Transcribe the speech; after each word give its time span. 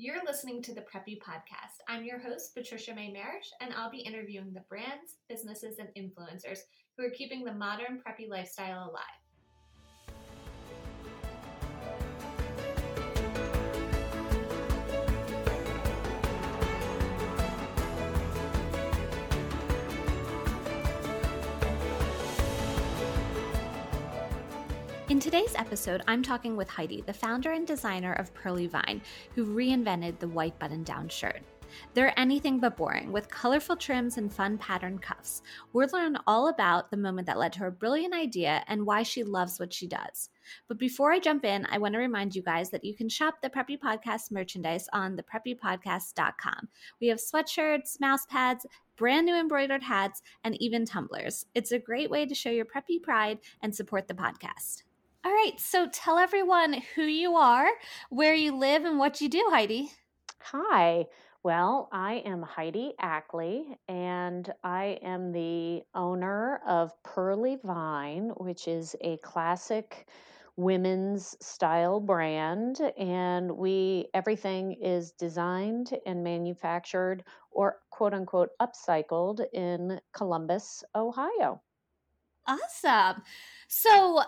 You're 0.00 0.24
listening 0.24 0.62
to 0.62 0.72
the 0.72 0.82
Preppy 0.82 1.18
Podcast. 1.18 1.82
I'm 1.88 2.04
your 2.04 2.20
host, 2.20 2.54
Patricia 2.54 2.94
May 2.94 3.10
Marish, 3.10 3.50
and 3.60 3.74
I'll 3.74 3.90
be 3.90 3.98
interviewing 3.98 4.52
the 4.52 4.62
brands, 4.68 5.16
businesses, 5.28 5.80
and 5.80 5.88
influencers 5.98 6.60
who 6.96 7.04
are 7.04 7.10
keeping 7.10 7.42
the 7.42 7.52
modern 7.52 8.00
preppy 8.06 8.28
lifestyle 8.30 8.88
alive. 8.88 9.27
In 25.18 25.22
today's 25.22 25.56
episode, 25.56 26.02
I'm 26.06 26.22
talking 26.22 26.56
with 26.56 26.68
Heidi, 26.68 27.02
the 27.04 27.12
founder 27.12 27.50
and 27.50 27.66
designer 27.66 28.12
of 28.12 28.32
Pearly 28.34 28.68
Vine, 28.68 29.02
who 29.34 29.46
reinvented 29.46 30.20
the 30.20 30.28
white 30.28 30.56
button 30.60 30.84
down 30.84 31.08
shirt. 31.08 31.42
They're 31.92 32.16
anything 32.16 32.60
but 32.60 32.76
boring, 32.76 33.10
with 33.10 33.28
colorful 33.28 33.74
trims 33.74 34.16
and 34.16 34.32
fun 34.32 34.58
patterned 34.58 35.02
cuffs. 35.02 35.42
We'll 35.72 35.88
learn 35.92 36.18
all 36.28 36.46
about 36.46 36.92
the 36.92 36.96
moment 36.96 37.26
that 37.26 37.36
led 37.36 37.52
to 37.54 37.58
her 37.58 37.72
brilliant 37.72 38.14
idea 38.14 38.62
and 38.68 38.86
why 38.86 39.02
she 39.02 39.24
loves 39.24 39.58
what 39.58 39.72
she 39.72 39.88
does. 39.88 40.30
But 40.68 40.78
before 40.78 41.12
I 41.12 41.18
jump 41.18 41.44
in, 41.44 41.66
I 41.68 41.78
want 41.78 41.94
to 41.94 41.98
remind 41.98 42.36
you 42.36 42.42
guys 42.42 42.70
that 42.70 42.84
you 42.84 42.94
can 42.94 43.08
shop 43.08 43.42
the 43.42 43.50
Preppy 43.50 43.76
Podcast 43.76 44.30
merchandise 44.30 44.88
on 44.92 45.16
thepreppypodcast.com. 45.16 46.68
We 47.00 47.08
have 47.08 47.18
sweatshirts, 47.18 47.98
mouse 47.98 48.24
pads, 48.26 48.66
brand 48.96 49.26
new 49.26 49.34
embroidered 49.34 49.82
hats, 49.82 50.22
and 50.44 50.54
even 50.62 50.84
tumblers. 50.84 51.44
It's 51.56 51.72
a 51.72 51.78
great 51.80 52.08
way 52.08 52.24
to 52.24 52.36
show 52.36 52.50
your 52.50 52.66
preppy 52.66 53.02
pride 53.02 53.40
and 53.62 53.74
support 53.74 54.06
the 54.06 54.14
podcast. 54.14 54.84
All 55.24 55.32
right, 55.32 55.60
so 55.60 55.88
tell 55.88 56.18
everyone 56.18 56.72
who 56.96 57.02
you 57.04 57.36
are, 57.36 57.70
where 58.10 58.34
you 58.34 58.56
live, 58.56 58.84
and 58.84 58.98
what 58.98 59.20
you 59.20 59.28
do, 59.28 59.46
Heidi. 59.50 59.92
Hi. 60.40 61.06
Well, 61.44 61.88
I 61.92 62.14
am 62.26 62.42
Heidi 62.42 62.94
Ackley, 62.98 63.78
and 63.86 64.52
I 64.64 64.98
am 65.00 65.30
the 65.30 65.84
owner 65.94 66.56
of 66.66 67.00
Pearly 67.04 67.54
Vine, 67.62 68.30
which 68.30 68.66
is 68.66 68.96
a 69.00 69.18
classic 69.18 70.08
women's 70.56 71.36
style 71.40 72.00
brand 72.00 72.80
and 72.98 73.56
we 73.56 74.08
everything 74.12 74.72
is 74.72 75.12
designed 75.12 75.96
and 76.04 76.24
manufactured 76.24 77.22
or 77.52 77.80
quote 77.90 78.12
unquote 78.12 78.50
upcycled 78.60 79.46
in 79.52 80.00
Columbus, 80.12 80.82
Ohio. 80.96 81.62
Awesome. 82.46 83.22
So 83.68 84.22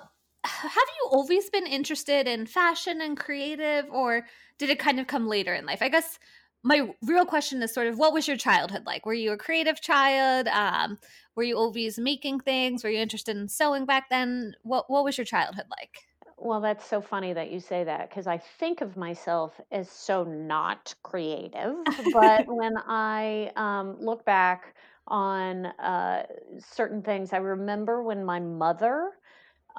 have 0.44 0.72
you 0.72 1.08
always 1.10 1.50
been 1.50 1.66
interested 1.66 2.26
in 2.26 2.46
fashion 2.46 3.00
and 3.00 3.16
creative 3.16 3.86
or 3.90 4.26
did 4.58 4.70
it 4.70 4.78
kind 4.78 4.98
of 5.00 5.06
come 5.06 5.26
later 5.26 5.54
in 5.54 5.66
life? 5.66 5.82
I 5.82 5.88
guess 5.88 6.18
my 6.62 6.90
real 7.02 7.24
question 7.24 7.62
is 7.62 7.72
sort 7.72 7.86
of 7.86 7.98
what 7.98 8.12
was 8.12 8.28
your 8.28 8.36
childhood 8.36 8.84
like? 8.86 9.06
Were 9.06 9.14
you 9.14 9.32
a 9.32 9.36
creative 9.36 9.80
child? 9.80 10.48
Um, 10.48 10.98
were 11.34 11.42
you 11.42 11.56
always 11.56 11.98
making 11.98 12.40
things? 12.40 12.84
Were 12.84 12.90
you 12.90 13.00
interested 13.00 13.36
in 13.36 13.48
sewing 13.48 13.86
back 13.86 14.10
then? 14.10 14.54
What, 14.62 14.90
what 14.90 15.04
was 15.04 15.16
your 15.16 15.24
childhood 15.24 15.66
like? 15.70 16.06
Well 16.42 16.60
that's 16.62 16.86
so 16.86 17.02
funny 17.02 17.34
that 17.34 17.50
you 17.50 17.60
say 17.60 17.84
that 17.84 18.08
because 18.08 18.26
i 18.26 18.38
think 18.38 18.80
of 18.80 18.96
myself 18.96 19.60
as 19.70 19.90
so 19.90 20.24
not 20.24 20.94
creative 21.02 21.74
but 22.14 22.46
when 22.46 22.72
i 22.86 23.52
um, 23.56 23.98
look 24.00 24.24
back 24.24 24.74
on 25.06 25.66
uh, 25.66 26.24
certain 26.58 27.02
things 27.02 27.34
i 27.34 27.36
remember 27.36 28.02
when 28.02 28.24
my 28.24 28.40
mother 28.40 29.10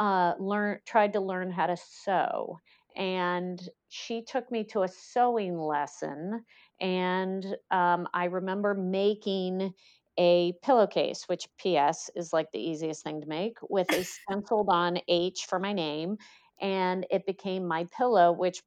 uh, 0.02 0.34
learn 0.40 0.80
tried 0.84 1.14
to 1.14 1.20
learn 1.20 1.52
how 1.52 1.68
to 1.68 1.78
sew 1.78 2.60
and 2.96 3.70
she 3.88 4.24
took 4.24 4.52
me 4.52 4.64
to 4.64 4.82
a 4.82 4.88
sewing 4.88 5.60
lesson 5.60 6.44
and 6.82 7.46
um, 7.70 8.08
i 8.16 8.26
remember 8.26 8.74
making 8.74 9.72
a 10.18 10.54
pillowcase 10.64 11.26
which 11.28 11.48
ps 11.60 12.10
is 12.16 12.34
like 12.34 12.52
the 12.52 12.60
easiest 12.60 13.04
thing 13.04 13.22
to 13.22 13.28
make 13.28 13.58
with 13.70 13.92
a 13.94 14.04
stenciled 14.28 14.70
on 14.72 14.98
h 15.08 15.46
for 15.48 15.60
my 15.60 15.72
name 15.72 16.18
and 16.60 17.06
it 17.12 17.24
became 17.28 17.68
my 17.68 17.86
pillow 17.96 18.32
which 18.32 18.64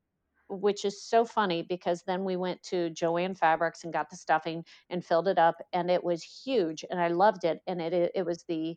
which 0.48 0.84
is 0.84 1.02
so 1.02 1.24
funny 1.24 1.62
because 1.62 2.04
then 2.06 2.22
we 2.22 2.36
went 2.36 2.62
to 2.62 2.90
Jo-Ann 2.90 3.34
Fabrics 3.34 3.82
and 3.82 3.92
got 3.92 4.10
the 4.10 4.16
stuffing 4.16 4.62
and 4.90 5.04
filled 5.04 5.26
it 5.26 5.38
up 5.38 5.56
and 5.72 5.90
it 5.90 6.04
was 6.04 6.22
huge 6.22 6.84
and 6.88 7.00
I 7.00 7.08
loved 7.08 7.44
it 7.44 7.58
and 7.66 7.80
it 7.82 8.12
it 8.14 8.24
was 8.24 8.44
the 8.46 8.76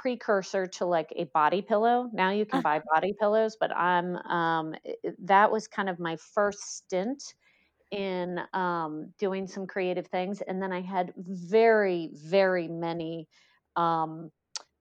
precursor 0.00 0.66
to 0.66 0.86
like 0.86 1.12
a 1.14 1.24
body 1.24 1.60
pillow. 1.60 2.08
Now 2.12 2.30
you 2.30 2.46
can 2.46 2.60
uh. 2.60 2.62
buy 2.62 2.80
body 2.94 3.14
pillows, 3.20 3.56
but 3.60 3.74
I'm 3.76 4.16
um, 4.16 4.74
that 5.24 5.52
was 5.52 5.68
kind 5.68 5.88
of 5.88 5.98
my 5.98 6.16
first 6.16 6.76
stint 6.76 7.34
in 7.90 8.40
um, 8.54 9.12
doing 9.18 9.46
some 9.46 9.66
creative 9.66 10.06
things, 10.06 10.42
and 10.46 10.62
then 10.62 10.72
I 10.72 10.80
had 10.80 11.12
very, 11.16 12.10
very 12.14 12.68
many 12.68 13.28
um, 13.76 14.30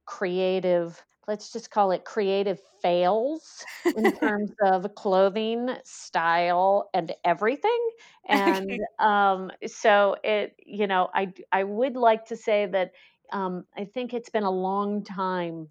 creative. 0.06 1.03
Let's 1.28 1.52
just 1.52 1.69
call 1.69 1.91
it 1.91 2.06
creative 2.06 2.59
fails 2.81 3.66
in 3.97 4.12
terms 4.19 4.52
of 4.63 4.96
clothing, 4.96 5.69
style, 5.84 6.90
and 6.94 7.12
everything. 7.25 7.90
And 8.28 8.72
okay. 8.72 8.79
um, 9.00 9.52
so 9.68 10.16
it, 10.24 10.56
you 10.66 10.88
know, 10.88 11.09
I 11.13 11.34
I 11.52 11.63
would 11.66 11.97
like 11.97 12.25
to 12.28 12.38
say 12.38 12.68
that 12.68 12.91
um, 13.31 13.66
I 13.78 13.85
think 13.85 14.13
it's 14.13 14.29
been 14.29 14.44
a 14.44 14.51
long 14.51 15.03
time 15.03 15.67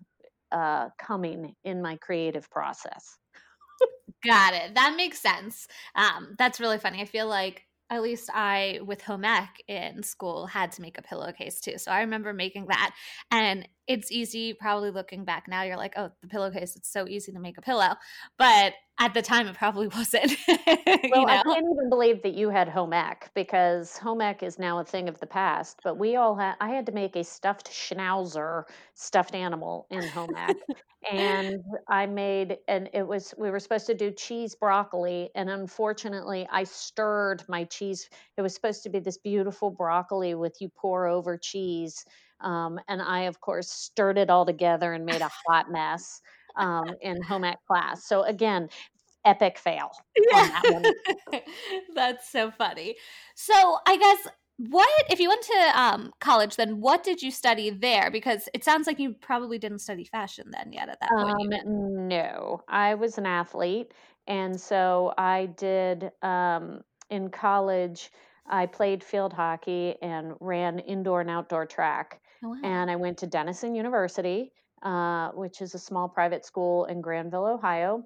uh, 0.53 0.89
coming 0.99 1.55
in 1.65 1.83
my 1.83 1.97
creative 1.97 2.51
process. 2.51 3.17
Got 4.25 4.55
it. 4.55 4.75
That 4.75 4.95
makes 4.97 5.21
sense. 5.21 5.69
Um, 5.95 6.35
that's 6.39 6.61
really 6.61 6.79
funny. 6.79 7.01
I 7.01 7.05
feel 7.05 7.29
like 7.29 7.65
at 7.91 8.03
least 8.03 8.31
I, 8.33 8.81
with 8.85 9.03
home 9.03 9.25
ec 9.25 9.63
in 9.69 10.03
school, 10.03 10.47
had 10.47 10.73
to 10.73 10.83
make 10.83 10.99
a 10.99 11.03
pillowcase 11.03 11.61
too. 11.61 11.79
So 11.79 11.91
I 11.91 12.01
remember 12.01 12.33
making 12.33 12.67
that. 12.67 12.95
And 13.31 13.67
it's 13.89 14.13
easy, 14.13 14.53
probably 14.53 14.91
looking 14.91 15.25
back 15.25 15.49
now, 15.49 15.63
you're 15.63 15.79
like, 15.79 15.95
oh, 15.97 16.11
the 16.21 16.29
pillowcase, 16.29 16.77
it's 16.77 16.93
so 16.93 17.09
easy 17.09 17.33
to 17.33 17.41
make 17.41 17.57
a 17.57 17.63
pillow. 17.63 17.95
But 18.37 18.75
at 19.01 19.15
the 19.15 19.23
time, 19.23 19.47
it 19.47 19.57
probably 19.57 19.89
wasn't. 19.97 20.37
well, 20.47 21.23
know? 21.23 21.27
I 21.27 21.43
can't 21.43 21.67
even 21.73 21.89
believe 21.89 22.23
that 22.23 22.35
you 22.35 22.51
had 22.51 22.69
home 22.69 22.93
ec 22.93 23.31
because 23.35 23.97
home 23.97 24.21
ec 24.21 24.43
is 24.43 24.59
now 24.59 24.79
a 24.79 24.85
thing 24.85 25.09
of 25.09 25.19
the 25.21 25.27
past. 25.27 25.81
But 25.83 25.97
we 25.97 26.17
all 26.17 26.37
had, 26.37 26.57
I 26.61 26.69
had 26.69 26.85
to 26.87 26.93
make 26.93 27.17
a 27.17 27.25
stuffed 27.25 27.71
schnauzer 27.71 28.65
stuffed 28.93 29.35
animal 29.35 29.87
in 29.91 30.07
home 30.09 30.35
ec. 30.37 30.57
and 31.11 31.63
I 31.89 32.05
made, 32.05 32.59
and 32.69 32.91
it 32.93 33.07
was, 33.07 33.33
we 33.39 33.51
were 33.51 33.61
supposed 33.61 33.87
to 33.87 33.95
do 33.95 34.11
cheese 34.11 34.55
broccoli. 34.55 35.31
And 35.35 35.49
unfortunately, 35.49 36.47
I 36.53 36.65
stirred 36.65 37.43
my 37.49 37.65
cheese. 37.65 38.11
It 38.37 38.43
was 38.43 38.55
supposed 38.55 38.83
to 38.83 38.91
be 38.91 38.99
this 38.99 39.17
beautiful 39.17 39.71
broccoli 39.71 40.35
with 40.35 40.61
you 40.61 40.69
pour 40.69 41.07
over 41.07 41.39
cheese 41.39 42.05
um, 42.41 42.79
and 42.89 43.03
I, 43.03 43.23
of 43.23 43.41
course, 43.41 43.71
stirred 43.71 44.19
it 44.19 44.31
all 44.31 44.47
together 44.47 44.93
and 44.93 45.05
made 45.05 45.21
a 45.21 45.31
hot 45.47 45.71
mess 45.71 46.21
um, 46.57 46.87
in 47.01 47.23
home 47.23 47.45
ec 47.45 47.59
class. 47.67 48.07
So 48.07 48.23
again, 48.23 48.69
epic 49.25 49.59
fail. 49.59 49.91
Yeah. 50.31 50.61
That 50.63 51.43
That's 51.95 52.31
so 52.31 52.51
funny. 52.51 52.97
So 53.35 53.79
I 53.87 53.97
guess 53.97 54.29
what 54.59 54.89
if 55.09 55.21
you 55.21 55.29
went 55.29 55.43
to 55.43 55.81
um, 55.81 56.13
college 56.21 56.57
then 56.57 56.81
what 56.81 57.05
did 57.05 57.23
you 57.23 57.31
study 57.31 57.71
there 57.71 58.11
because 58.11 58.49
it 58.53 58.65
sounds 58.65 58.89
like 58.89 58.99
you 58.99 59.15
probably 59.21 59.57
didn't 59.57 59.79
study 59.79 60.05
fashion 60.05 60.51
then 60.51 60.73
yet 60.73 60.89
at 60.89 60.99
that 61.01 61.11
point 61.11 61.55
um, 61.65 62.09
no 62.09 62.61
i 62.69 62.93
was 62.93 63.19
an 63.19 63.27
athlete 63.27 63.93
and 64.27 64.61
so 64.61 65.15
i 65.17 65.47
did 65.57 66.11
um, 66.23 66.81
in 67.09 67.31
college 67.31 68.11
i 68.51 68.67
played 68.67 69.05
field 69.05 69.33
hockey 69.33 69.95
and 70.03 70.33
ran 70.41 70.81
indoor 70.81 71.21
and 71.21 71.31
outdoor 71.31 71.65
track 71.65 72.21
Oh, 72.43 72.49
wow. 72.49 72.65
And 72.65 72.91
I 72.91 72.97
went 72.97 73.19
to 73.19 73.27
Denison 73.27 73.75
University, 73.75 74.53
uh, 74.83 75.31
which 75.33 75.63
is 75.63 75.75
a 75.75 75.79
small 75.79 76.09
private 76.09 76.45
school 76.45 76.85
in 76.87 77.01
Granville, 77.01 77.47
Ohio. 77.47 78.05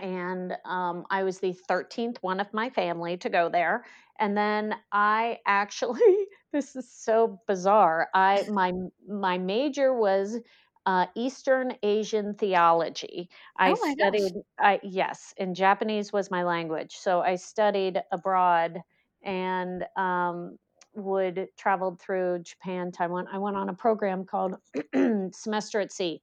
And 0.00 0.56
um, 0.64 1.06
I 1.10 1.22
was 1.22 1.38
the 1.40 1.52
13th 1.52 2.18
one 2.22 2.40
of 2.40 2.52
my 2.52 2.70
family 2.70 3.16
to 3.18 3.28
go 3.30 3.48
there. 3.48 3.84
And 4.18 4.36
then 4.36 4.74
I 4.92 5.38
actually, 5.46 6.26
this 6.52 6.74
is 6.76 6.90
so 6.92 7.40
bizarre. 7.46 8.08
I 8.14 8.44
my 8.48 8.72
my 9.08 9.38
major 9.38 9.94
was 9.94 10.38
uh, 10.86 11.06
Eastern 11.14 11.74
Asian 11.82 12.34
theology. 12.34 13.30
I 13.56 13.74
oh 13.74 13.94
studied, 13.94 14.34
I 14.58 14.80
yes, 14.82 15.32
and 15.38 15.56
Japanese 15.56 16.12
was 16.12 16.30
my 16.30 16.42
language, 16.44 16.96
so 16.96 17.20
I 17.22 17.36
studied 17.36 18.02
abroad 18.12 18.82
and 19.22 19.84
um, 19.96 20.58
would 20.94 21.48
traveled 21.56 22.00
through 22.00 22.40
Japan, 22.40 22.92
Taiwan. 22.92 23.26
I 23.32 23.38
went 23.38 23.56
on 23.56 23.68
a 23.68 23.74
program 23.74 24.24
called 24.24 24.56
Semester 25.32 25.80
at 25.80 25.92
Sea. 25.92 26.20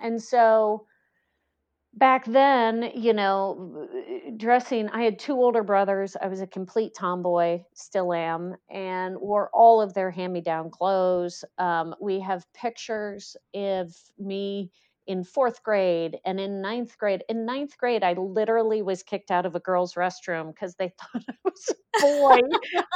And 0.00 0.22
so 0.22 0.86
back 1.94 2.24
then, 2.26 2.90
you 2.94 3.12
know, 3.12 3.88
dressing, 4.36 4.88
I 4.90 5.02
had 5.02 5.18
two 5.18 5.34
older 5.34 5.62
brothers. 5.62 6.16
I 6.20 6.26
was 6.26 6.40
a 6.40 6.46
complete 6.46 6.94
tomboy, 6.94 7.62
still 7.74 8.12
am, 8.12 8.56
and 8.70 9.16
wore 9.18 9.50
all 9.52 9.80
of 9.80 9.94
their 9.94 10.10
hand 10.10 10.32
me 10.32 10.40
down 10.40 10.70
clothes. 10.70 11.44
Um, 11.58 11.94
we 12.00 12.20
have 12.20 12.52
pictures 12.52 13.36
of 13.54 13.94
me 14.18 14.70
in 15.06 15.24
fourth 15.24 15.62
grade 15.62 16.18
and 16.24 16.40
in 16.40 16.60
ninth 16.60 16.96
grade. 16.98 17.22
In 17.28 17.44
ninth 17.44 17.76
grade, 17.76 18.02
I 18.02 18.14
literally 18.14 18.82
was 18.82 19.02
kicked 19.02 19.30
out 19.30 19.46
of 19.46 19.54
a 19.54 19.60
girl's 19.60 19.94
restroom 19.94 20.54
because 20.54 20.74
they 20.76 20.88
thought 21.00 21.22
I 21.28 21.34
was 21.44 21.70
a 21.70 22.00
boy. 22.00 22.40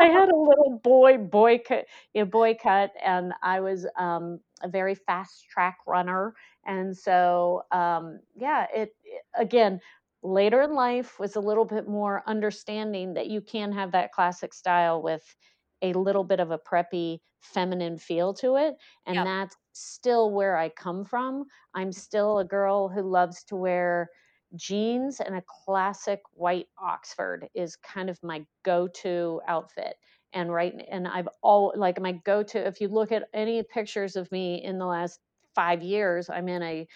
I 0.00 0.06
had 0.06 0.30
a 0.30 0.36
little 0.36 0.80
boy 0.82 1.18
boy 1.18 1.58
cut, 1.66 1.86
a 2.14 2.22
boy 2.24 2.56
cut, 2.60 2.92
and 3.04 3.32
I 3.42 3.60
was 3.60 3.86
um, 3.98 4.40
a 4.62 4.68
very 4.68 4.94
fast 4.94 5.46
track 5.50 5.78
runner. 5.86 6.34
And 6.66 6.96
so, 6.96 7.62
um, 7.72 8.20
yeah, 8.36 8.66
it, 8.74 8.94
it 9.04 9.22
again 9.36 9.80
later 10.22 10.62
in 10.62 10.74
life 10.74 11.18
was 11.20 11.36
a 11.36 11.40
little 11.40 11.64
bit 11.64 11.88
more 11.88 12.22
understanding 12.26 13.14
that 13.14 13.28
you 13.28 13.40
can 13.40 13.72
have 13.72 13.92
that 13.92 14.12
classic 14.12 14.52
style 14.52 15.00
with 15.00 15.36
a 15.82 15.92
little 15.94 16.24
bit 16.24 16.40
of 16.40 16.50
a 16.50 16.58
preppy 16.58 17.20
feminine 17.40 17.98
feel 17.98 18.34
to 18.34 18.56
it 18.56 18.74
and 19.06 19.24
Yep. 19.24 19.26
that's 19.26 19.56
still 19.72 20.32
where 20.32 20.56
I 20.56 20.68
come 20.70 21.04
from. 21.04 21.44
I'm 21.74 21.92
still 21.92 22.38
a 22.40 22.44
girl 22.44 22.88
who 22.88 23.02
loves 23.02 23.44
to 23.44 23.56
wear 23.56 24.10
jeans 24.56 25.20
and 25.20 25.36
a 25.36 25.42
classic 25.46 26.20
white 26.32 26.68
Oxford 26.80 27.48
is 27.54 27.76
kind 27.76 28.08
of 28.10 28.18
my 28.22 28.46
go-to 28.64 29.40
outfit. 29.46 29.96
And 30.32 30.52
right 30.52 30.74
and 30.90 31.06
I've 31.08 31.28
all 31.42 31.72
like 31.76 32.00
my 32.00 32.12
go-to 32.12 32.66
if 32.66 32.80
you 32.80 32.88
look 32.88 33.12
at 33.12 33.28
any 33.32 33.62
pictures 33.62 34.16
of 34.16 34.30
me 34.32 34.62
in 34.62 34.78
the 34.78 34.86
last 34.86 35.20
5 35.54 35.82
years, 35.82 36.28
I'm 36.28 36.48
in 36.48 36.62
a 36.62 36.86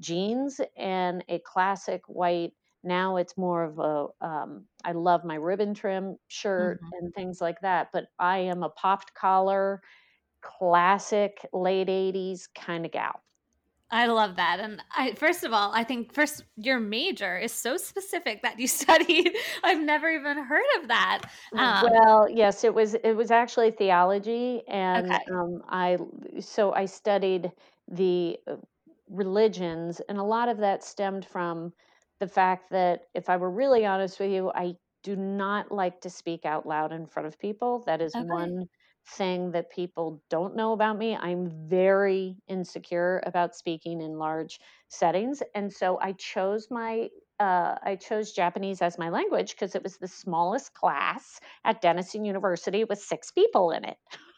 jeans 0.00 0.60
and 0.76 1.24
a 1.28 1.38
classic 1.40 2.02
white 2.06 2.54
now 2.82 3.16
it's 3.16 3.36
more 3.36 3.64
of 3.64 3.78
a 3.78 4.08
um, 4.26 4.66
I 4.84 4.92
love 4.92 5.24
my 5.24 5.34
ribbon 5.36 5.74
trim 5.74 6.18
shirt 6.28 6.80
Mhm. 6.80 6.92
and 6.92 7.14
things 7.14 7.40
like 7.40 7.60
that, 7.62 7.90
but 7.92 8.08
I 8.18 8.38
am 8.40 8.62
a 8.62 8.70
popped 8.70 9.14
collar, 9.14 9.82
classic 10.42 11.46
late 11.52 11.88
80s 11.90 12.48
kind 12.48 12.86
of 12.86 12.92
gal. 12.92 13.22
I 13.92 14.06
love 14.06 14.36
that. 14.36 14.60
And 14.60 14.82
I 14.94 15.14
first 15.14 15.42
of 15.42 15.52
all, 15.52 15.72
I 15.74 15.82
think 15.82 16.12
first 16.14 16.44
your 16.56 16.78
major 16.78 17.36
is 17.36 17.52
so 17.52 17.76
specific 17.76 18.42
that 18.42 18.58
you 18.60 18.66
studied. 18.68 19.34
I've 19.64 19.80
never 19.80 20.08
even 20.10 20.38
heard 20.44 20.64
of 20.80 20.88
that. 20.88 21.22
Um, 21.56 21.90
Well, 21.90 22.28
yes, 22.28 22.64
it 22.64 22.74
was 22.74 22.94
it 22.94 23.12
was 23.14 23.30
actually 23.30 23.70
theology 23.72 24.62
and 24.68 25.16
okay. 25.16 25.30
um 25.30 25.62
I 25.68 25.98
so 26.40 26.72
I 26.72 26.86
studied 26.86 27.52
the 27.88 28.38
uh, 28.46 28.56
religions 29.08 30.00
and 30.08 30.18
a 30.18 30.22
lot 30.22 30.48
of 30.48 30.58
that 30.58 30.82
stemmed 30.84 31.24
from 31.26 31.72
the 32.20 32.28
fact 32.28 32.70
that 32.70 33.06
if 33.14 33.28
I 33.28 33.36
were 33.36 33.50
really 33.50 33.84
honest 33.86 34.20
with 34.20 34.30
you, 34.30 34.50
I 34.54 34.74
do 35.02 35.16
not 35.16 35.72
like 35.72 36.00
to 36.02 36.10
speak 36.10 36.44
out 36.44 36.66
loud 36.66 36.92
in 36.92 37.06
front 37.06 37.26
of 37.26 37.38
people. 37.38 37.80
That 37.86 38.02
is 38.02 38.14
Okay. 38.14 38.20
one 38.20 38.66
thing 39.06 39.52
that 39.52 39.70
people 39.70 40.22
don't 40.28 40.54
know 40.54 40.72
about 40.72 40.98
me. 40.98 41.16
I'm 41.16 41.48
very 41.68 42.36
insecure 42.48 43.22
about 43.24 43.54
speaking 43.56 44.00
in 44.02 44.18
large 44.18 44.60
settings 44.88 45.42
and 45.54 45.72
so 45.72 45.98
I 46.00 46.12
chose 46.12 46.68
my 46.70 47.08
uh, 47.38 47.76
I 47.82 47.96
chose 47.96 48.32
Japanese 48.32 48.82
as 48.82 48.98
my 48.98 49.08
language 49.08 49.52
because 49.52 49.74
it 49.74 49.82
was 49.82 49.96
the 49.96 50.06
smallest 50.08 50.74
class 50.74 51.40
at 51.64 51.80
Denison 51.80 52.26
University 52.26 52.84
with 52.84 52.98
6 52.98 53.30
people 53.30 53.70
in 53.70 53.84
it. 53.84 53.96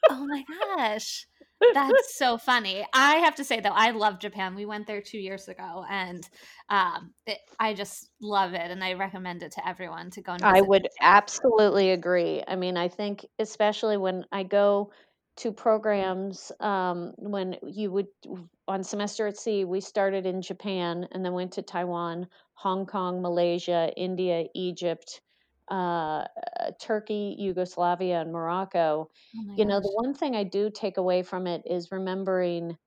Oh 0.08 0.26
my 0.26 0.44
gosh. 0.44 1.26
That's 1.74 2.16
so 2.16 2.38
funny. 2.38 2.84
I 2.92 3.16
have 3.16 3.34
to 3.36 3.44
say 3.44 3.60
though, 3.60 3.70
I 3.70 3.90
love 3.90 4.18
Japan. 4.18 4.54
We 4.54 4.66
went 4.66 4.86
there 4.86 5.00
two 5.00 5.18
years 5.18 5.48
ago, 5.48 5.84
and 5.88 6.28
um, 6.68 7.12
it, 7.26 7.38
I 7.58 7.74
just 7.74 8.10
love 8.20 8.54
it, 8.54 8.70
and 8.70 8.82
I 8.82 8.94
recommend 8.94 9.42
it 9.42 9.52
to 9.52 9.68
everyone 9.68 10.10
to 10.10 10.22
go 10.22 10.32
and 10.32 10.42
I 10.42 10.60
would 10.60 10.82
Japan. 10.82 10.90
absolutely 11.00 11.90
agree. 11.90 12.42
I 12.46 12.56
mean, 12.56 12.76
I 12.76 12.88
think 12.88 13.24
especially 13.38 13.96
when 13.96 14.24
I 14.32 14.42
go 14.42 14.92
to 15.38 15.52
programs, 15.52 16.52
um, 16.60 17.14
when 17.16 17.56
you 17.66 17.90
would 17.90 18.08
on 18.68 18.84
semester 18.84 19.26
at 19.26 19.36
sea, 19.36 19.64
we 19.64 19.80
started 19.80 20.26
in 20.26 20.42
Japan 20.42 21.08
and 21.12 21.24
then 21.24 21.32
went 21.32 21.52
to 21.52 21.62
Taiwan, 21.62 22.26
Hong 22.54 22.86
Kong, 22.86 23.22
Malaysia, 23.22 23.92
India, 23.96 24.44
Egypt, 24.54 25.20
uh, 25.72 26.26
uh, 26.60 26.72
Turkey, 26.80 27.36
Yugoslavia, 27.40 28.22
and 28.22 28.32
Morocco. 28.32 29.10
Oh 29.36 29.42
You 29.56 29.66
know, 29.66 29.80
the 29.80 29.92
one 29.92 30.14
thing 30.14 30.36
I 30.36 30.44
do 30.44 30.70
take 30.70 30.98
away 30.98 31.22
from 31.24 31.48
it 31.48 31.62
is 31.66 31.92
remembering 31.92 32.78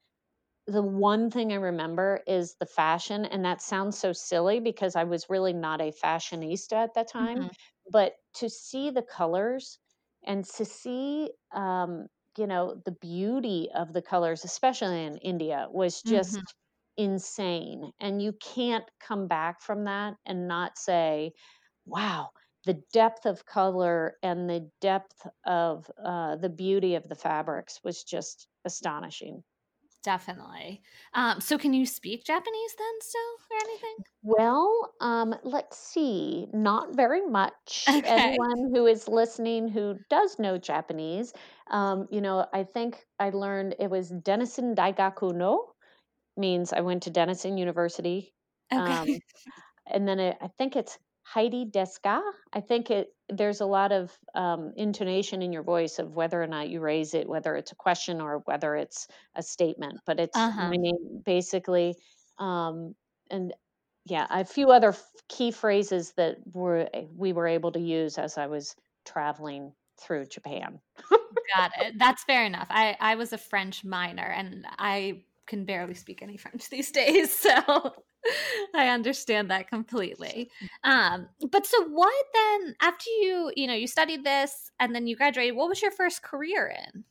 the 0.67 0.81
one 0.83 1.29
thing 1.29 1.51
I 1.51 1.57
remember 1.57 2.21
is 2.27 2.55
the 2.55 2.65
fashion, 2.65 3.25
and 3.25 3.45
that 3.45 3.61
sounds 3.61 3.97
so 3.99 4.13
silly 4.13 4.59
because 4.59 4.95
I 4.95 5.03
was 5.03 5.29
really 5.29 5.53
not 5.53 5.81
a 5.81 5.91
fashionista 5.91 6.73
at 6.73 6.93
that 6.95 7.07
time, 7.07 7.45
hmm 7.45 7.55
but 7.91 8.15
to 8.35 8.49
see 8.49 8.89
the 8.89 9.03
colors 9.03 9.79
and 10.25 10.43
to 10.45 10.65
see, 10.65 11.31
um, 11.51 12.07
you 12.37 12.47
know, 12.47 12.81
the 12.85 12.91
beauty 12.91 13.69
of 13.75 13.93
the 13.93 14.01
colors, 14.01 14.43
especially 14.43 15.03
in 15.05 15.17
India, 15.19 15.67
was 15.71 16.01
hmm 16.05 16.45
just 16.45 16.55
insane. 16.97 17.91
And 17.99 18.21
you 18.21 18.33
can't 18.33 18.89
come 18.99 19.27
back 19.27 19.61
from 19.61 19.83
that 19.85 20.15
and 20.25 20.47
not 20.47 20.77
say, 20.79 21.33
wow, 21.85 22.31
the 22.65 22.81
depth 22.93 23.25
of 23.25 23.45
color 23.45 24.15
and 24.23 24.49
the 24.49 24.69
depth 24.81 25.27
of 25.45 25.89
uh, 26.03 26.35
the 26.37 26.49
beauty 26.49 26.95
of 26.95 27.07
the 27.07 27.15
fabrics 27.15 27.79
was 27.83 28.03
just 28.03 28.47
astonishing. 28.65 29.43
Definitely. 30.05 30.83
Um, 31.15 31.41
so, 31.41 31.57
can 31.57 31.73
you 31.73 31.87
speak 31.87 32.25
Japanese 32.25 32.75
then, 32.77 33.01
still, 33.01 33.21
or 33.49 33.57
anything? 33.63 33.95
Well, 34.21 34.93
um, 35.01 35.33
let's 35.43 35.79
see, 35.79 36.45
not 36.53 36.95
very 36.95 37.25
much. 37.27 37.85
Okay. 37.89 38.03
Anyone 38.05 38.71
who 38.71 38.85
is 38.85 39.07
listening 39.07 39.67
who 39.67 39.95
does 40.11 40.37
know 40.37 40.59
Japanese, 40.59 41.33
um, 41.71 42.07
you 42.11 42.21
know, 42.21 42.45
I 42.53 42.63
think 42.63 43.03
I 43.19 43.31
learned 43.31 43.75
it 43.79 43.89
was 43.89 44.09
Denison 44.09 44.75
Daigaku 44.75 45.33
no, 45.33 45.71
means 46.37 46.71
I 46.71 46.81
went 46.81 47.01
to 47.03 47.09
Denison 47.09 47.57
University. 47.57 48.31
Okay. 48.71 49.13
Um, 49.13 49.19
and 49.87 50.07
then 50.07 50.19
it, 50.19 50.37
I 50.39 50.49
think 50.59 50.75
it's 50.75 50.99
Heidi 51.25 51.65
Deska. 51.65 52.21
I 52.53 52.61
think 52.61 52.91
it 52.91 53.07
there's 53.29 53.59
a 53.59 53.65
lot 53.65 53.91
of 53.91 54.15
um, 54.35 54.71
intonation 54.77 55.41
in 55.41 55.51
your 55.51 55.63
voice 55.63 55.97
of 55.97 56.15
whether 56.15 56.41
or 56.41 56.45
not 56.47 56.69
you 56.69 56.79
raise 56.79 57.15
it, 57.15 57.27
whether 57.27 57.55
it's 57.55 57.71
a 57.71 57.75
question 57.75 58.21
or 58.21 58.43
whether 58.45 58.75
it's 58.75 59.07
a 59.35 59.41
statement. 59.41 59.99
But 60.05 60.19
it's 60.19 60.37
Uh 60.37 60.51
my 60.57 60.75
name 60.77 61.21
basically. 61.25 61.95
Um, 62.37 62.95
and 63.31 63.53
yeah, 64.05 64.27
a 64.29 64.45
few 64.45 64.69
other 64.69 64.89
f- 64.89 65.03
key 65.27 65.49
phrases 65.49 66.13
that 66.13 66.37
were 66.53 66.87
eh, 66.93 67.05
we 67.15 67.33
were 67.33 67.47
able 67.47 67.71
to 67.71 67.79
use 67.79 68.19
as 68.19 68.37
I 68.37 68.45
was 68.47 68.75
traveling 69.03 69.73
through 69.99 70.27
Japan. 70.27 70.79
Got 71.55 71.71
it. 71.79 71.95
That's 71.97 72.23
fair 72.23 72.45
enough. 72.45 72.67
I 72.69 72.95
I 72.99 73.15
was 73.15 73.33
a 73.33 73.37
French 73.37 73.83
minor, 73.83 74.23
and 74.23 74.65
I 74.77 75.23
can 75.45 75.65
barely 75.65 75.93
speak 75.93 76.21
any 76.21 76.37
French 76.37 76.69
these 76.71 76.91
days, 76.91 77.33
so 77.33 77.51
I 78.75 78.89
understand 78.89 79.51
that 79.51 79.69
completely. 79.69 80.49
Um, 80.83 81.27
but 81.51 81.65
so 81.65 81.83
what 81.87 82.25
then? 82.33 82.75
After 82.81 83.09
you, 83.09 83.51
you 83.55 83.67
know, 83.67 83.73
you 83.73 83.87
studied 83.87 84.23
this, 84.23 84.71
and 84.79 84.93
then 84.93 85.07
you 85.07 85.15
graduated. 85.15 85.55
What 85.55 85.69
was 85.69 85.81
your 85.81 85.91
first 85.91 86.23
career 86.23 86.73
in? 86.93 87.03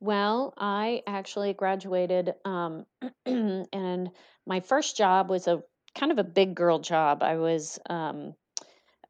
Well, 0.00 0.52
I 0.58 1.02
actually 1.06 1.54
graduated, 1.54 2.34
um, 2.44 2.84
and 3.26 4.10
my 4.46 4.60
first 4.60 4.96
job 4.96 5.30
was 5.30 5.46
a 5.46 5.62
kind 5.94 6.12
of 6.12 6.18
a 6.18 6.24
big 6.24 6.54
girl 6.54 6.78
job. 6.78 7.22
I 7.22 7.36
was 7.36 7.78
um, 7.88 8.34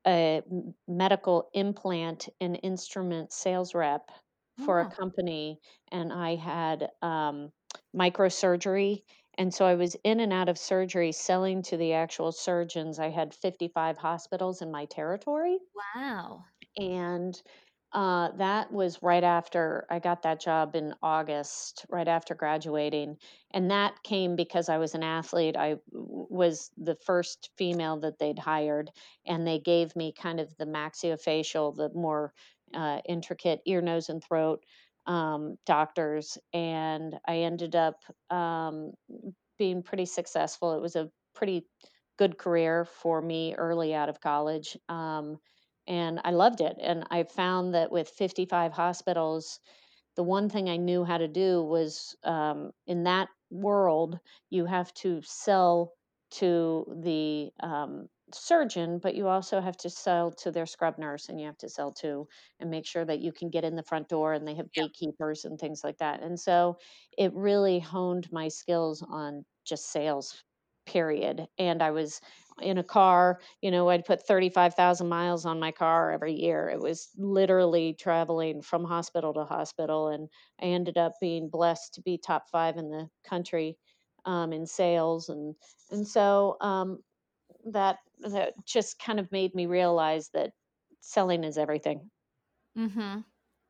a 0.07 0.43
medical 0.87 1.51
implant 1.55 2.29
and 2.41 2.59
instrument 2.63 3.33
sales 3.33 3.75
rep 3.75 4.11
Oh 4.59 4.65
for 4.65 4.81
a 4.81 4.91
company, 4.91 5.61
and 5.93 6.13
I 6.13 6.37
had 6.37 6.89
um, 7.03 7.51
microsurgery. 7.95 9.03
And 9.39 9.53
so 9.53 9.67
I 9.67 9.75
was 9.75 9.97
in 10.03 10.21
and 10.21 10.33
out 10.33 10.49
of 10.49 10.59
surgery 10.59 11.13
selling 11.13 11.63
to 11.65 11.77
the 11.77 11.93
actual 11.93 12.33
surgeons. 12.33 12.99
I 12.99 13.11
had 13.11 13.35
55 13.35 13.99
hospitals 13.99 14.63
in 14.63 14.71
my 14.71 14.87
territory. 14.87 15.59
Wow. 15.95 16.45
And 16.79 17.41
uh, 17.93 18.31
that 18.37 18.71
was 18.73 19.03
right 19.03 19.25
after 19.25 19.87
I 19.89 20.01
got 20.01 20.23
that 20.23 20.41
job 20.41 20.75
in 20.75 20.95
August, 21.03 21.87
right 21.89 22.09
after 22.09 22.35
graduating. 22.35 23.17
And 23.53 23.71
that 23.71 24.03
came 24.03 24.37
because 24.37 24.69
I 24.69 24.79
was 24.79 24.95
an 24.95 25.03
athlete. 25.03 25.57
I 25.57 25.77
was 25.93 26.71
the 26.77 26.97
first 27.07 27.51
female 27.57 27.99
that 28.01 28.19
they'd 28.19 28.39
hired, 28.39 28.91
and 29.25 29.47
they 29.47 29.61
gave 29.61 29.95
me 29.97 30.13
kind 30.13 30.41
of 30.41 30.55
the 30.59 30.67
maxillofacial, 30.67 31.75
the 31.77 31.91
more 31.95 32.35
uh, 32.75 33.01
intricate 33.09 33.61
ear, 33.67 33.81
nose, 33.81 34.09
and 34.09 34.23
throat 34.23 34.63
um, 35.07 35.57
doctors. 35.67 36.39
And 36.53 37.15
I 37.27 37.39
ended 37.39 37.77
up 37.77 37.97
um, 38.31 38.93
being 39.59 39.83
pretty 39.83 40.07
successful. 40.07 40.75
It 40.75 40.83
was 40.83 40.97
a 40.97 41.11
pretty 41.35 41.67
good 42.19 42.39
career 42.39 42.85
for 42.85 43.21
me 43.21 43.55
early 43.55 43.95
out 43.95 44.09
of 44.09 44.21
college. 44.21 44.77
Um, 44.89 45.39
and 45.87 46.21
I 46.25 46.31
loved 46.31 46.61
it. 46.61 46.77
And 46.81 47.05
I 47.11 47.25
found 47.25 47.75
that 47.75 47.93
with 47.93 48.09
55 48.09 48.73
hospitals, 48.73 49.61
the 50.17 50.23
one 50.23 50.49
thing 50.49 50.69
I 50.69 50.77
knew 50.79 51.05
how 51.05 51.19
to 51.19 51.29
do 51.29 51.63
was 51.63 52.17
um, 52.25 52.73
in 52.87 53.05
that 53.05 53.29
world, 53.51 54.19
you 54.51 54.67
have 54.67 54.93
to 54.95 55.21
sell 55.23 55.93
to 56.33 56.85
the 57.03 57.51
um, 57.61 58.09
surgeon, 58.33 58.99
but 58.99 59.15
you 59.15 59.29
also 59.29 59.61
have 59.61 59.77
to 59.79 59.91
sell 59.91 60.31
to 60.33 60.51
their 60.51 60.67
scrub 60.67 60.99
nurse 60.99 61.29
and 61.29 61.41
you 61.41 61.47
have 61.47 61.59
to 61.59 61.69
sell 61.69 61.93
to 61.95 62.27
and 62.61 62.71
make 62.71 62.87
sure 62.87 63.05
that 63.05 63.21
you 63.21 63.33
can 63.33 63.51
get 63.51 63.65
in 63.65 63.77
the 63.77 63.83
front 63.83 64.09
door 64.09 64.33
and 64.33 64.47
they 64.47 64.55
have 64.55 64.73
Yep. 64.77 64.87
gatekeepers 64.93 65.45
and 65.45 65.59
things 65.59 65.83
like 65.85 65.99
that. 65.99 66.23
And 66.23 66.39
so 66.39 66.79
it 67.17 67.33
really 67.35 67.79
honed 67.81 68.31
my 68.33 68.49
skills 68.49 69.03
on 69.03 69.45
just 69.65 69.91
sales 69.91 70.43
period. 70.87 71.47
And 71.59 71.83
I 71.83 71.91
was 71.91 72.21
in 72.63 72.79
a 72.79 72.85
car, 72.85 73.41
you 73.61 73.71
know, 73.71 73.89
I'd 73.89 74.05
put 74.05 74.23
35,000 74.27 75.09
miles 75.09 75.45
on 75.45 75.59
my 75.59 75.73
car 75.73 76.13
every 76.13 76.33
year. 76.35 76.69
It 76.69 76.81
was 76.81 77.11
literally 77.17 77.95
traveling 77.95 78.63
from 78.63 78.85
hospital 78.85 79.35
to 79.35 79.45
hospital. 79.45 80.09
And 80.09 80.29
I 80.61 80.67
ended 80.67 80.97
up 80.97 81.15
being 81.21 81.49
blessed 81.51 81.95
to 81.95 82.03
be 82.03 82.19
top 82.19 82.49
five 82.51 82.77
in 82.77 82.91
the 82.91 83.09
country 83.25 83.79
um, 84.25 84.53
in 84.53 84.67
sales. 84.67 85.29
And, 85.29 85.55
and 85.91 86.07
so 86.07 86.57
um, 86.61 87.01
that, 87.73 87.99
that 88.21 88.55
just 88.65 88.99
kind 88.99 89.21
of 89.21 89.31
made 89.33 89.55
me 89.55 89.67
realize 89.67 90.31
that 90.31 90.53
selling 91.01 91.45
is 91.45 91.59
everything. 91.59 92.11
Mm-hmm. 92.77 93.21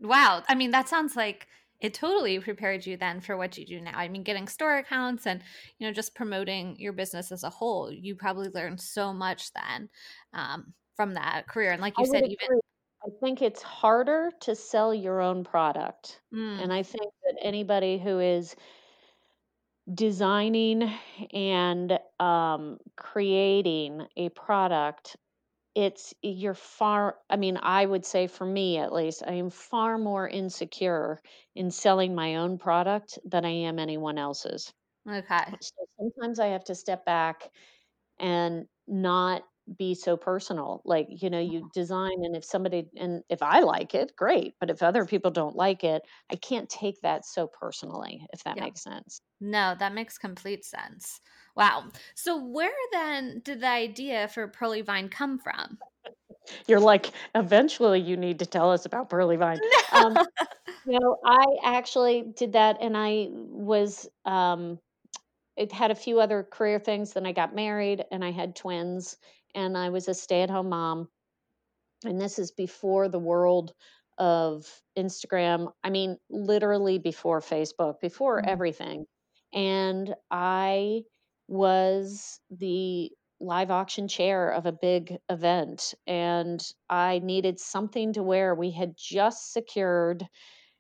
Wow. 0.01 0.43
I 0.49 0.55
mean, 0.55 0.71
that 0.73 0.89
sounds 0.89 1.17
like 1.17 1.47
it 1.81 1.95
totally 1.95 2.39
prepared 2.39 2.87
you 2.87 2.97
then 2.97 3.21
for 3.21 3.37
what 3.37 3.59
you 3.59 3.67
do 3.67 3.81
now. 3.81 3.93
I 3.95 4.09
mean, 4.09 4.23
getting 4.23 4.49
store 4.49 4.79
accounts 4.79 5.27
and 5.27 5.43
you 5.79 5.87
know 5.87 5.93
just 5.93 6.15
promoting 6.15 6.77
your 6.79 6.93
business 6.93 7.33
as 7.33 7.45
a 7.45 7.51
whole. 7.51 7.93
You 7.93 8.15
probably 8.15 8.49
learned 8.49 8.81
so 8.81 9.13
much 9.13 9.51
then 9.53 9.89
um, 10.33 10.73
from 10.95 11.15
that 11.15 11.47
career. 11.49 11.73
And 11.73 11.83
like 11.83 11.95
you 11.99 12.05
I 12.05 12.09
said, 12.09 12.25
even 12.25 12.61
I 13.05 13.09
think 13.21 13.43
it's 13.43 13.63
harder 13.63 14.31
to 14.41 14.55
sell 14.55 14.95
your 14.95 15.21
own 15.21 15.45
product, 15.45 16.21
mm. 16.35 16.63
and 16.63 16.73
I 16.73 16.83
think 16.83 17.13
that 17.25 17.37
anybody 17.43 17.99
who 17.99 18.21
is 18.21 18.57
designing 19.93 20.83
and 21.33 21.99
um, 22.19 22.79
creating 22.97 24.07
a 24.17 24.29
product 24.31 25.17
it's 25.75 26.15
you're 26.23 26.55
far 26.55 27.19
i 27.31 27.37
mean 27.37 27.59
i 27.63 27.85
would 27.85 28.05
say 28.05 28.27
for 28.27 28.47
me 28.47 28.79
at 28.79 28.93
least 28.93 29.23
i 29.27 29.33
am 29.33 29.51
far 29.51 29.99
more 29.99 30.27
insecure 30.27 31.21
in 31.55 31.71
selling 31.71 32.15
my 32.15 32.37
own 32.37 32.59
product 32.59 33.19
than 33.25 33.45
i 33.45 33.51
am 33.51 33.79
anyone 33.79 34.19
else's. 34.19 34.73
Okay. 35.09 35.55
So 35.61 35.87
sometimes 35.99 36.41
i 36.41 36.47
have 36.49 36.65
to 36.65 36.75
step 36.75 37.05
back 37.05 37.51
and 38.19 38.67
not 38.87 39.45
be 39.79 39.95
so 39.95 40.17
personal 40.17 40.81
like 40.85 41.07
you 41.11 41.29
know 41.29 41.41
you 41.41 41.69
design 41.75 42.25
and 42.25 42.37
if 42.37 42.45
somebody 42.45 42.87
and 42.97 43.23
if 43.29 43.43
i 43.43 43.61
like 43.61 43.95
it 43.95 44.13
great 44.17 44.55
but 44.61 44.71
if 44.71 44.83
other 44.83 45.05
people 45.05 45.31
don't 45.31 45.57
like 45.57 45.83
it 45.83 46.03
i 46.31 46.37
can't 46.37 46.69
take 46.69 47.01
that 47.03 47.25
so 47.25 47.47
personally 47.47 48.27
if 48.33 48.45
that 48.45 48.57
yeah. 48.57 48.65
makes 48.65 48.83
sense. 48.83 49.21
No 49.41 49.75
that 49.79 49.93
makes 49.93 50.19
complete 50.19 50.65
sense. 50.65 51.21
Wow. 51.57 51.85
So 52.15 52.43
where 52.43 52.71
then 52.93 53.43
did 53.45 53.61
the 53.61 53.69
idea 53.69 54.29
for 54.29 54.49
pearly 54.49 54.83
vine 54.83 55.09
come 55.09 55.39
from? 55.39 55.79
You're 56.67 56.81
like 56.81 57.11
eventually 57.35 58.01
you 58.01 58.17
need 58.17 58.39
to 58.39 58.47
tell 58.47 58.71
us 58.71 58.87
about 58.87 59.11
pearly 59.11 59.37
vine. 59.37 59.59
Um, 59.93 60.17
you 60.87 60.99
know 60.99 61.17
i 61.25 61.45
actually 61.65 62.33
did 62.37 62.53
that 62.53 62.79
and 62.81 62.97
i 62.97 63.29
was 63.31 64.09
um 64.25 64.79
it 65.57 65.73
had 65.73 65.91
a 65.91 65.95
few 65.95 66.21
other 66.21 66.43
career 66.45 66.79
things 66.79 67.13
then 67.13 67.27
i 67.27 67.33
got 67.33 67.55
married 67.55 68.05
and 68.11 68.25
i 68.25 68.31
had 68.31 68.55
twins 68.55 69.17
and 69.57 69.77
I 69.77 69.89
was 69.89 70.07
a 70.07 70.15
stay 70.15 70.43
at 70.43 70.51
home 70.51 70.69
mom. 70.69 71.09
And 72.05 72.21
this 72.21 72.39
is 72.39 72.53
before 72.53 73.09
the 73.09 73.19
world 73.19 73.73
of 74.19 74.67
Instagram. 74.97 75.73
I 75.83 75.91
mean, 75.91 76.19
literally 76.31 76.99
before 76.99 77.41
Facebook, 77.41 78.01
before 78.01 78.41
mm-hmm. 78.41 78.51
everything. 78.51 79.07
And 79.53 80.15
I 80.31 81.03
was 81.49 82.39
the 82.51 83.11
live 83.41 83.71
auction 83.71 84.09
chair 84.09 84.51
of 84.51 84.67
a 84.67 84.73
big 84.73 85.17
event 85.29 85.95
and 86.07 86.63
I 86.89 87.21
needed 87.23 87.61
something 87.61 88.13
to 88.15 88.23
wear. 88.23 88.55
We 88.55 88.71
had 88.71 88.95
just 88.97 89.53
secured, 89.53 90.27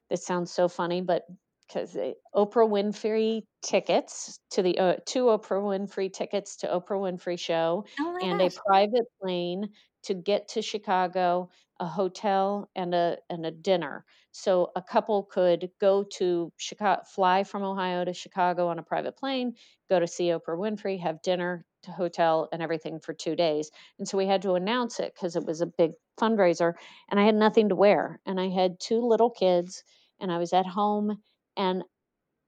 this 0.08 0.24
sounds 0.24 0.52
so 0.52 0.68
funny, 0.68 1.00
but 1.02 1.22
because 1.66 1.96
Oprah 2.34 2.68
Winfrey 2.68 3.42
tickets 3.62 4.38
to 4.50 4.62
the 4.62 4.78
uh, 4.78 4.96
two 5.06 5.24
Oprah 5.24 5.62
Winfrey 5.62 6.12
tickets 6.12 6.56
to 6.58 6.66
Oprah 6.68 7.00
Winfrey 7.00 7.38
show 7.38 7.84
oh 8.00 8.16
and 8.20 8.40
gosh. 8.40 8.40
a 8.40 8.50
private 8.66 9.06
plane 9.20 9.70
to 10.04 10.14
get 10.14 10.48
to 10.48 10.62
Chicago, 10.62 11.50
a 11.80 11.86
hotel 11.86 12.70
and 12.76 12.94
a 12.94 13.18
and 13.30 13.44
a 13.46 13.50
dinner. 13.50 14.04
So 14.32 14.70
a 14.76 14.82
couple 14.82 15.24
could 15.24 15.70
go 15.80 16.04
to 16.18 16.52
Chicago, 16.56 17.02
fly 17.06 17.42
from 17.44 17.62
Ohio 17.62 18.04
to 18.04 18.12
Chicago 18.12 18.68
on 18.68 18.78
a 18.78 18.82
private 18.82 19.16
plane, 19.16 19.54
go 19.88 19.98
to 19.98 20.06
see 20.06 20.28
Oprah 20.28 20.58
Winfrey, 20.58 21.00
have 21.00 21.22
dinner, 21.22 21.64
to 21.82 21.92
hotel 21.92 22.48
and 22.52 22.62
everything 22.62 23.00
for 23.00 23.14
2 23.14 23.36
days. 23.36 23.70
And 23.98 24.08
so 24.08 24.18
we 24.18 24.26
had 24.26 24.42
to 24.42 24.54
announce 24.54 25.00
it 25.00 25.14
cuz 25.14 25.36
it 25.36 25.44
was 25.46 25.60
a 25.60 25.66
big 25.66 25.92
fundraiser 26.20 26.74
and 27.08 27.18
I 27.20 27.24
had 27.24 27.34
nothing 27.34 27.68
to 27.68 27.76
wear 27.76 28.20
and 28.26 28.40
I 28.40 28.48
had 28.48 28.80
two 28.80 29.00
little 29.00 29.30
kids 29.30 29.84
and 30.20 30.32
I 30.32 30.38
was 30.38 30.52
at 30.52 30.66
home 30.66 31.22
and 31.56 31.82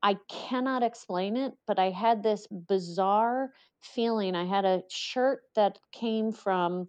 I 0.02 0.16
cannot 0.28 0.82
explain 0.82 1.36
it, 1.36 1.52
but 1.66 1.78
I 1.78 1.90
had 1.90 2.22
this 2.22 2.46
bizarre 2.46 3.50
feeling. 3.80 4.36
I 4.36 4.44
had 4.44 4.64
a 4.64 4.82
shirt 4.88 5.40
that 5.56 5.78
came 5.92 6.32
from, 6.32 6.88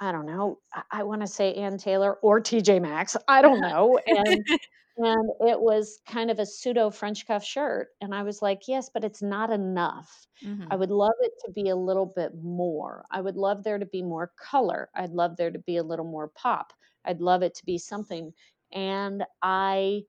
I 0.00 0.12
don't 0.12 0.26
know, 0.26 0.58
I, 0.74 0.82
I 0.90 1.02
want 1.04 1.20
to 1.20 1.26
say 1.26 1.54
Ann 1.54 1.78
Taylor 1.78 2.14
or 2.14 2.40
TJ 2.40 2.82
Maxx. 2.82 3.16
I 3.28 3.42
don't 3.42 3.60
know. 3.68 3.98
And 4.06 4.44
and 4.98 5.30
it 5.40 5.60
was 5.60 6.00
kind 6.06 6.30
of 6.30 6.38
a 6.38 6.46
pseudo 6.46 6.90
French 6.90 7.26
cuff 7.26 7.44
shirt. 7.44 7.88
And 8.00 8.14
I 8.14 8.22
was 8.22 8.42
like, 8.42 8.62
yes, 8.68 8.90
but 8.92 9.04
it's 9.04 9.22
not 9.22 9.50
enough. 9.50 10.26
Mm-hmm. 10.44 10.66
I 10.70 10.76
would 10.76 10.90
love 10.90 11.14
it 11.20 11.32
to 11.46 11.52
be 11.52 11.70
a 11.70 11.76
little 11.76 12.06
bit 12.06 12.32
more. 12.42 13.06
I 13.10 13.20
would 13.20 13.36
love 13.36 13.64
there 13.64 13.78
to 13.78 13.86
be 13.86 14.02
more 14.02 14.32
color. 14.38 14.90
I'd 14.94 15.12
love 15.12 15.36
there 15.36 15.50
to 15.50 15.58
be 15.60 15.78
a 15.78 15.82
little 15.82 16.04
more 16.04 16.28
pop. 16.28 16.72
I'd 17.04 17.20
love 17.20 17.42
it 17.42 17.54
to 17.54 17.64
be 17.64 17.78
something. 17.78 18.32
And 18.72 19.24
I 19.42 20.02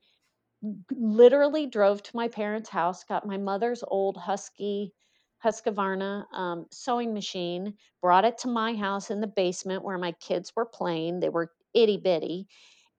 literally 0.92 1.68
drove 1.68 2.04
to 2.04 2.16
my 2.16 2.28
parents' 2.28 2.70
house, 2.70 3.04
got 3.04 3.28
my 3.28 3.38
mother's 3.38 3.84
old 3.88 4.18
Husky 4.18 4.94
Husqvarna 5.44 6.26
um, 6.34 6.66
sewing 6.72 7.14
machine, 7.14 7.74
brought 8.02 8.26
it 8.26 8.38
to 8.40 8.48
my 8.48 8.74
house 8.74 9.12
in 9.12 9.20
the 9.20 9.28
basement 9.28 9.84
where 9.84 9.98
my 9.98 10.14
kids 10.14 10.54
were 10.56 10.66
playing. 10.66 11.20
They 11.20 11.30
were 11.30 11.52
itty 11.74 11.98
bitty. 11.98 12.48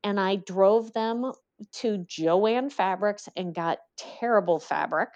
And 0.03 0.21
I 0.21 0.37
drove 0.37 0.93
them 0.93 1.33
to 1.73 2.05
Jo-Ann 2.07 2.69
Fabrics 2.69 3.29
and 3.37 3.55
got 3.55 3.79
terrible 3.97 4.61
fabric. 4.61 5.09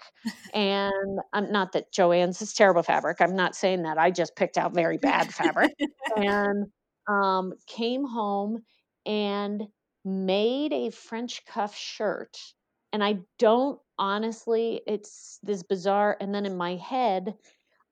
and 0.53 1.19
I'm 1.33 1.51
not 1.51 1.73
that 1.73 1.91
Jo-Ann's 1.91 2.41
is 2.41 2.53
terrible 2.53 2.81
fabric. 2.81 3.21
I'm 3.21 3.35
not 3.35 3.55
saying 3.55 3.83
that. 3.83 3.99
I 3.99 4.09
just 4.09 4.35
picked 4.35 4.57
out 4.57 4.73
very 4.73 4.97
bad 4.97 5.31
fabric 5.31 5.73
and 6.17 6.65
um, 7.07 7.53
came 7.67 8.05
home 8.05 8.63
and 9.05 9.67
made 10.05 10.73
a 10.73 10.89
French 10.89 11.45
cuff 11.45 11.75
shirt. 11.75 12.37
And 12.91 13.03
I 13.03 13.19
don't 13.37 13.79
honestly, 13.97 14.81
it's 14.87 15.39
this 15.43 15.61
bizarre. 15.63 16.17
And 16.19 16.33
then 16.33 16.45
in 16.45 16.57
my 16.57 16.75
head, 16.75 17.35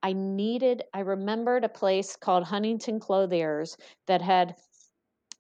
I 0.02 0.14
needed, 0.14 0.84
I 0.94 1.02
remembered 1.02 1.64
a 1.64 1.70
place 1.70 2.16
called 2.16 2.44
Huntington 2.44 3.00
Clothiers 3.00 3.78
that 4.08 4.22
had 4.22 4.56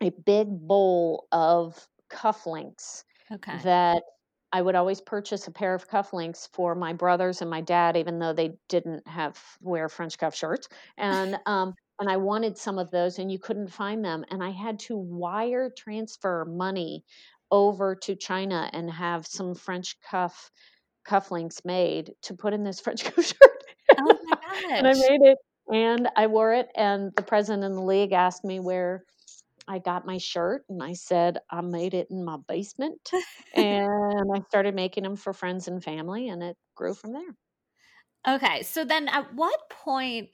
a 0.01 0.09
big 0.09 0.47
bowl 0.49 1.27
of 1.31 1.87
cufflinks 2.11 3.03
okay. 3.31 3.57
that 3.63 4.03
I 4.51 4.61
would 4.61 4.75
always 4.75 5.01
purchase 5.01 5.47
a 5.47 5.51
pair 5.51 5.73
of 5.73 5.89
cufflinks 5.89 6.47
for 6.53 6.73
my 6.75 6.93
brothers 6.93 7.41
and 7.41 7.49
my 7.49 7.61
dad, 7.61 7.97
even 7.97 8.19
though 8.19 8.33
they 8.33 8.57
didn't 8.69 9.05
have 9.07 9.37
wear 9.61 9.89
French 9.89 10.17
cuff 10.17 10.35
shirts. 10.35 10.69
And 10.97 11.37
um, 11.45 11.73
and 11.99 12.09
I 12.09 12.17
wanted 12.17 12.57
some 12.57 12.77
of 12.77 12.91
those 12.91 13.19
and 13.19 13.31
you 13.31 13.39
couldn't 13.39 13.71
find 13.71 14.03
them. 14.03 14.23
And 14.29 14.43
I 14.43 14.51
had 14.51 14.79
to 14.81 14.97
wire 14.97 15.71
transfer 15.75 16.45
money 16.45 17.03
over 17.51 17.95
to 17.95 18.15
China 18.15 18.69
and 18.73 18.91
have 18.91 19.25
some 19.25 19.55
French 19.55 19.97
cuff 20.01 20.51
cufflinks 21.07 21.63
made 21.63 22.11
to 22.21 22.33
put 22.33 22.53
in 22.53 22.63
this 22.63 22.79
French 22.79 23.03
cuff 23.05 23.25
shirt. 23.25 23.63
Oh 23.97 24.19
my 24.25 24.35
gosh. 24.35 24.71
and 24.71 24.87
I 24.87 24.93
made 24.93 25.21
it 25.21 25.37
and 25.73 26.09
I 26.15 26.27
wore 26.27 26.53
it. 26.53 26.67
And 26.75 27.11
the 27.15 27.23
president 27.23 27.63
of 27.63 27.73
the 27.73 27.81
league 27.81 28.11
asked 28.11 28.43
me 28.43 28.59
where 28.59 29.03
I 29.67 29.79
got 29.79 30.05
my 30.05 30.17
shirt 30.17 30.63
and 30.69 30.83
I 30.83 30.93
said, 30.93 31.39
I 31.49 31.61
made 31.61 31.93
it 31.93 32.07
in 32.11 32.23
my 32.23 32.37
basement. 32.47 33.09
and 33.55 34.29
I 34.33 34.41
started 34.49 34.75
making 34.75 35.03
them 35.03 35.15
for 35.15 35.33
friends 35.33 35.67
and 35.67 35.83
family 35.83 36.29
and 36.29 36.43
it 36.43 36.57
grew 36.75 36.93
from 36.93 37.13
there. 37.13 38.35
Okay. 38.35 38.63
So 38.63 38.83
then 38.83 39.07
at 39.07 39.33
what 39.33 39.69
point 39.69 40.29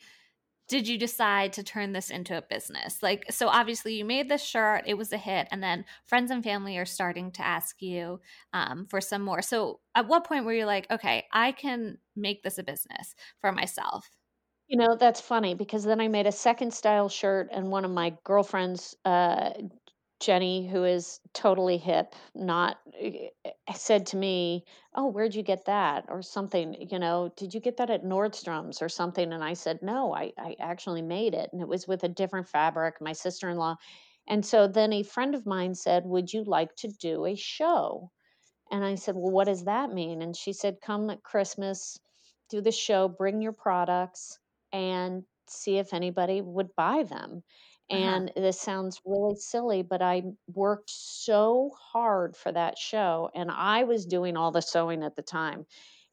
did 0.74 0.88
you 0.88 0.98
decide 0.98 1.54
to 1.54 1.62
turn 1.62 1.94
this 1.94 2.10
into 2.10 2.36
a 2.36 2.42
business? 2.42 3.04
Like, 3.04 3.32
so 3.32 3.48
obviously 3.48 3.94
you 3.94 4.04
made 4.04 4.28
this 4.28 4.42
shirt, 4.42 4.86
it 4.88 4.96
was 4.96 5.14
a 5.14 5.20
hit, 5.20 5.48
and 5.52 5.62
then 5.62 5.86
friends 6.08 6.32
and 6.32 6.44
family 6.44 6.80
are 6.80 6.86
starting 6.86 7.32
to 7.34 7.46
ask 7.46 7.80
you 7.80 8.20
um, 8.54 8.88
for 8.90 9.00
some 9.00 9.22
more. 9.22 9.44
So, 9.44 9.82
at 9.94 10.08
what 10.08 10.24
point 10.24 10.46
were 10.46 10.54
you 10.54 10.66
like, 10.66 10.90
okay, 10.90 11.26
I 11.32 11.52
can 11.52 12.00
make 12.16 12.42
this 12.42 12.58
a 12.58 12.64
business 12.64 13.14
for 13.40 13.52
myself? 13.52 14.10
You 14.68 14.78
know, 14.80 14.98
that's 15.00 15.22
funny 15.22 15.54
because 15.54 15.84
then 15.84 16.02
I 16.02 16.08
made 16.08 16.26
a 16.26 16.32
second 16.32 16.74
style 16.74 17.08
shirt, 17.08 17.50
and 17.52 17.70
one 17.70 17.86
of 17.86 17.92
my 17.92 18.18
girlfriends 18.24 18.96
uh, 19.06 19.52
Jenny, 20.24 20.68
who 20.68 20.86
is 20.86 21.20
totally 21.34 21.78
hip, 21.78 22.16
not 22.34 22.80
eh, 22.98 23.30
eh, 23.46 23.74
said 23.76 24.06
to 24.08 24.18
me, 24.18 24.66
"Oh, 24.96 25.08
where'd 25.08 25.36
you 25.36 25.44
get 25.44 25.66
that?" 25.66 26.06
or 26.10 26.22
something. 26.22 26.76
You 26.90 26.98
know, 27.00 27.34
did 27.36 27.54
you 27.54 27.60
get 27.60 27.78
that 27.78 27.90
at 27.90 28.04
Nordstrom's 28.06 28.82
or 28.82 28.90
something? 28.90 29.34
And 29.34 29.44
I 29.44 29.54
said, 29.54 29.82
"No, 29.84 30.16
I 30.16 30.32
I 30.38 30.56
actually 30.60 31.02
made 31.02 31.34
it, 31.34 31.50
and 31.52 31.62
it 31.62 31.68
was 31.68 31.88
with 31.88 32.04
a 32.06 32.10
different 32.10 32.48
fabric." 32.48 33.02
My 33.02 33.14
sister 33.14 33.50
in 33.50 33.58
law, 33.58 33.76
and 34.28 34.46
so 34.46 34.68
then 34.68 34.94
a 34.94 35.04
friend 35.04 35.36
of 35.36 35.46
mine 35.46 35.76
said, 35.76 36.06
"Would 36.06 36.32
you 36.34 36.44
like 36.46 36.76
to 36.78 36.88
do 36.88 37.26
a 37.26 37.36
show?" 37.36 38.12
And 38.72 38.84
I 38.86 38.96
said, 38.96 39.16
"Well, 39.16 39.32
what 39.32 39.46
does 39.48 39.66
that 39.66 39.92
mean?" 39.94 40.22
And 40.22 40.36
she 40.38 40.54
said, 40.54 40.82
"Come 40.82 41.10
at 41.10 41.24
Christmas." 41.24 42.00
do 42.50 42.62
the 42.62 42.72
show, 42.72 43.08
bring 43.10 43.42
your 43.42 43.54
products, 43.54 44.40
and 44.72 45.24
see 45.48 45.78
if 45.80 45.94
anybody 45.94 46.42
would 46.42 46.76
buy 46.76 47.04
them. 47.04 47.44
Uh-huh. 47.94 48.22
And 48.22 48.32
this 48.36 48.60
sounds 48.60 49.02
really 49.06 49.36
silly, 49.36 49.84
but 49.84 50.02
I 50.02 50.24
worked 50.54 50.90
so 50.90 51.72
hard 51.80 52.36
for 52.36 52.52
that 52.52 52.78
show, 52.78 53.30
and 53.36 53.52
I 53.52 53.84
was 53.84 54.06
doing 54.06 54.38
all 54.38 54.52
the 54.52 54.62
sewing 54.62 55.04
at 55.04 55.16
the 55.16 55.22
time 55.24 55.66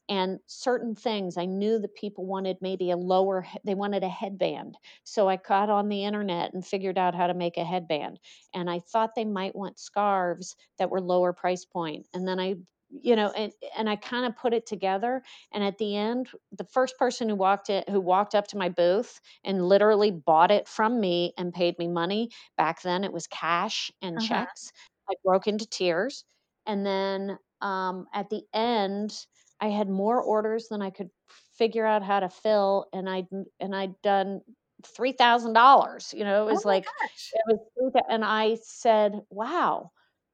and 0.09 0.39
certain 0.47 0.95
things 0.95 1.37
i 1.37 1.45
knew 1.45 1.79
that 1.79 1.95
people 1.95 2.25
wanted 2.25 2.57
maybe 2.61 2.91
a 2.91 2.97
lower 2.97 3.45
they 3.63 3.75
wanted 3.75 4.03
a 4.03 4.09
headband 4.09 4.75
so 5.03 5.29
i 5.29 5.35
got 5.37 5.69
on 5.69 5.89
the 5.89 6.03
internet 6.05 6.53
and 6.53 6.65
figured 6.65 6.97
out 6.97 7.15
how 7.15 7.27
to 7.27 7.33
make 7.33 7.57
a 7.57 7.63
headband 7.65 8.19
and 8.53 8.69
i 8.69 8.79
thought 8.79 9.15
they 9.15 9.25
might 9.25 9.55
want 9.55 9.79
scarves 9.79 10.55
that 10.77 10.89
were 10.89 11.01
lower 11.01 11.33
price 11.33 11.65
point 11.65 12.07
and 12.13 12.27
then 12.27 12.39
i 12.39 12.55
you 12.91 13.15
know 13.15 13.29
and 13.31 13.53
and 13.77 13.89
i 13.89 13.95
kind 13.95 14.25
of 14.25 14.35
put 14.35 14.53
it 14.53 14.65
together 14.65 15.23
and 15.51 15.63
at 15.63 15.77
the 15.77 15.95
end 15.95 16.29
the 16.51 16.63
first 16.65 16.97
person 16.97 17.29
who 17.29 17.35
walked 17.35 17.69
it 17.69 17.87
who 17.89 17.99
walked 18.01 18.35
up 18.35 18.47
to 18.47 18.57
my 18.57 18.69
booth 18.69 19.19
and 19.43 19.67
literally 19.67 20.11
bought 20.11 20.51
it 20.51 20.67
from 20.67 20.99
me 20.99 21.33
and 21.37 21.53
paid 21.53 21.77
me 21.79 21.87
money 21.87 22.29
back 22.57 22.81
then 22.81 23.03
it 23.03 23.13
was 23.13 23.27
cash 23.27 23.91
and 24.01 24.19
Uh-huh. 24.19 24.45
checks 24.45 24.71
i 25.09 25.13
broke 25.23 25.47
into 25.47 25.65
tears 25.67 26.25
and 26.65 26.85
then 26.85 27.37
um, 27.61 28.07
at 28.13 28.29
the 28.29 28.41
end 28.53 29.25
I 29.59 29.67
had 29.67 29.87
more 29.89 30.19
orders 30.21 30.67
than 30.69 30.81
I 30.81 30.89
could 30.89 31.11
figure 31.29 31.85
out 31.85 32.01
how 32.03 32.19
to 32.19 32.29
fill, 32.29 32.87
and 32.93 33.07
I 33.07 33.27
and 33.59 33.75
I'd 33.75 34.01
done 34.01 34.41
three 34.83 35.11
thousand 35.11 35.53
dollars. 35.53 36.13
You 36.15 36.23
know, 36.23 36.41
it 36.43 36.47
Oh 36.47 36.51
was 36.51 36.65
my 36.65 36.65
like 36.65 36.91
gosh. 37.01 37.33
it 37.33 37.41
was, 37.77 37.93
and 38.09 38.25
I 38.25 38.55
said, 38.63 39.21
"Wow, 39.29 39.91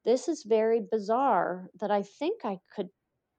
this 0.08 0.26
is 0.26 0.42
very 0.42 0.80
bizarre. 0.80 1.68
That 1.80 1.90
I 1.90 2.02
think 2.02 2.42
I 2.42 2.58
could 2.74 2.88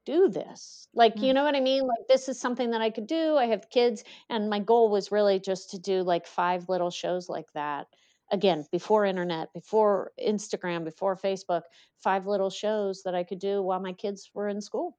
do 0.06 0.30
this. 0.30 0.88
Like, 0.94 1.16
Mm. 1.16 1.24
you 1.24 1.34
know 1.34 1.44
what 1.44 1.56
I 1.56 1.62
mean? 1.62 1.88
Like, 1.88 2.08
this 2.08 2.30
is 2.30 2.40
something 2.40 2.70
that 2.70 2.82
I 2.82 2.92
could 2.92 3.08
do. 3.08 3.38
I 3.38 3.48
have 3.48 3.72
kids, 3.72 4.04
and 4.30 4.50
my 4.50 4.60
goal 4.60 4.90
was 4.90 5.12
really 5.12 5.40
just 5.40 5.72
to 5.72 5.80
do 5.80 6.04
like 6.04 6.28
five 6.28 6.70
little 6.70 6.92
shows 6.92 7.28
like 7.28 7.52
that." 7.54 7.88
Again, 8.32 8.68
before 8.72 9.06
internet, 9.06 9.52
before 9.54 10.12
Instagram, 10.20 10.84
before 10.84 11.16
Facebook, 11.16 11.64
five 11.98 12.28
little 12.28 12.52
shows 12.52 13.02
that 13.02 13.16
I 13.16 13.24
could 13.24 13.40
do 13.40 13.64
while 13.64 13.80
my 13.80 13.94
kids 13.94 14.30
were 14.36 14.48
in 14.48 14.62
school. 14.62 14.96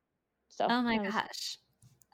So 0.48 0.66
Oh 0.68 0.82
my 0.82 0.98
was 0.98 1.12
gosh. 1.12 1.58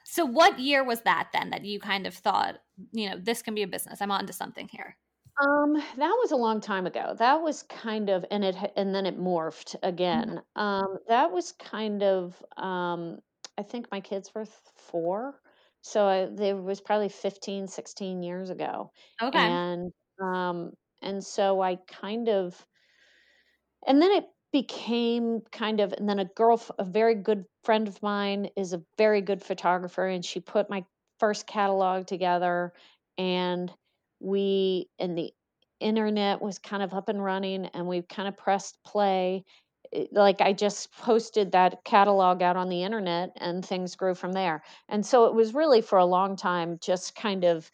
So 0.05 0.23
what 0.23 0.59
year 0.59 0.83
was 0.83 1.01
that 1.01 1.29
then 1.33 1.49
that 1.49 1.65
you 1.65 1.79
kind 1.79 2.05
of 2.05 2.13
thought, 2.13 2.61
you 2.91 3.09
know, 3.09 3.17
this 3.17 3.41
can 3.41 3.55
be 3.55 3.63
a 3.63 3.67
business. 3.67 3.99
I'm 4.01 4.11
onto 4.11 4.31
something 4.31 4.69
here. 4.69 4.95
Um 5.41 5.73
that 5.75 6.17
was 6.19 6.31
a 6.31 6.35
long 6.35 6.61
time 6.61 6.87
ago. 6.87 7.13
That 7.17 7.41
was 7.41 7.63
kind 7.63 8.09
of 8.09 8.25
and 8.31 8.43
it 8.43 8.55
ha- 8.55 8.71
and 8.75 8.93
then 8.95 9.05
it 9.05 9.17
morphed 9.19 9.75
Mhm. 10.11 10.31
again. 10.31 10.41
Um 10.55 10.97
that 11.07 11.31
was 11.31 11.51
kind 11.53 12.01
of 12.03 12.43
um 12.57 13.19
I 13.57 13.63
think 13.63 13.89
my 13.91 14.01
kids 14.01 14.33
were 14.33 14.45
th- 14.45 14.57
4. 14.75 15.39
So 15.81 16.05
I, 16.07 16.25
there 16.25 16.55
was 16.57 16.81
probably 16.81 17.09
15, 17.09 17.67
16 17.67 18.23
years 18.23 18.49
ago. 18.49 18.91
Okay. 19.21 19.57
And 19.71 19.91
um 20.21 20.73
and 21.01 21.23
so 21.23 21.61
I 21.61 21.75
kind 21.87 22.29
of 22.29 22.65
And 23.85 24.01
then 24.01 24.11
it 24.11 24.25
became 24.51 25.41
kind 25.51 25.79
of 25.79 25.93
and 25.93 26.07
then 26.09 26.19
a 26.19 26.25
girl 26.25 26.61
a 26.79 26.83
very 26.83 27.15
good 27.15 27.45
friend 27.63 27.87
of 27.87 28.01
mine 28.01 28.49
is 28.55 28.73
a 28.73 28.83
very 28.97 29.21
good 29.21 29.41
photographer, 29.43 30.05
and 30.05 30.23
she 30.25 30.39
put 30.39 30.69
my 30.69 30.85
first 31.19 31.47
catalog 31.47 32.05
together, 32.07 32.73
and 33.17 33.73
we 34.19 34.89
and 34.99 35.17
the 35.17 35.33
internet 35.79 36.41
was 36.41 36.59
kind 36.59 36.81
of 36.83 36.93
up 36.93 37.09
and 37.09 37.23
running, 37.23 37.65
and 37.67 37.87
we 37.87 38.01
kind 38.03 38.27
of 38.27 38.37
pressed 38.37 38.83
play. 38.83 39.45
Like 40.11 40.41
I 40.41 40.51
just 40.53 40.91
posted 40.93 41.51
that 41.53 41.83
catalog 41.85 42.41
out 42.41 42.57
on 42.57 42.69
the 42.69 42.83
internet, 42.83 43.31
and 43.37 43.65
things 43.65 43.95
grew 43.95 44.15
from 44.15 44.33
there. 44.33 44.63
And 44.89 45.05
so 45.05 45.25
it 45.25 45.33
was 45.33 45.53
really 45.53 45.81
for 45.81 45.97
a 45.99 46.05
long 46.05 46.35
time 46.35 46.77
just 46.81 47.15
kind 47.15 47.43
of 47.45 47.71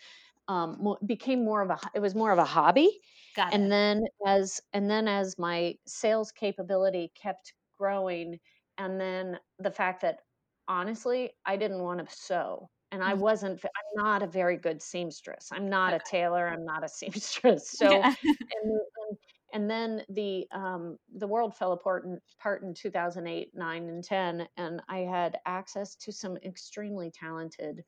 um, 0.48 0.96
became 1.06 1.46
more 1.46 1.62
of 1.62 1.70
a 1.72 1.80
it 1.96 2.02
was 2.02 2.16
more 2.16 2.32
of 2.32 2.40
a 2.40 2.46
hobby 2.46 3.02
Got 3.36 3.54
and 3.54 3.72
it. 3.72 3.72
then 3.72 4.04
as 4.28 4.62
and 4.74 4.90
then 4.90 5.08
as 5.08 5.38
my 5.40 5.76
sales 5.88 6.32
capability 6.32 7.12
kept 7.16 7.54
growing 7.80 8.40
and 8.78 9.00
then 9.00 9.40
the 9.60 9.72
fact 9.72 10.02
that 10.02 10.22
honestly 10.68 11.32
i 11.46 11.56
didn't 11.58 11.82
want 11.84 12.08
to 12.08 12.16
sew 12.16 12.70
and 12.94 13.04
i 13.04 13.14
Mhm. 13.14 13.20
wasn't 13.20 13.64
i'm 13.66 14.04
not 14.04 14.24
a 14.24 14.28
very 14.28 14.58
good 14.58 14.82
seamstress 14.82 15.50
i'm 15.52 15.70
not 15.70 15.94
a 15.94 16.00
tailor 16.00 16.48
i'm 16.48 16.66
not 16.66 16.86
a 16.86 16.90
seamstress 17.00 17.70
so 17.78 18.06
Yeah. 18.06 18.16
and, 18.64 18.72
and, 18.72 19.18
and 19.54 19.70
then 19.70 20.04
the 20.10 20.48
um, 20.52 20.98
the 21.18 21.28
world 21.28 21.56
fell 21.56 21.74
apart 21.74 22.06
in, 22.06 22.20
apart 22.40 22.64
in 22.64 22.74
2008 22.74 23.52
9 23.56 23.90
and 23.90 24.04
10 24.04 24.48
and 24.58 24.82
i 24.90 25.00
had 25.00 25.40
access 25.46 25.96
to 25.98 26.12
some 26.12 26.38
extremely 26.38 27.12
talented 27.12 27.84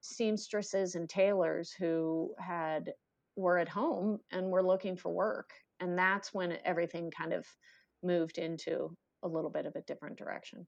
seamstresses 0.00 0.94
and 0.94 1.08
tailors 1.10 1.72
who 1.72 2.34
had 2.38 2.92
were 3.36 3.58
at 3.58 3.68
home 3.68 4.18
and 4.30 4.50
were 4.50 4.62
looking 4.62 4.96
for 4.96 5.10
work. 5.12 5.52
And 5.78 5.96
that's 5.98 6.34
when 6.34 6.58
everything 6.64 7.10
kind 7.10 7.32
of 7.32 7.46
moved 8.02 8.38
into 8.38 8.96
a 9.22 9.28
little 9.28 9.50
bit 9.50 9.66
of 9.66 9.76
a 9.76 9.82
different 9.82 10.18
direction. 10.18 10.66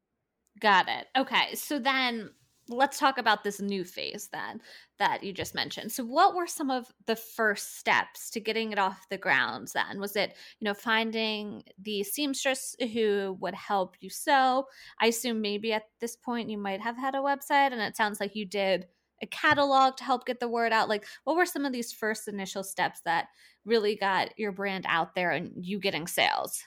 Got 0.61 0.88
it. 0.88 1.09
Okay. 1.16 1.55
So 1.55 1.78
then 1.78 2.35
let's 2.68 2.98
talk 2.98 3.18
about 3.18 3.42
this 3.42 3.61
new 3.61 3.85
phase 3.85 4.29
then 4.33 4.61
that 4.98 5.22
you 5.22 5.33
just 5.33 5.55
mentioned. 5.55 5.90
So 5.90 6.05
what 6.05 6.35
were 6.35 6.46
some 6.46 6.70
of 6.70 6.92
the 7.07 7.16
first 7.16 7.79
steps 7.79 8.31
to 8.31 8.40
getting 8.40 8.72
it 8.72 8.79
off 8.79 9.09
the 9.11 9.18
ground 9.18 9.68
then? 9.75 9.98
Was 9.98 10.16
it, 10.16 10.35
you 10.61 10.64
know, 10.64 10.75
finding 10.75 11.64
the 11.79 12.03
seamstress 12.05 12.77
who 12.92 13.37
would 13.40 13.55
help 13.55 13.96
you 14.01 14.11
sew? 14.11 14.66
I 15.01 15.07
assume 15.07 15.40
maybe 15.40 15.72
at 15.72 15.88
this 16.01 16.16
point 16.16 16.51
you 16.51 16.59
might 16.59 16.81
have 16.81 16.96
had 16.96 17.14
a 17.14 17.18
website 17.18 17.72
and 17.72 17.81
it 17.81 17.96
sounds 17.96 18.20
like 18.20 18.37
you 18.37 18.46
did 18.46 18.87
a 19.22 19.27
catalog 19.27 19.96
to 19.96 20.05
help 20.05 20.27
get 20.27 20.40
the 20.40 20.48
word 20.48 20.72
out. 20.72 20.88
Like 20.88 21.07
what 21.25 21.37
were 21.37 21.46
some 21.46 21.64
of 21.64 21.72
these 21.72 21.92
first 21.92 22.29
initial 22.29 22.64
steps 22.64 23.01
that 23.05 23.29
really 23.64 23.96
got 23.96 24.38
your 24.38 24.53
brand 24.53 24.85
out 24.88 25.14
there 25.14 25.31
and 25.31 25.53
you 25.57 25.79
getting 25.79 26.07
sales? 26.07 26.62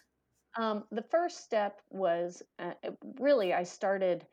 Um, 0.57 0.85
the 0.91 1.03
first 1.03 1.43
step 1.43 1.81
was 1.89 2.41
uh, 2.59 2.71
really 3.19 3.53
I 3.53 3.63
started 3.63 4.25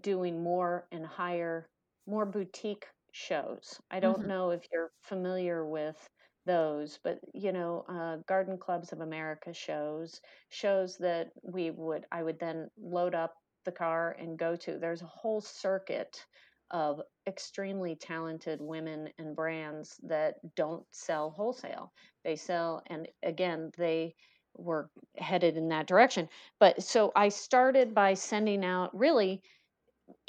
doing 0.00 0.42
more 0.42 0.86
and 0.92 1.04
higher, 1.06 1.68
more 2.06 2.26
boutique 2.26 2.86
shows. 3.12 3.80
I 3.90 4.00
don't 4.00 4.24
Mhm. 4.24 4.28
know 4.28 4.50
if 4.50 4.66
you're 4.72 4.92
familiar 5.02 5.66
with 5.66 6.08
those, 6.46 6.98
but 7.02 7.20
you 7.34 7.52
know, 7.52 7.84
uh, 7.88 8.16
Garden 8.26 8.58
Clubs 8.58 8.92
of 8.92 9.00
America 9.00 9.52
shows, 9.52 10.20
shows 10.48 10.96
that 10.98 11.32
we 11.42 11.70
would, 11.70 12.06
I 12.12 12.22
would 12.22 12.38
then 12.38 12.70
load 12.76 13.14
up 13.14 13.34
the 13.64 13.72
car 13.72 14.12
and 14.12 14.38
go 14.38 14.56
to. 14.56 14.78
There's 14.78 15.02
a 15.02 15.06
whole 15.06 15.40
circuit 15.40 16.24
of 16.70 17.02
extremely 17.26 17.96
talented 17.96 18.60
women 18.60 19.12
and 19.18 19.34
brands 19.34 19.98
that 20.04 20.36
don't 20.54 20.86
sell 20.94 21.30
wholesale. 21.30 21.92
They 22.24 22.36
sell, 22.36 22.82
and 22.86 23.08
again, 23.22 23.72
they 23.76 24.14
were 24.54 24.90
headed 25.16 25.56
in 25.56 25.68
that 25.68 25.86
direction. 25.86 26.28
But 26.58 26.82
so 26.82 27.12
I 27.16 27.28
started 27.28 27.94
by 27.94 28.14
sending 28.14 28.64
out 28.64 28.96
really 28.96 29.42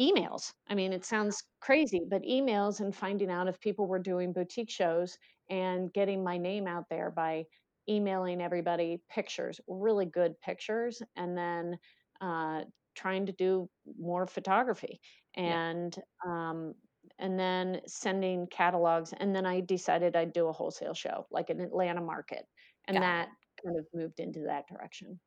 emails. 0.02 0.54
I 0.68 0.76
mean, 0.76 0.94
it 0.94 1.06
sounds 1.06 1.44
crazy, 1.62 2.02
but 2.10 2.24
emails 2.24 2.80
and 2.82 2.96
finding 2.96 3.30
out 3.32 3.48
if 3.48 3.60
people 3.60 3.88
were 3.88 4.00
doing 4.00 4.34
boutique 4.34 4.72
shows 4.72 5.18
and 5.50 5.94
getting 5.94 6.24
my 6.24 6.38
name 6.38 6.68
out 6.68 6.86
there 6.90 7.12
by 7.12 7.46
emailing 7.90 8.42
everybody 8.42 9.02
pictures, 9.10 9.60
really 9.68 10.06
good 10.06 10.40
pictures, 10.42 11.02
and 11.16 11.38
then 11.38 11.78
uh, 12.22 12.64
trying 12.96 13.26
to 13.26 13.32
do 13.34 13.70
more 14.00 14.28
photography 14.28 15.00
Yeah. 15.44 15.58
and 15.70 15.96
um, 16.26 16.74
and 17.20 17.40
then 17.40 17.82
sending 17.88 18.48
catalogs. 18.48 19.14
And 19.18 19.36
then 19.36 19.46
I 19.46 19.62
decided 19.62 20.16
I'd 20.16 20.34
do 20.34 20.48
a 20.48 20.54
wholesale 20.54 20.94
show, 20.94 21.28
like 21.32 21.50
an 21.50 21.60
Atlanta 21.62 22.02
market, 22.02 22.46
and 22.88 22.98
Got 22.98 23.04
it. 23.04 23.28
that 23.28 23.30
kind 23.64 23.78
of 23.78 23.86
moved 23.94 24.20
into 24.20 24.42
that 24.48 24.68
direction. 24.68 25.20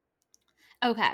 Okay. 0.85 1.13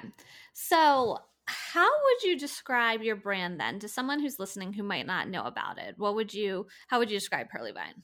So, 0.53 1.19
how 1.51 1.89
would 1.89 2.23
you 2.23 2.39
describe 2.39 3.03
your 3.03 3.17
brand 3.17 3.59
then 3.59 3.79
to 3.81 3.89
someone 3.89 4.21
who's 4.21 4.39
listening 4.39 4.73
who 4.73 4.83
might 4.83 5.07
not 5.07 5.29
know 5.29 5.43
about 5.43 5.79
it? 5.79 5.95
What 5.97 6.15
would 6.15 6.33
you 6.33 6.67
how 6.89 6.99
would 6.99 7.11
you 7.11 7.17
describe 7.17 7.49
Pearly 7.49 7.73
Vine? 7.73 8.03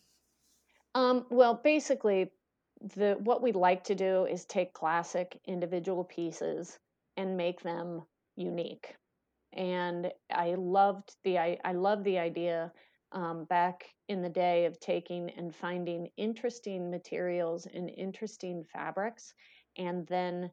Um, 0.94 1.26
well, 1.30 1.60
basically, 1.62 2.30
the 2.96 3.16
what 3.20 3.42
we 3.42 3.52
like 3.52 3.84
to 3.84 3.94
do 3.94 4.24
is 4.24 4.44
take 4.44 4.72
classic 4.72 5.38
individual 5.46 6.04
pieces 6.04 6.78
and 7.16 7.36
make 7.36 7.62
them 7.62 8.02
unique. 8.36 8.96
And 9.52 10.10
I 10.32 10.54
loved 10.56 11.16
the 11.24 11.38
I, 11.38 11.58
I 11.64 11.72
love 11.72 12.04
the 12.04 12.18
idea 12.18 12.72
um, 13.12 13.44
back 13.44 13.84
in 14.08 14.22
the 14.22 14.28
day 14.28 14.66
of 14.66 14.80
taking 14.80 15.30
and 15.30 15.54
finding 15.54 16.08
interesting 16.16 16.90
materials 16.90 17.66
and 17.72 17.90
interesting 17.96 18.64
fabrics, 18.72 19.34
and 19.76 20.06
then 20.06 20.50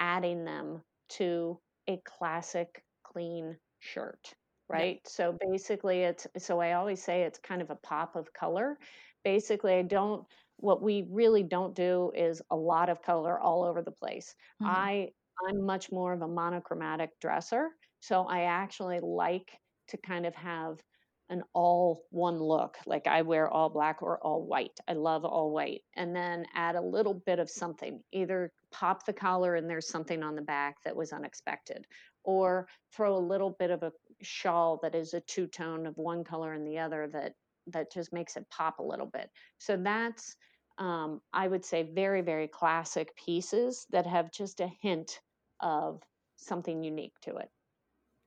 adding 0.00 0.44
them 0.44 0.82
to 1.08 1.58
a 1.88 1.98
classic 2.04 2.84
clean 3.04 3.58
shirt. 3.80 4.34
Yeah. 4.72 4.78
Right. 4.78 5.06
So 5.06 5.32
basically, 5.32 6.02
it's 6.02 6.26
so 6.38 6.60
I 6.60 6.72
always 6.72 7.02
say 7.02 7.22
it's 7.22 7.38
kind 7.38 7.62
of 7.62 7.70
a 7.70 7.76
pop 7.76 8.16
of 8.16 8.32
color 8.32 8.78
basically 9.24 9.74
i 9.74 9.82
don't 9.82 10.26
what 10.58 10.82
we 10.82 11.02
really 11.10 11.42
don't 11.42 11.74
do 11.74 12.12
is 12.14 12.40
a 12.50 12.56
lot 12.56 12.88
of 12.88 13.02
color 13.02 13.38
all 13.40 13.64
over 13.64 13.82
the 13.82 13.90
place 13.90 14.36
Mhm. 14.62 14.66
i 14.68 15.12
i'm 15.48 15.62
much 15.64 15.90
more 15.90 16.12
of 16.12 16.22
a 16.22 16.28
monochromatic 16.28 17.10
dresser 17.20 17.70
so 18.00 18.22
i 18.26 18.42
actually 18.42 19.00
like 19.00 19.58
to 19.88 19.96
kind 19.98 20.26
of 20.26 20.34
have 20.34 20.80
an 21.28 21.42
all 21.54 22.04
one 22.10 22.38
look. 22.38 22.78
Like 22.86 23.08
I 23.08 23.22
wear 23.22 23.48
all 23.50 23.68
black 23.68 24.00
or 24.00 24.22
all 24.24 24.46
white. 24.46 24.78
I 24.86 24.92
love 24.92 25.24
all 25.24 25.50
white. 25.52 25.82
And 25.94 26.14
then 26.14 26.46
add 26.54 26.76
a 26.76 26.80
little 26.80 27.14
bit 27.14 27.40
of 27.40 27.50
something. 27.50 28.00
Either 28.12 28.52
pop 28.78 29.06
the 29.06 29.12
collar 29.12 29.54
and 29.54 29.68
there's 29.68 29.88
something 29.88 30.22
on 30.22 30.34
the 30.36 30.42
back 30.42 30.76
that 30.84 30.94
was 30.94 31.12
unexpected, 31.12 31.86
or 32.24 32.68
throw 32.92 33.16
a 33.16 33.28
little 33.32 33.56
bit 33.58 33.70
of 33.70 33.82
a 33.82 33.92
shawl 34.22 34.78
that 34.82 34.94
is 34.94 35.14
a 35.14 35.20
two 35.20 35.46
tone 35.46 35.86
of 35.86 35.96
one 35.96 36.24
color 36.24 36.52
and 36.52 36.66
the 36.66 36.78
other 36.78 37.08
that 37.12 37.32
that 37.68 37.92
just 37.92 38.12
makes 38.12 38.36
it 38.36 38.46
pop 38.50 38.78
a 38.78 38.82
little 38.82 39.06
bit. 39.06 39.30
So 39.58 39.76
that's 39.76 40.36
um, 40.78 41.20
I 41.32 41.48
would 41.48 41.64
say 41.64 41.90
very 41.94 42.20
very 42.20 42.48
classic 42.48 43.16
pieces 43.16 43.86
that 43.90 44.06
have 44.06 44.30
just 44.30 44.60
a 44.60 44.70
hint 44.82 45.20
of 45.60 46.02
something 46.36 46.84
unique 46.84 47.14
to 47.22 47.36
it. 47.36 47.48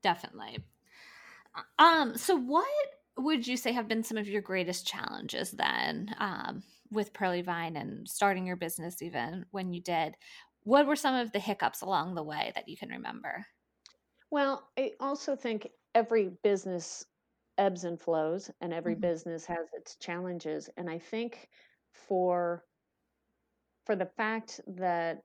Definitely. 0.02 0.60
Um, 1.78 2.18
so 2.18 2.36
what 2.36 2.66
would 3.18 3.46
you 3.46 3.58
say 3.58 3.72
have 3.74 3.88
been 3.88 4.04
some 4.04 4.18
of 4.18 4.28
your 4.28 4.42
greatest 4.42 4.88
challenges 4.88 5.52
then 5.52 6.16
um, 6.18 6.64
with 6.92 7.14
Pearly 7.14 7.42
Vine 7.42 7.76
and 7.76 8.08
starting 8.08 8.46
your 8.46 8.56
business 8.56 9.02
even 9.02 9.46
when 9.52 9.74
you 9.74 9.82
did? 9.82 10.16
What 10.64 10.88
were 10.88 10.96
some 10.96 11.16
of 11.16 11.32
the 11.32 11.40
hiccups 11.40 11.82
along 11.82 12.16
the 12.16 12.24
way 12.24 12.52
that 12.56 12.68
you 12.68 12.78
can 12.78 12.90
remember? 12.90 13.46
Well, 14.32 14.70
I 14.78 14.92
also 15.00 15.36
think 15.36 15.70
every 15.96 16.30
business 16.44 17.06
ebbs 17.58 17.84
and 17.84 18.00
flows 18.00 18.52
and 18.62 18.74
every 18.74 18.94
mm-hmm. 18.94 19.02
business 19.02 19.46
has 19.46 19.68
its 19.74 19.96
challenges 19.98 20.70
and 20.78 20.90
I 20.90 21.00
think 21.00 21.50
for 21.92 22.64
for 23.86 23.96
the 23.96 24.06
fact 24.06 24.62
that 24.68 25.24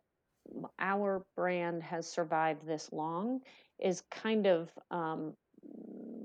our 0.79 1.25
brand 1.37 1.83
has 1.83 2.11
survived 2.11 2.67
this 2.67 2.91
long 2.93 3.41
is 3.79 4.03
kind 4.11 4.47
of 4.47 4.71
um, 4.91 5.35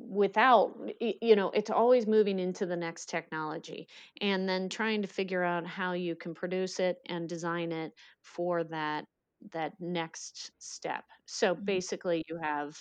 without 0.09 0.75
you 0.99 1.35
know 1.35 1.51
it's 1.51 1.69
always 1.69 2.07
moving 2.07 2.39
into 2.39 2.65
the 2.65 2.75
next 2.75 3.09
technology 3.09 3.87
and 4.21 4.49
then 4.49 4.67
trying 4.67 5.03
to 5.03 5.07
figure 5.07 5.43
out 5.43 5.67
how 5.67 5.93
you 5.93 6.15
can 6.15 6.33
produce 6.33 6.79
it 6.79 6.97
and 7.07 7.29
design 7.29 7.71
it 7.71 7.93
for 8.21 8.63
that 8.63 9.05
that 9.53 9.73
next 9.79 10.51
step. 10.57 11.05
So 11.25 11.53
mm-hmm. 11.53 11.63
basically 11.65 12.23
you 12.27 12.39
have 12.41 12.75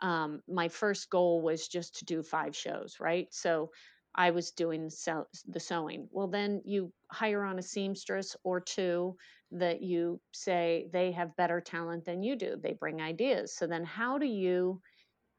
um, 0.00 0.42
my 0.48 0.68
first 0.68 1.10
goal 1.10 1.42
was 1.42 1.68
just 1.68 1.98
to 1.98 2.04
do 2.06 2.22
five 2.22 2.56
shows 2.56 2.96
right? 3.00 3.28
So 3.30 3.70
i 4.14 4.30
was 4.30 4.50
doing 4.50 4.90
the 5.48 5.60
sewing. 5.60 6.08
Well 6.10 6.28
then 6.28 6.62
you 6.64 6.92
hire 7.10 7.44
on 7.44 7.58
a 7.58 7.62
seamstress 7.62 8.36
or 8.44 8.60
two 8.60 9.16
that 9.52 9.82
you 9.82 10.20
say 10.32 10.88
they 10.92 11.12
have 11.12 11.36
better 11.36 11.60
talent 11.60 12.04
than 12.04 12.22
you 12.22 12.36
do. 12.36 12.56
They 12.62 12.72
bring 12.72 13.00
ideas. 13.00 13.54
So 13.54 13.66
then 13.66 13.84
how 13.84 14.18
do 14.18 14.26
you 14.26 14.80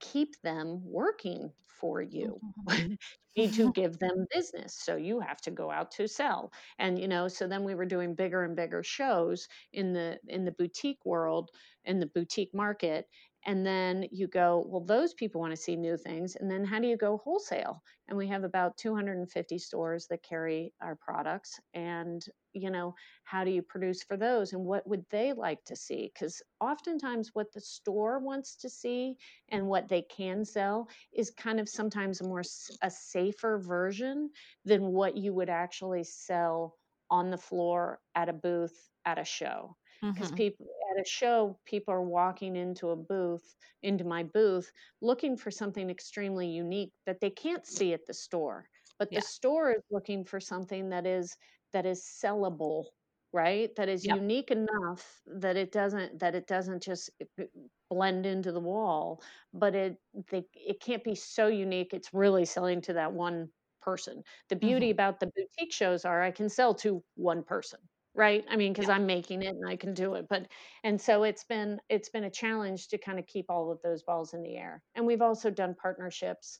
keep 0.04 0.42
them 0.44 0.82
working 0.86 1.52
for 1.68 2.02
you. 2.02 2.42
Mm-hmm. 2.70 2.94
you 3.36 3.44
need 3.46 3.54
to 3.56 3.72
give 3.72 4.00
them 4.00 4.28
business. 4.32 4.76
So 4.76 4.96
you 4.96 5.20
have 5.22 5.42
to 5.42 5.52
go 5.52 5.72
out 5.72 5.92
to 5.94 6.08
sell. 6.08 6.54
And 6.80 7.00
you 7.00 7.08
know, 7.08 7.28
so 7.28 7.48
then 7.48 7.64
we 7.64 7.76
were 7.76 7.86
doing 7.86 8.16
bigger 8.16 8.44
and 8.44 8.56
bigger 8.56 8.84
shows 8.84 9.48
in 9.74 9.94
the 9.94 10.20
in 10.28 10.46
the 10.46 10.52
boutique 10.52 11.06
world, 11.06 11.52
in 11.86 12.00
the 12.00 12.08
boutique 12.08 12.54
market. 12.54 13.08
And 13.46 13.66
then 13.66 14.08
you 14.12 14.28
go, 14.28 14.66
well, 14.68 14.82
those 14.82 15.14
people 15.14 15.42
want 15.42 15.52
to 15.52 15.62
see 15.62 15.76
new 15.76 15.98
things. 15.98 16.36
And 16.36 16.50
then 16.50 16.64
how 16.64 16.80
do 16.80 16.88
you 16.88 16.98
go 16.98 17.18
wholesale? 17.18 17.84
And 18.08 18.18
we 18.18 18.28
have 18.28 18.44
about 18.44 18.78
250 18.78 19.58
stores 19.58 20.08
that 20.08 20.24
carry 20.24 20.74
our 20.82 20.96
products. 20.96 21.60
And 21.74 22.24
you 22.54 22.70
know 22.70 22.94
how 23.24 23.44
do 23.44 23.52
you 23.52 23.62
produce 23.62 24.04
for 24.04 24.16
those 24.16 24.54
and 24.54 24.64
what 24.64 24.88
would 24.88 25.04
they 25.10 25.34
like 25.34 25.64
to 25.66 25.76
see 25.76 26.12
because 26.14 26.42
oftentimes 26.62 27.32
what 27.34 27.52
the 27.52 27.60
store 27.60 28.20
wants 28.20 28.56
to 28.56 28.70
see 28.70 29.16
and 29.50 29.66
what 29.66 29.90
they 29.90 30.04
can 30.04 30.46
sell 30.46 30.88
is 31.14 31.32
kind 31.32 31.60
of 31.60 31.68
sometimes 31.68 32.22
a 32.22 32.24
more 32.24 32.44
a 32.82 32.90
safer 32.90 33.58
version 33.58 34.30
than 34.66 34.84
what 34.84 35.18
you 35.18 35.34
would 35.34 35.50
actually 35.50 36.04
sell 36.04 36.76
on 37.10 37.30
the 37.30 37.38
floor 37.38 38.00
at 38.16 38.30
a 38.30 38.34
booth 38.34 38.90
at 39.06 39.20
a 39.20 39.26
show 39.26 39.76
because 40.02 40.28
mm-hmm. 40.28 40.38
people 40.38 40.68
at 40.94 41.06
a 41.06 41.10
show 41.10 41.58
people 41.66 41.94
are 41.94 42.02
walking 42.02 42.56
into 42.56 42.90
a 42.90 42.96
booth 42.96 43.56
into 43.82 44.04
my 44.04 44.24
booth 44.24 44.72
looking 45.02 45.36
for 45.38 45.52
something 45.52 45.90
extremely 45.90 46.48
unique 46.48 46.92
that 47.06 47.20
they 47.20 47.30
can't 47.30 47.66
see 47.66 47.94
at 47.94 48.06
the 48.08 48.14
store 48.14 48.68
but 49.00 49.10
yeah. 49.12 49.20
the 49.20 49.26
store 49.26 49.72
is 49.72 49.84
looking 49.92 50.24
for 50.24 50.40
something 50.40 50.90
that 50.90 51.06
is 51.06 51.36
that 51.72 51.86
is 51.86 52.04
sellable 52.04 52.86
right 53.34 53.76
that 53.76 53.90
is 53.90 54.06
yep. 54.06 54.18
unique 54.18 54.52
enough 54.52 55.22
that 55.26 55.58
it 55.58 55.72
doesn't 55.72 56.20
that 56.20 56.36
it 56.36 56.48
doesn't 56.48 56.82
just 56.82 57.10
eh, 57.40 57.46
blend 57.90 58.26
into 58.26 58.52
the 58.52 58.60
wall 58.60 59.22
but 59.54 59.76
it 59.76 59.98
they, 60.32 60.44
it 60.54 60.80
can't 60.80 61.04
be 61.04 61.16
so 61.16 61.48
unique 61.48 61.90
it's 61.94 62.14
really 62.14 62.46
selling 62.46 62.82
to 62.82 62.94
that 62.94 63.12
one 63.12 63.50
person 63.82 64.24
the 64.50 64.56
beauty 64.56 64.88
mm-hmm. 64.88 64.94
about 64.94 65.20
the 65.20 65.32
boutique 65.36 65.74
shows 65.74 66.06
are 66.06 66.22
i 66.22 66.32
can 66.32 66.48
sell 66.48 66.74
to 66.74 67.04
one 67.16 67.44
person 67.44 67.80
right 68.16 68.46
i 68.50 68.56
mean 68.56 68.74
because 68.74 68.90
yeah. 68.90 68.96
i'm 68.96 69.06
making 69.06 69.42
it 69.42 69.56
and 69.56 69.68
i 69.68 69.76
can 69.76 69.94
do 69.94 70.14
it 70.14 70.26
but 70.30 70.48
and 70.84 71.00
so 71.00 71.24
it's 71.24 71.44
been 71.44 71.80
it's 71.90 72.10
been 72.10 72.26
a 72.26 72.30
challenge 72.30 72.88
to 72.88 72.98
kind 72.98 73.20
of 73.20 73.26
keep 73.26 73.46
all 73.50 73.72
of 73.72 73.82
those 73.82 74.04
balls 74.04 74.34
in 74.34 74.44
the 74.44 74.56
air 74.56 74.82
and 74.96 75.06
we've 75.06 75.22
also 75.22 75.50
done 75.50 75.76
partnerships 75.80 76.60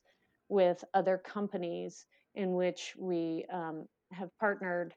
with 0.50 0.84
other 0.94 1.18
companies 1.18 2.06
in 2.36 2.54
which 2.54 2.94
we 2.98 3.46
um, 3.52 3.86
have 4.12 4.30
partnered 4.40 4.94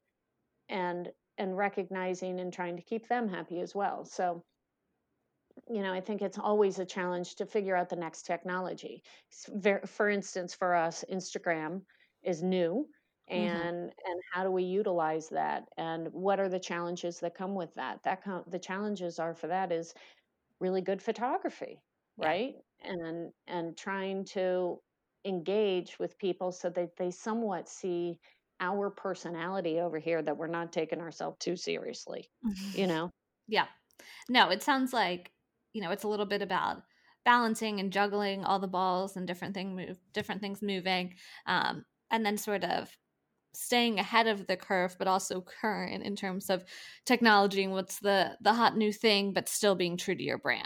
and 0.68 1.10
and 1.38 1.56
recognizing 1.56 2.40
and 2.40 2.52
trying 2.52 2.76
to 2.76 2.82
keep 2.82 3.06
them 3.08 3.28
happy 3.28 3.60
as 3.60 3.74
well 3.74 4.04
so 4.04 4.42
you 5.68 5.82
know 5.82 5.92
i 5.92 6.00
think 6.00 6.22
it's 6.22 6.38
always 6.38 6.78
a 6.78 6.84
challenge 6.84 7.34
to 7.34 7.46
figure 7.46 7.76
out 7.76 7.88
the 7.88 7.96
next 7.96 8.22
technology 8.22 9.02
for 9.86 10.08
instance 10.08 10.54
for 10.54 10.74
us 10.74 11.04
instagram 11.12 11.82
is 12.26 12.42
new. 12.42 12.86
And 13.28 13.50
mm-hmm. 13.50 14.10
and 14.10 14.20
how 14.32 14.44
do 14.44 14.50
we 14.50 14.62
utilize 14.62 15.28
that 15.28 15.64
and 15.76 16.08
what 16.12 16.38
are 16.38 16.48
the 16.48 16.58
challenges 16.58 17.18
that 17.18 17.34
come 17.34 17.54
with 17.54 17.74
that 17.74 18.00
that 18.04 18.22
com- 18.22 18.44
the 18.48 18.58
challenges 18.58 19.18
are 19.18 19.34
for 19.34 19.48
that 19.48 19.72
is 19.72 19.94
really 20.60 20.80
good 20.80 21.02
photography 21.02 21.80
right 22.16 22.54
and 22.84 23.32
and 23.48 23.76
trying 23.76 24.24
to 24.24 24.78
engage 25.24 25.98
with 25.98 26.18
people 26.18 26.52
so 26.52 26.70
that 26.70 26.96
they 26.96 27.10
somewhat 27.10 27.68
see 27.68 28.18
our 28.60 28.90
personality 28.90 29.80
over 29.80 29.98
here 29.98 30.22
that 30.22 30.36
we're 30.36 30.46
not 30.46 30.72
taking 30.72 31.00
ourselves 31.00 31.36
too 31.38 31.56
seriously, 31.56 32.30
you 32.72 32.86
know? 32.86 33.10
Yeah. 33.48 33.66
No, 34.28 34.50
it 34.50 34.62
sounds 34.62 34.92
like, 34.92 35.30
you 35.72 35.82
know, 35.82 35.90
it's 35.90 36.04
a 36.04 36.08
little 36.08 36.26
bit 36.26 36.42
about 36.42 36.82
balancing 37.24 37.80
and 37.80 37.92
juggling 37.92 38.44
all 38.44 38.58
the 38.58 38.68
balls 38.68 39.16
and 39.16 39.26
different 39.26 39.54
thing 39.54 39.74
move 39.74 39.98
different 40.14 40.40
things 40.40 40.62
moving. 40.62 41.14
Um, 41.46 41.84
and 42.10 42.24
then 42.24 42.38
sort 42.38 42.64
of 42.64 42.88
staying 43.56 43.98
ahead 43.98 44.26
of 44.26 44.46
the 44.46 44.56
curve 44.56 44.94
but 44.98 45.08
also 45.08 45.40
current 45.40 46.02
in 46.02 46.14
terms 46.14 46.50
of 46.50 46.64
technology 47.04 47.64
and 47.64 47.72
what's 47.72 47.98
the 48.00 48.36
the 48.40 48.52
hot 48.52 48.76
new 48.76 48.92
thing 48.92 49.32
but 49.32 49.48
still 49.48 49.74
being 49.74 49.96
true 49.96 50.14
to 50.14 50.22
your 50.22 50.38
brand 50.38 50.64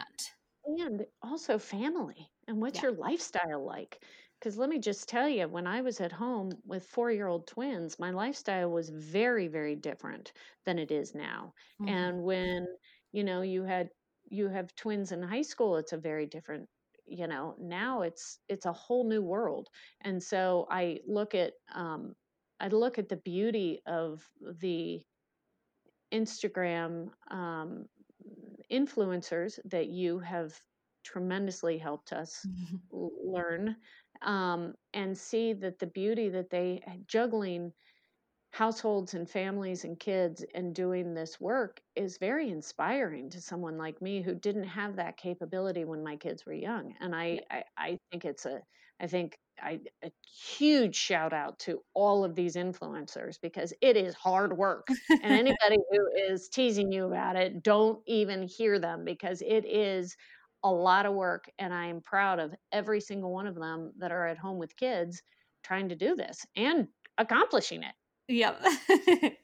and 0.64 1.04
also 1.22 1.58
family 1.58 2.30
and 2.48 2.60
what's 2.60 2.78
yeah. 2.78 2.88
your 2.88 2.92
lifestyle 2.92 3.64
like 3.64 4.00
because 4.40 4.56
let 4.56 4.70
me 4.70 4.78
just 4.78 5.06
tell 5.06 5.28
you, 5.28 5.46
when 5.48 5.66
I 5.66 5.82
was 5.82 6.00
at 6.00 6.12
home 6.12 6.50
with 6.64 6.86
four 6.86 7.10
year 7.10 7.26
old 7.26 7.46
twins, 7.46 7.98
my 7.98 8.10
lifestyle 8.10 8.70
was 8.70 8.88
very, 8.88 9.48
very 9.48 9.76
different 9.76 10.32
than 10.64 10.78
it 10.78 10.90
is 10.90 11.14
now. 11.14 11.52
Mm-hmm. 11.80 11.88
And 11.94 12.22
when, 12.22 12.66
you 13.12 13.22
know, 13.22 13.42
you 13.42 13.64
had, 13.64 13.90
you 14.30 14.48
have 14.48 14.74
twins 14.76 15.12
in 15.12 15.22
high 15.22 15.42
school, 15.42 15.76
it's 15.76 15.92
a 15.92 15.98
very 15.98 16.26
different 16.26 16.68
you 17.10 17.26
know 17.26 17.56
now 17.58 18.02
it's 18.02 18.38
it's 18.48 18.66
a 18.66 18.72
whole 18.72 19.08
new 19.08 19.20
world 19.20 19.68
and 20.02 20.22
so 20.22 20.66
i 20.70 20.96
look 21.08 21.34
at 21.34 21.54
um 21.74 22.14
i 22.60 22.68
look 22.68 22.98
at 22.98 23.08
the 23.08 23.16
beauty 23.16 23.80
of 23.86 24.22
the 24.60 25.00
instagram 26.12 27.08
um 27.30 27.84
influencers 28.70 29.58
that 29.64 29.88
you 29.88 30.18
have 30.18 30.52
tremendously 31.04 31.78
helped 31.78 32.12
us 32.12 32.46
mm-hmm. 32.48 33.06
learn 33.24 33.76
um, 34.22 34.74
and 34.92 35.16
see 35.16 35.52
that 35.54 35.78
the 35.78 35.86
beauty 35.86 36.28
that 36.28 36.50
they 36.50 36.82
eh, 36.86 36.96
juggling 37.06 37.72
households 38.52 39.14
and 39.14 39.30
families 39.30 39.84
and 39.84 39.98
kids 40.00 40.44
and 40.54 40.74
doing 40.74 41.14
this 41.14 41.40
work 41.40 41.80
is 41.94 42.18
very 42.18 42.50
inspiring 42.50 43.30
to 43.30 43.40
someone 43.40 43.78
like 43.78 44.02
me 44.02 44.20
who 44.20 44.34
didn't 44.34 44.64
have 44.64 44.96
that 44.96 45.16
capability 45.16 45.84
when 45.84 46.02
my 46.02 46.16
kids 46.16 46.44
were 46.44 46.52
young 46.52 46.92
and 47.00 47.14
i 47.14 47.38
i, 47.50 47.62
I 47.76 47.98
think 48.10 48.24
it's 48.24 48.46
a 48.46 48.60
i 49.00 49.06
think 49.06 49.38
I, 49.62 49.80
a 50.02 50.10
huge 50.58 50.96
shout 50.96 51.32
out 51.32 51.58
to 51.60 51.80
all 51.94 52.24
of 52.24 52.34
these 52.34 52.56
influencers 52.56 53.38
because 53.40 53.72
it 53.80 53.96
is 53.96 54.14
hard 54.14 54.56
work. 54.56 54.88
and 55.10 55.20
anybody 55.22 55.76
who 55.90 56.08
is 56.16 56.48
teasing 56.48 56.90
you 56.90 57.06
about 57.06 57.36
it, 57.36 57.62
don't 57.62 58.00
even 58.06 58.42
hear 58.42 58.78
them 58.78 59.04
because 59.04 59.42
it 59.42 59.64
is 59.66 60.16
a 60.62 60.70
lot 60.70 61.06
of 61.06 61.14
work 61.14 61.50
and 61.58 61.72
I 61.72 61.86
am 61.86 62.00
proud 62.00 62.38
of 62.38 62.54
every 62.72 63.00
single 63.00 63.32
one 63.32 63.46
of 63.46 63.54
them 63.54 63.92
that 63.98 64.12
are 64.12 64.26
at 64.26 64.38
home 64.38 64.58
with 64.58 64.76
kids 64.76 65.22
trying 65.62 65.88
to 65.88 65.94
do 65.94 66.14
this 66.14 66.46
and 66.56 66.88
accomplishing 67.18 67.82
it. 67.82 67.94
Yep. 68.28 68.62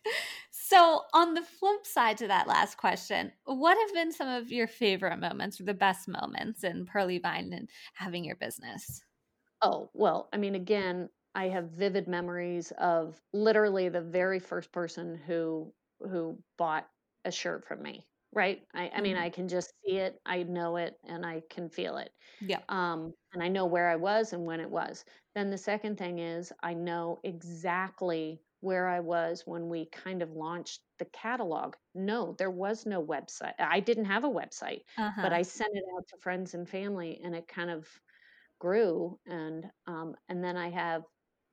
so, 0.51 1.03
on 1.13 1.35
the 1.35 1.43
flip 1.43 1.85
side 1.85 2.19
to 2.19 2.29
that 2.29 2.47
last 2.47 2.77
question, 2.77 3.33
what 3.45 3.77
have 3.77 3.95
been 3.95 4.13
some 4.13 4.29
of 4.29 4.53
your 4.53 4.69
favorite 4.69 5.19
moments 5.19 5.61
or 5.61 5.65
the 5.65 5.75
best 5.75 6.07
moments 6.07 6.63
in 6.63 6.87
Pearly 6.87 7.19
Vine 7.19 7.53
and 7.53 7.69
having 7.95 8.25
your 8.25 8.37
business? 8.37 9.03
Oh, 9.69 9.91
well, 9.95 10.29
I 10.33 10.37
mean, 10.39 10.55
again, 10.55 11.11
I 11.35 11.49
have 11.49 11.71
vivid 11.71 12.07
memories 12.09 12.73
of 12.73 13.21
literally 13.33 13.89
the 13.89 14.01
very 14.03 14.39
first 14.39 14.71
person 14.73 15.15
who 15.17 15.75
who 16.01 16.43
bought 16.59 16.91
a 17.25 17.31
shirt 17.33 17.65
from 17.67 17.83
me, 17.83 18.07
right? 18.33 18.67
I 18.75 18.91
I 18.91 19.01
mean, 19.01 19.17
Mhm. 19.17 19.17
I 19.17 19.31
can 19.31 19.49
just 19.49 19.73
see 19.85 19.97
it, 19.99 20.21
I 20.27 20.43
know 20.45 20.77
it, 20.77 20.99
and 21.05 21.25
I 21.27 21.41
can 21.51 21.69
feel 21.71 21.97
it. 21.99 22.13
Yeah. 22.41 22.65
Um, 22.69 23.15
and 23.33 23.43
I 23.43 23.49
know 23.49 23.67
where 23.67 23.89
I 23.89 23.97
was 23.97 24.33
and 24.33 24.45
when 24.47 24.61
it 24.61 24.71
was. 24.71 25.05
Then 25.35 25.51
the 25.51 25.59
second 25.59 25.97
thing 25.99 26.19
is 26.19 26.53
I 26.63 26.75
know 26.75 27.21
exactly 27.25 28.43
where 28.61 28.89
I 28.89 29.01
was 29.01 29.47
when 29.47 29.69
we 29.69 29.87
kind 29.87 30.23
of 30.23 30.33
launched 30.33 30.83
the 30.99 31.05
catalog. 31.07 31.77
No, 31.95 32.33
there 32.35 32.51
was 32.51 32.87
no 32.87 33.05
website. 33.05 33.55
I 33.59 33.81
didn't 33.81 34.07
have 34.07 34.25
a 34.25 34.29
website, 34.31 34.83
but 35.21 35.33
Uh-huh. 35.33 35.35
I 35.35 35.43
sent 35.43 35.77
it 35.77 35.85
out 35.97 36.07
to 36.09 36.17
friends 36.19 36.55
and 36.55 36.69
family, 36.69 37.21
and 37.23 37.35
it 37.37 37.49
kind 37.49 37.71
of 37.71 37.89
grew. 38.59 39.19
And 39.27 39.67
um, 39.87 40.15
and 40.29 40.43
then 40.43 40.57
I 40.57 40.71
have 40.71 41.03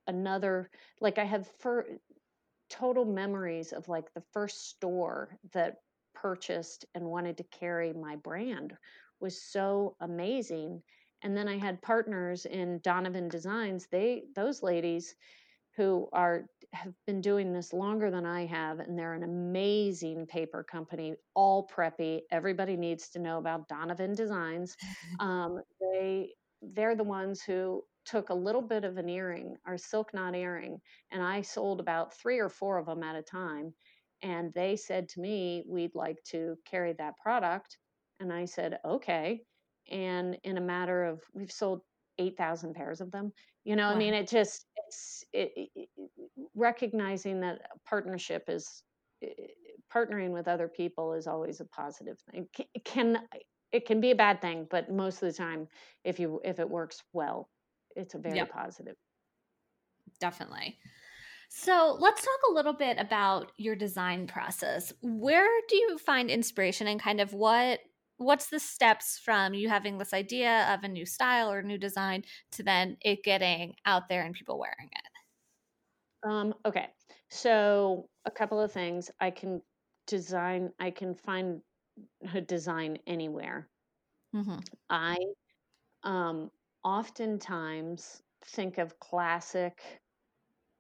another, 0.08 0.70
like 1.02 1.18
I 1.18 1.26
have 1.26 1.48
for 1.60 1.86
total 2.70 3.06
memories 3.06 3.72
of 3.72 3.88
like 3.88 4.14
the 4.14 4.24
first 4.34 4.70
store 4.70 5.38
that 5.54 5.76
purchased 6.16 6.86
and 6.96 7.06
wanted 7.06 7.38
to 7.38 7.44
carry 7.46 7.94
my 7.94 8.16
brand 8.18 8.74
was 9.20 9.42
so 9.42 9.96
amazing. 10.02 10.82
And 11.22 11.38
then 11.38 11.48
I 11.48 11.58
had 11.58 11.82
partners 11.82 12.46
in 12.46 12.80
Donovan 12.84 13.30
Designs. 13.30 13.88
They 13.92 14.24
those 14.36 14.62
ladies 14.62 15.16
who 15.76 16.08
are 16.14 16.46
have 16.74 16.94
been 17.06 17.22
doing 17.22 17.54
this 17.54 17.72
longer 17.74 18.12
than 18.12 18.26
I 18.26 18.46
have, 18.46 18.80
and 18.80 18.98
they're 18.98 19.14
an 19.14 19.24
amazing 19.24 20.26
paper 20.28 20.64
company, 20.64 21.16
all 21.36 21.68
preppy. 21.68 22.22
Everybody 22.32 22.76
needs 22.76 23.10
to 23.10 23.20
know 23.20 23.38
about 23.38 23.68
Donovan 23.68 24.14
Designs. 24.16 24.76
Um, 25.20 25.62
they 25.80 26.34
they're 26.74 26.96
the 26.96 27.04
ones 27.04 27.44
who 27.44 27.84
took 28.06 28.30
a 28.30 28.34
little 28.34 28.62
bit 28.62 28.84
of 28.84 28.98
an 28.98 29.10
earring, 29.10 29.58
our 29.66 29.78
silk 29.78 30.14
knot 30.14 30.36
earring, 30.36 30.80
and 31.12 31.22
I 31.24 31.42
sold 31.42 31.80
about 31.80 32.14
three 32.14 32.40
or 32.40 32.50
four 32.50 32.78
of 32.78 32.86
them 32.88 33.04
at 33.04 33.16
a 33.16 33.24
time. 33.24 33.74
And 34.22 34.54
they 34.54 34.76
said 34.78 35.10
to 35.10 35.20
me, 35.22 35.64
"We'd 35.68 35.96
like 35.96 36.24
to 36.30 36.58
carry 36.66 36.94
that 36.94 37.18
product," 37.18 37.78
and 38.20 38.32
I 38.32 38.46
said, 38.46 38.80
"Okay." 38.86 39.46
And 39.90 40.36
in 40.44 40.58
a 40.58 40.62
matter 40.62 41.04
of, 41.04 41.24
we've 41.34 41.52
sold 41.52 41.82
8,000 42.18 42.74
pairs 42.74 43.02
of 43.02 43.12
them 43.12 43.34
you 43.66 43.76
know, 43.78 43.88
I 43.90 43.96
mean, 43.96 44.14
it 44.14 44.28
just 44.28 44.66
it's 44.76 45.24
it, 45.32 45.52
it, 45.56 45.90
it- 45.96 46.10
recognizing 46.54 47.40
that 47.42 47.62
a 47.74 47.80
partnership 47.88 48.44
is 48.50 48.84
eh, 49.22 49.30
partnering 49.94 50.32
with 50.32 50.48
other 50.48 50.68
people 50.68 51.14
is 51.14 51.28
always 51.28 51.62
a 51.62 51.66
positive 51.66 52.18
thing. 52.30 52.44
It 52.44 52.54
ca- 52.56 52.70
it 52.74 52.84
can 52.84 53.28
it 53.74 53.86
can 53.86 54.02
be 54.02 54.12
a 54.12 54.16
bad 54.16 54.42
thing, 54.42 54.68
but 54.70 54.92
most 54.92 55.24
of 55.24 55.28
the 55.30 55.34
time, 55.38 55.68
if 56.06 56.20
you 56.20 56.42
if 56.46 56.60
it 56.60 56.70
works 56.70 57.04
well, 57.14 57.50
it's 57.96 58.16
a 58.16 58.20
very 58.20 58.46
Yep, 58.46 58.48
positive. 58.48 58.98
definitely. 60.20 60.80
So 61.50 61.98
let's 62.00 62.22
talk 62.24 62.40
a 62.50 62.54
little 62.54 62.74
bit 62.74 63.00
about 63.00 63.52
your 63.58 63.76
design 63.76 64.28
process. 64.28 64.94
Where 65.02 65.50
do 65.70 65.78
you 65.78 65.98
find 66.00 66.32
inspiration 66.32 66.88
and 66.88 67.02
kind 67.02 67.22
of 67.22 67.34
what 67.34 67.82
what's 68.18 68.50
the 68.50 68.60
steps 68.60 69.20
from 69.20 69.54
you 69.54 69.70
having 69.70 69.98
this 69.98 70.14
idea 70.14 70.74
of 70.74 70.84
a 70.84 70.90
new 70.90 71.06
style 71.06 71.52
or 71.52 71.62
new 71.64 71.78
design 71.78 72.24
to 72.52 72.64
then 72.64 72.98
it 73.02 73.24
getting 73.24 73.76
out 73.86 74.10
there 74.10 74.24
and 74.24 74.36
people 74.36 74.60
wearing 74.60 74.90
it? 74.92 75.10
Um, 76.24 76.54
okay, 76.66 76.94
so 77.30 78.10
a 78.26 78.32
couple 78.32 78.60
of 78.60 78.72
things 78.72 79.12
I 79.20 79.32
can 79.32 79.62
design. 80.08 80.74
I 80.80 80.92
can 80.92 81.16
find 81.16 81.62
design 82.46 83.00
anywhere. 83.08 83.70
hmm 84.34 84.74
I 84.90 85.18
um, 86.04 86.52
oftentimes 86.84 88.24
think 88.44 88.78
of 88.80 89.00
classic 89.00 90.02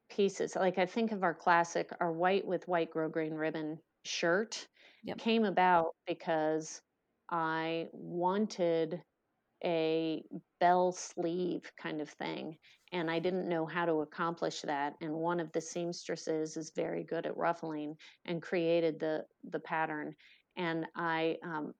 pieces. 0.10 0.56
Like 0.56 0.78
I 0.78 0.86
think 0.86 1.12
of 1.12 1.24
our 1.24 1.36
classic, 1.36 1.92
our 2.00 2.12
white 2.12 2.46
with 2.46 2.68
white 2.68 2.92
grosgrain 2.92 3.38
ribbon 3.38 3.82
shirt 4.06 4.68
Yep. 5.04 5.20
came 5.20 5.46
about 5.46 5.96
because 6.08 6.82
I 7.30 7.90
wanted 7.94 9.04
a 9.64 10.24
bell 10.60 10.92
sleeve 10.92 11.72
kind 11.78 12.02
of 12.02 12.10
thing 12.10 12.58
and 12.92 13.10
I 13.12 13.20
didn't 13.20 13.50
know 13.50 13.66
how 13.66 13.86
to 13.86 14.02
accomplish 14.02 14.62
that 14.64 14.96
and 15.02 15.14
one 15.14 15.40
of 15.40 15.52
the 15.54 15.62
seamstresses 15.62 16.58
is 16.58 16.72
very 16.76 17.04
good 17.06 17.26
at 17.26 17.38
ruffling 17.38 17.96
and 18.26 18.42
created 18.42 19.00
the 19.00 19.26
the 19.44 19.60
pattern 19.62 20.16
and 20.58 20.86
I 20.96 21.38
um, 21.44 21.74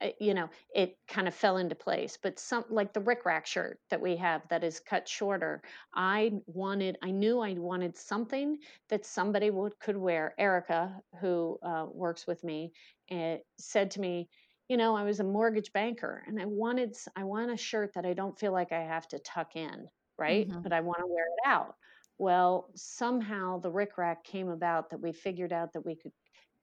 uh, 0.00 0.08
you 0.20 0.34
know, 0.34 0.48
it 0.74 0.98
kind 1.08 1.28
of 1.28 1.34
fell 1.34 1.56
into 1.56 1.74
place. 1.74 2.18
But 2.22 2.38
some 2.38 2.64
like 2.68 2.92
the 2.92 3.00
Rick 3.00 3.24
Rack 3.24 3.46
shirt 3.46 3.80
that 3.90 4.00
we 4.00 4.16
have 4.16 4.42
that 4.50 4.64
is 4.64 4.80
cut 4.80 5.08
shorter, 5.08 5.62
I 5.94 6.32
wanted, 6.46 6.98
I 7.02 7.10
knew 7.10 7.40
I 7.40 7.54
wanted 7.54 7.96
something 7.96 8.58
that 8.90 9.06
somebody 9.06 9.50
would 9.50 9.78
could 9.80 9.96
wear. 9.96 10.34
Erica, 10.38 11.00
who 11.20 11.58
uh, 11.62 11.86
works 11.90 12.26
with 12.26 12.42
me, 12.44 12.72
uh, 13.10 13.36
said 13.58 13.92
to 13.92 14.00
me, 14.00 14.28
you 14.68 14.76
know, 14.76 14.96
I 14.96 15.04
was 15.04 15.20
a 15.20 15.24
mortgage 15.24 15.72
banker, 15.72 16.24
and 16.26 16.40
I 16.40 16.46
wanted, 16.46 16.96
I 17.16 17.24
want 17.24 17.52
a 17.52 17.56
shirt 17.56 17.92
that 17.94 18.06
I 18.06 18.14
don't 18.14 18.38
feel 18.38 18.52
like 18.52 18.72
I 18.72 18.82
have 18.82 19.06
to 19.08 19.18
tuck 19.20 19.56
in, 19.56 19.88
right? 20.18 20.48
hmm 20.48 20.60
But 20.62 20.72
I 20.72 20.80
want 20.80 21.00
to 21.00 21.06
wear 21.06 21.24
it 21.26 21.48
out. 21.48 21.74
Well, 22.18 22.70
somehow 22.74 23.58
the 23.60 23.70
Rick 23.70 23.98
Rack 23.98 24.24
came 24.24 24.48
about 24.48 24.90
that 24.90 25.00
we 25.00 25.12
figured 25.12 25.52
out 25.52 25.72
that 25.74 25.84
we 25.84 25.96
could 25.96 26.12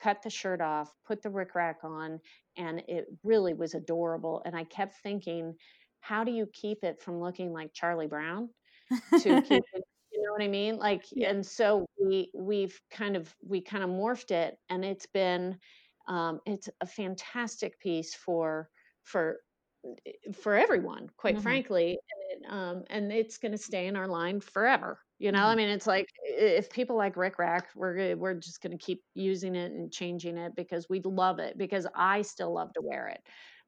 cut 0.02 0.22
the 0.24 0.30
shirt 0.30 0.62
off, 0.62 0.94
put 1.06 1.22
the 1.22 1.30
Rick 1.30 1.56
Rack 1.56 1.80
on, 1.84 2.20
and 2.58 2.80
it 2.88 3.08
really 3.24 3.54
was 3.54 3.74
adorable. 3.76 4.42
And 4.46 4.56
I 4.56 4.64
kept 4.66 4.96
thinking, 4.96 5.56
how 6.00 6.24
do 6.24 6.32
you 6.32 6.48
keep 6.54 6.84
it 6.84 7.02
from 7.02 7.20
looking 7.22 7.54
like 7.54 7.74
Charlie 7.74 8.08
Brown 8.08 8.50
to 9.18 9.40
keep 9.40 9.64
it, 9.74 9.84
you 10.12 10.22
know 10.24 10.32
what 10.34 10.42
I 10.42 10.48
mean? 10.48 10.78
Like, 10.78 11.06
and 11.22 11.46
so 11.46 11.86
we 12.00 12.32
we've 12.36 12.80
kind 12.92 13.16
of 13.16 13.36
we 13.44 13.62
kind 13.62 13.84
of 13.84 13.90
morphed 13.90 14.32
it, 14.32 14.58
and 14.70 14.86
it's 14.86 15.06
been 15.08 15.60
um, 16.08 16.42
it's 16.46 16.70
a 16.82 16.88
fantastic 16.88 17.80
piece 17.80 18.16
for 18.16 18.70
for 19.04 19.42
for 20.34 20.56
everyone, 20.56 21.10
quite 21.18 21.40
hmm 21.40 21.42
frankly, 21.42 22.00
and 22.32 22.44
it, 22.46 22.52
um, 22.52 22.84
and 22.90 23.12
it's 23.12 23.38
going 23.38 23.52
to 23.52 23.58
stay 23.58 23.88
in 23.88 23.96
our 23.96 24.08
line 24.08 24.40
forever. 24.42 25.00
You 25.20 25.32
know, 25.32 25.46
I 25.46 25.56
hmm 25.56 25.56
mean, 25.56 25.70
it's 25.70 25.88
like 25.88 26.06
i- 26.21 26.21
if 26.42 26.72
people 26.72 26.98
like 26.98 27.18
Rick 27.18 27.38
Rack, 27.40 27.68
we're 27.76 28.16
we're 28.16 28.34
just 28.34 28.62
going 28.62 28.78
to 28.78 28.84
keep 28.84 29.04
using 29.14 29.56
it 29.56 29.72
and 29.72 29.92
changing 29.92 30.38
it 30.38 30.56
because 30.56 30.88
we 30.90 31.00
love 31.02 31.40
it. 31.40 31.58
Because 31.58 31.88
I 31.96 32.24
still 32.24 32.54
love 32.54 32.74
to 32.74 32.82
wear 32.82 33.08
it. 33.08 33.22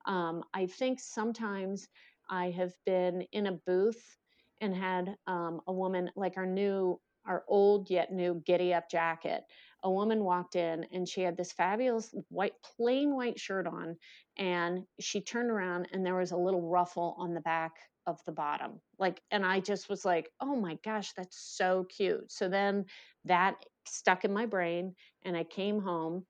Um, 0.05 0.43
I 0.53 0.65
think 0.65 0.99
sometimes 0.99 1.87
I 2.29 2.49
have 2.51 2.73
been 2.85 3.25
in 3.31 3.47
a 3.47 3.59
booth 3.67 4.17
and 4.63 4.73
had 4.73 5.17
um, 5.27 5.59
a 5.67 5.73
woman 5.73 6.09
like 6.15 6.37
our 6.37 6.45
new, 6.45 6.99
our 7.27 7.43
old 7.49 7.89
yet 7.89 8.13
new 8.13 8.41
Giddy 8.45 8.73
Up 8.73 8.89
jacket. 8.89 9.43
A 9.83 9.91
woman 9.91 10.23
walked 10.23 10.55
in 10.55 10.85
and 10.93 11.07
she 11.07 11.21
had 11.21 11.35
this 11.35 11.51
fabulous 11.51 12.15
white, 12.29 12.53
plain 12.77 13.13
white 13.13 13.37
shirt 13.37 13.67
on 13.67 13.97
and 14.37 14.83
she 15.01 15.19
turned 15.19 15.51
around 15.51 15.89
and 15.91 16.05
there 16.05 16.15
was 16.15 16.31
a 16.31 16.37
little 16.37 16.61
ruffle 16.61 17.15
on 17.19 17.33
the 17.33 17.41
back 17.41 17.73
of 18.05 18.19
the 18.25 18.31
bottom 18.33 18.81
like 18.99 19.21
and 19.31 19.45
i 19.45 19.61
just 19.61 19.87
was 19.87 20.03
like 20.03 20.29
oh 20.41 20.57
my 20.57 20.77
gosh 20.83 21.13
that's 21.15 21.37
so 21.55 21.85
cute 21.85 22.29
so 22.29 22.49
then 22.49 22.83
that 23.23 23.55
stuck 23.87 24.25
in 24.25 24.33
my 24.33 24.45
brain 24.45 24.93
and 25.23 25.37
i 25.37 25.43
came 25.45 25.79
home 25.79 26.25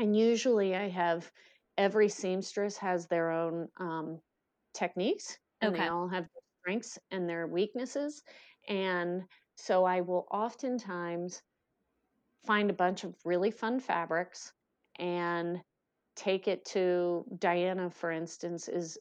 and 0.00 0.16
usually 0.16 0.74
i 0.74 0.88
have 0.88 1.30
every 1.78 2.08
seamstress 2.08 2.76
has 2.76 3.06
their 3.06 3.30
own 3.30 3.68
um, 3.78 4.20
techniques 4.74 5.38
and 5.60 5.76
they 5.76 5.86
all 5.86 6.08
have 6.08 6.26
strengths 6.60 6.98
and 7.10 7.28
their 7.28 7.46
weaknesses 7.46 8.22
and 8.68 9.22
so 9.56 9.84
i 9.84 10.00
will 10.00 10.26
oftentimes 10.30 11.42
find 12.46 12.70
a 12.70 12.74
bunch 12.74 13.04
of 13.04 13.14
really 13.24 13.50
fun 13.50 13.80
fabrics 13.80 14.52
and 14.98 15.60
take 16.16 16.48
it 16.48 16.64
to 16.66 17.24
Diana, 17.38 17.90
for 17.90 18.10
instance, 18.10 18.68
is 18.68 18.98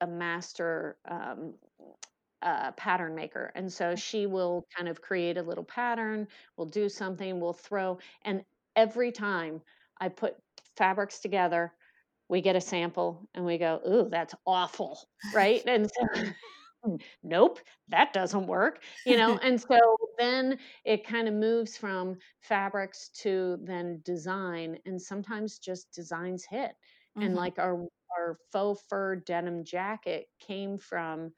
a 0.00 0.06
master 0.06 0.98
um, 1.08 1.54
uh, 2.42 2.72
pattern 2.72 3.14
maker. 3.14 3.52
And 3.54 3.72
so 3.72 3.96
she 3.96 4.26
will 4.26 4.64
kind 4.76 4.88
of 4.88 5.00
create 5.02 5.38
a 5.38 5.42
little 5.42 5.64
pattern, 5.64 6.28
we'll 6.56 6.68
do 6.68 6.88
something, 6.88 7.40
we'll 7.40 7.52
throw, 7.52 7.98
and 8.24 8.42
every 8.76 9.12
time 9.12 9.62
I 10.00 10.08
put 10.08 10.36
fabrics 10.76 11.20
together, 11.20 11.72
we 12.28 12.40
get 12.40 12.56
a 12.56 12.60
sample 12.60 13.28
and 13.34 13.44
we 13.44 13.58
go, 13.58 13.80
ooh, 13.88 14.08
that's 14.10 14.34
awful. 14.46 15.00
Right. 15.34 15.62
And 15.66 15.90
so 15.90 16.22
nope, 17.22 17.60
that 17.88 18.12
doesn't 18.12 18.46
work, 18.46 18.82
you 19.04 19.16
know? 19.16 19.36
And 19.38 19.60
so 19.60 19.78
then 20.18 20.58
it 20.84 21.04
kind 21.06 21.28
of 21.28 21.34
moves 21.34 21.76
from 21.76 22.18
fabrics 22.40 23.08
to 23.22 23.58
then 23.62 24.00
design, 24.04 24.78
and 24.84 25.00
sometimes 25.00 25.58
just 25.58 25.92
designs 25.92 26.44
hit. 26.44 26.74
And 27.20 27.34
hmm 27.34 27.34
like 27.34 27.58
our 27.58 27.86
our 28.16 28.38
faux 28.52 28.82
fur 28.88 29.16
denim 29.16 29.64
jacket 29.64 30.26
came 30.38 30.78
from 30.78 31.32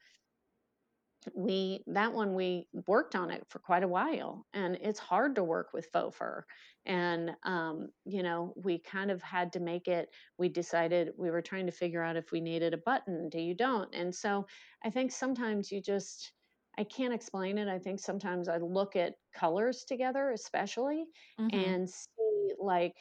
we 1.35 1.83
that 1.87 2.11
one 2.11 2.33
we 2.33 2.67
worked 2.87 3.15
on 3.15 3.29
it 3.29 3.45
for 3.47 3.59
quite 3.59 3.83
a 3.83 3.87
while 3.87 4.45
and 4.53 4.75
it's 4.81 4.99
hard 4.99 5.35
to 5.35 5.43
work 5.43 5.67
with 5.73 5.87
faux 5.93 6.15
fur 6.17 6.43
and 6.85 7.31
um, 7.43 7.89
you 8.05 8.23
know 8.23 8.53
we 8.55 8.79
kind 8.79 9.11
of 9.11 9.21
had 9.21 9.53
to 9.53 9.59
make 9.59 9.87
it 9.87 10.09
we 10.37 10.49
decided 10.49 11.11
we 11.17 11.29
were 11.29 11.41
trying 11.41 11.65
to 11.65 11.71
figure 11.71 12.01
out 12.01 12.15
if 12.15 12.31
we 12.31 12.41
needed 12.41 12.73
a 12.73 12.77
button 12.77 13.29
do 13.29 13.39
you 13.39 13.53
don't 13.53 13.93
and 13.93 14.13
so 14.13 14.45
i 14.83 14.89
think 14.89 15.11
sometimes 15.11 15.71
you 15.71 15.79
just 15.79 16.31
i 16.79 16.83
can't 16.83 17.13
explain 17.13 17.57
it 17.57 17.67
i 17.67 17.77
think 17.77 17.99
sometimes 17.99 18.49
i 18.49 18.57
look 18.57 18.95
at 18.95 19.13
colors 19.35 19.83
together 19.87 20.31
especially 20.31 21.05
mm-hmm. 21.39 21.59
and 21.59 21.89
see 21.89 22.51
like 22.59 22.95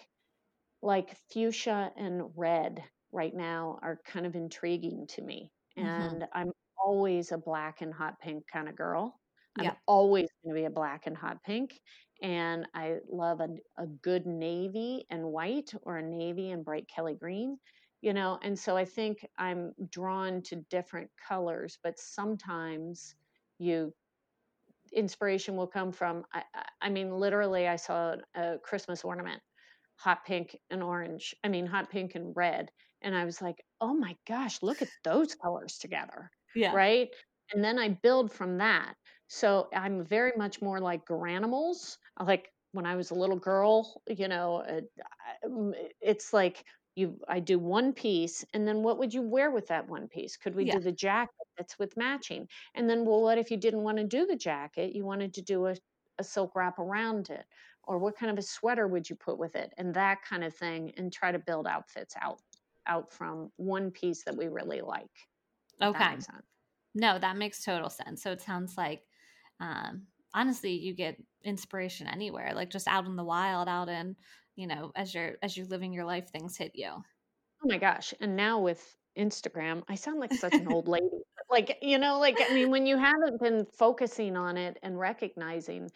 like 0.83 1.17
fuchsia 1.33 1.91
and 1.97 2.23
red 2.37 2.83
right 3.13 3.35
now 3.35 3.79
are 3.83 3.99
kind 4.05 4.27
of 4.27 4.35
intriguing 4.35 5.07
to 5.07 5.23
me 5.23 5.51
mm-hmm. 5.79 5.89
and 5.89 6.23
mm-hmm. 6.23 6.39
i'm 6.39 6.53
always 6.91 7.31
a 7.31 7.39
black 7.39 7.83
and 7.83 7.95
hot 7.95 8.19
pink 8.21 8.43
kind 8.53 8.69
of 8.69 8.75
girl. 8.75 9.15
I'm 9.57 9.67
yeah. 9.67 9.75
always 9.87 10.29
going 10.43 10.57
to 10.57 10.61
be 10.61 10.67
a 10.67 10.71
black 10.71 11.07
and 11.07 11.17
hot 11.17 11.39
pink. 11.45 11.79
And 12.21 12.67
I 12.75 12.97
love 13.09 13.41
a, 13.41 13.49
a 13.79 13.87
good 13.87 14.27
navy 14.27 15.07
and 15.09 15.25
white 15.25 15.73
or 15.83 15.99
a 15.99 16.03
navy 16.03 16.51
and 16.51 16.65
bright 16.65 16.89
Kelly 16.93 17.15
green, 17.15 17.59
you 18.01 18.13
know. 18.13 18.41
And 18.43 18.59
so 18.59 18.77
I 18.77 18.85
think 18.85 19.25
I'm 19.39 19.73
drawn 19.91 20.43
to 20.43 20.57
different 20.69 21.11
colors, 21.29 21.79
but 21.85 21.97
sometimes 21.97 23.15
you 23.59 23.95
inspiration 24.93 25.55
will 25.55 25.69
come 25.69 25.93
from 25.93 26.25
I, 26.35 26.43
I 26.83 26.89
mean 26.89 27.13
literally 27.13 27.69
i 27.69 27.77
saw 27.77 28.17
a 28.35 28.59
christmas 28.59 29.05
ornament 29.05 29.41
hot 29.95 30.25
pink 30.27 30.57
and 30.69 30.83
orange 30.83 31.33
i 31.45 31.49
mean 31.49 31.65
hot 31.65 31.91
pink 31.91 32.17
and 32.17 32.35
red 32.35 32.73
and 33.01 33.15
i 33.15 33.25
was 33.25 33.41
like 33.41 33.63
oh 33.81 33.95
my 33.95 34.17
gosh 34.27 34.59
look 34.63 34.83
at 34.83 34.89
those 35.05 35.37
colors 35.37 35.79
together 35.79 36.29
yeah. 36.55 36.75
Right. 36.75 37.09
And 37.53 37.63
then 37.65 37.79
I 37.79 37.89
build 37.89 38.33
from 38.33 38.59
that. 38.59 38.95
So 39.29 39.69
I'm 39.75 40.05
very 40.05 40.33
much 40.37 40.61
more 40.61 40.81
like 40.81 41.07
Garanimals. 41.07 41.97
Uh, 42.19 42.25
like 42.25 42.51
when 42.73 42.87
I 42.87 42.97
was 42.97 43.11
a 43.11 43.15
little 43.15 43.39
girl, 43.39 44.03
you 44.09 44.29
know, 44.29 44.57
uh, 44.57 44.81
um, 45.47 45.75
it's 46.01 46.33
like 46.33 46.65
you 46.97 47.21
I 47.29 47.41
do 47.41 47.59
one 47.59 47.93
piece 47.93 48.45
and 48.53 48.67
then 48.67 48.83
what 48.83 48.99
would 48.99 49.15
you 49.15 49.23
wear 49.23 49.51
with 49.51 49.69
that 49.69 49.89
one 49.89 50.09
piece? 50.09 50.37
Could 50.37 50.55
we 50.57 50.65
yeah. 50.65 50.75
do 50.75 50.81
the 50.81 50.93
jacket 50.93 51.47
that's 51.57 51.79
with 51.79 51.97
matching? 51.97 52.49
And 52.75 52.89
then 52.91 53.05
well 53.05 53.23
what 53.23 53.39
if 53.39 53.51
you 53.51 53.57
didn't 53.57 53.83
want 53.83 53.99
to 53.99 54.05
do 54.05 54.27
the 54.27 54.37
jacket, 54.37 54.95
you 54.95 55.05
wanted 55.05 55.35
to 55.35 55.43
do 55.43 55.67
a, 55.67 55.77
a 56.19 56.25
silk 56.25 56.55
wrap 56.57 56.79
around 56.79 57.31
it? 57.31 57.47
Or 57.85 57.99
what 57.99 58.17
kind 58.17 58.31
of 58.31 58.39
a 58.39 58.43
sweater 58.43 58.87
would 58.89 59.09
you 59.09 59.17
put 59.17 59.39
with 59.39 59.55
it? 59.57 59.73
And 59.79 59.95
that 59.95 60.23
kind 60.29 60.45
of 60.45 60.55
thing 60.55 60.93
and 60.97 61.13
try 61.13 61.33
to 61.33 61.39
build 61.39 61.67
outfits 61.67 62.15
out 62.21 62.41
out 62.87 63.13
from 63.13 63.51
one 63.57 63.91
piece 63.93 64.25
that 64.25 64.37
we 64.37 64.49
really 64.49 64.81
like. 64.81 65.30
Okay. 65.83 66.17
No, 66.95 67.19
that 67.19 67.37
makes 67.37 67.65
total 67.65 67.91
sense. 67.91 68.23
So 68.23 68.33
it 68.33 68.43
sounds 68.43 68.77
like, 68.77 69.03
um, 69.61 70.07
honestly, 70.35 70.73
you 70.73 70.95
get 70.95 71.17
inspiration 71.45 72.07
anywhere, 72.07 72.53
like 72.55 72.71
just 72.71 72.89
out 72.89 73.07
in 73.07 73.17
the 73.17 73.25
wild, 73.25 73.69
out 73.69 73.89
in, 73.89 74.17
you 74.57 74.67
know, 74.67 74.93
as 74.97 75.15
you're 75.15 75.37
as 75.43 75.57
you're 75.57 75.67
living 75.67 75.93
your 75.93 76.05
life, 76.05 76.31
things 76.31 76.57
hit 76.57 76.73
you. 76.75 76.89
Oh 76.91 77.69
my 77.69 77.79
gosh! 77.79 78.13
And 78.21 78.37
now 78.37 78.59
with 78.61 78.97
Instagram, 79.19 79.83
I 79.89 79.95
sound 79.95 80.21
like 80.21 80.35
such 80.35 80.59
an 80.59 80.69
old 80.69 80.89
lady. 80.89 81.23
Like 81.51 81.79
you 81.83 81.99
know, 81.99 82.19
like 82.19 82.41
I 82.45 82.53
mean, 82.53 82.71
when 82.71 82.87
you 82.87 82.97
haven't 82.97 83.41
been 83.41 83.67
focusing 83.67 84.37
on 84.37 84.57
it 84.57 84.79
and 84.83 84.99
recognizing 84.99 85.91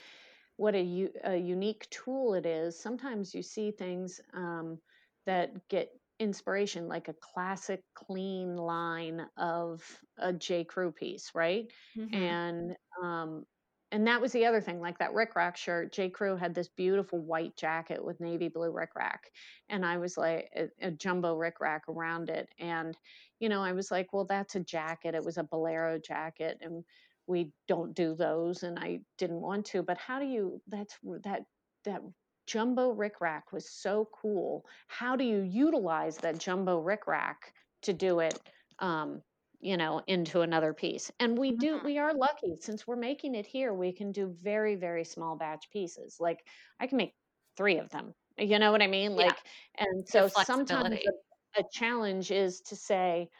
what 0.56 0.74
a, 0.74 1.10
a 1.24 1.36
unique 1.36 1.88
tool 1.90 2.34
it 2.34 2.46
is, 2.46 2.78
sometimes 2.78 3.34
you 3.34 3.42
see 3.42 3.70
things 3.72 4.20
um, 4.34 4.78
that 5.26 5.68
get 5.68 5.90
inspiration 6.20 6.88
like 6.88 7.08
a 7.08 7.14
classic 7.14 7.82
clean 7.94 8.56
line 8.56 9.26
of 9.36 9.82
a 10.18 10.32
J. 10.32 10.64
Crew 10.64 10.92
piece, 10.92 11.30
right? 11.34 11.66
Mm-hmm. 11.96 12.14
And 12.14 12.76
um 13.02 13.44
and 13.92 14.08
that 14.08 14.20
was 14.20 14.32
the 14.32 14.46
other 14.46 14.60
thing, 14.60 14.80
like 14.80 14.98
that 14.98 15.14
Rick 15.14 15.36
Rack 15.36 15.56
shirt. 15.56 15.92
J. 15.92 16.10
Crew 16.10 16.36
had 16.36 16.52
this 16.52 16.68
beautiful 16.68 17.20
white 17.20 17.56
jacket 17.56 18.04
with 18.04 18.18
navy 18.20 18.48
blue 18.48 18.72
Rick 18.72 18.96
Rack, 18.96 19.30
and 19.68 19.86
I 19.86 19.98
was 19.98 20.16
like 20.16 20.50
a, 20.56 20.68
a 20.88 20.90
jumbo 20.90 21.36
Rick 21.36 21.60
Rack 21.60 21.82
around 21.88 22.28
it. 22.28 22.48
And 22.58 22.96
you 23.38 23.48
know, 23.48 23.62
I 23.62 23.72
was 23.72 23.92
like, 23.92 24.12
well, 24.12 24.24
that's 24.24 24.56
a 24.56 24.60
jacket. 24.60 25.14
It 25.14 25.24
was 25.24 25.38
a 25.38 25.44
bolero 25.44 25.98
jacket, 25.98 26.58
and 26.60 26.82
we 27.28 27.52
don't 27.68 27.94
do 27.94 28.16
those, 28.16 28.64
and 28.64 28.78
I 28.80 29.00
didn't 29.16 29.40
want 29.40 29.66
to. 29.66 29.82
But 29.82 29.98
how 29.98 30.18
do 30.18 30.26
you? 30.26 30.60
That's 30.66 30.96
that 31.22 31.42
that 31.84 32.02
jumbo 32.46 32.94
rickrack 32.94 33.42
was 33.52 33.68
so 33.70 34.08
cool. 34.12 34.64
How 34.88 35.16
do 35.16 35.24
you 35.24 35.40
utilize 35.40 36.16
that 36.18 36.38
jumbo 36.38 36.82
rickrack 36.82 37.36
to 37.82 37.92
do 37.92 38.20
it? 38.20 38.38
Um, 38.78 39.22
you 39.64 39.78
know, 39.78 40.02
into 40.06 40.42
another 40.42 40.74
piece. 40.74 41.10
And 41.18 41.38
we 41.38 41.52
do, 41.52 41.76
mm-hmm. 41.76 41.86
we 41.86 41.96
are 41.96 42.12
lucky 42.12 42.54
since 42.60 42.86
we're 42.86 42.96
making 42.96 43.34
it 43.34 43.46
here, 43.46 43.72
we 43.72 43.92
can 43.92 44.12
do 44.12 44.36
very, 44.42 44.74
very 44.74 45.04
small 45.04 45.36
batch 45.36 45.70
pieces. 45.72 46.18
Like 46.20 46.44
I 46.78 46.86
can 46.86 46.98
make 46.98 47.14
three 47.56 47.78
of 47.78 47.88
them. 47.88 48.12
You 48.36 48.58
know 48.58 48.72
what 48.72 48.82
I 48.82 48.88
mean? 48.88 49.16
Like, 49.16 49.32
yeah. 49.78 49.86
and 49.86 50.06
so 50.06 50.28
sometimes 50.28 50.96
a, 50.96 51.60
a 51.60 51.64
challenge 51.72 52.30
is 52.30 52.60
to 52.62 52.76
say, 52.76 53.30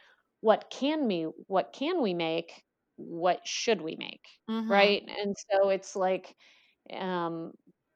what 0.41 0.65
can 0.71 1.05
we, 1.07 1.27
what 1.45 1.71
can 1.73 2.01
we 2.01 2.15
make? 2.15 2.63
What 2.95 3.41
should 3.45 3.81
we 3.81 3.95
make? 3.95 4.25
Mm-hmm. 4.49 4.71
Right. 4.71 5.03
And 5.21 5.35
so 5.51 5.69
it's 5.69 5.95
like, 5.95 6.33
um, 6.91 7.51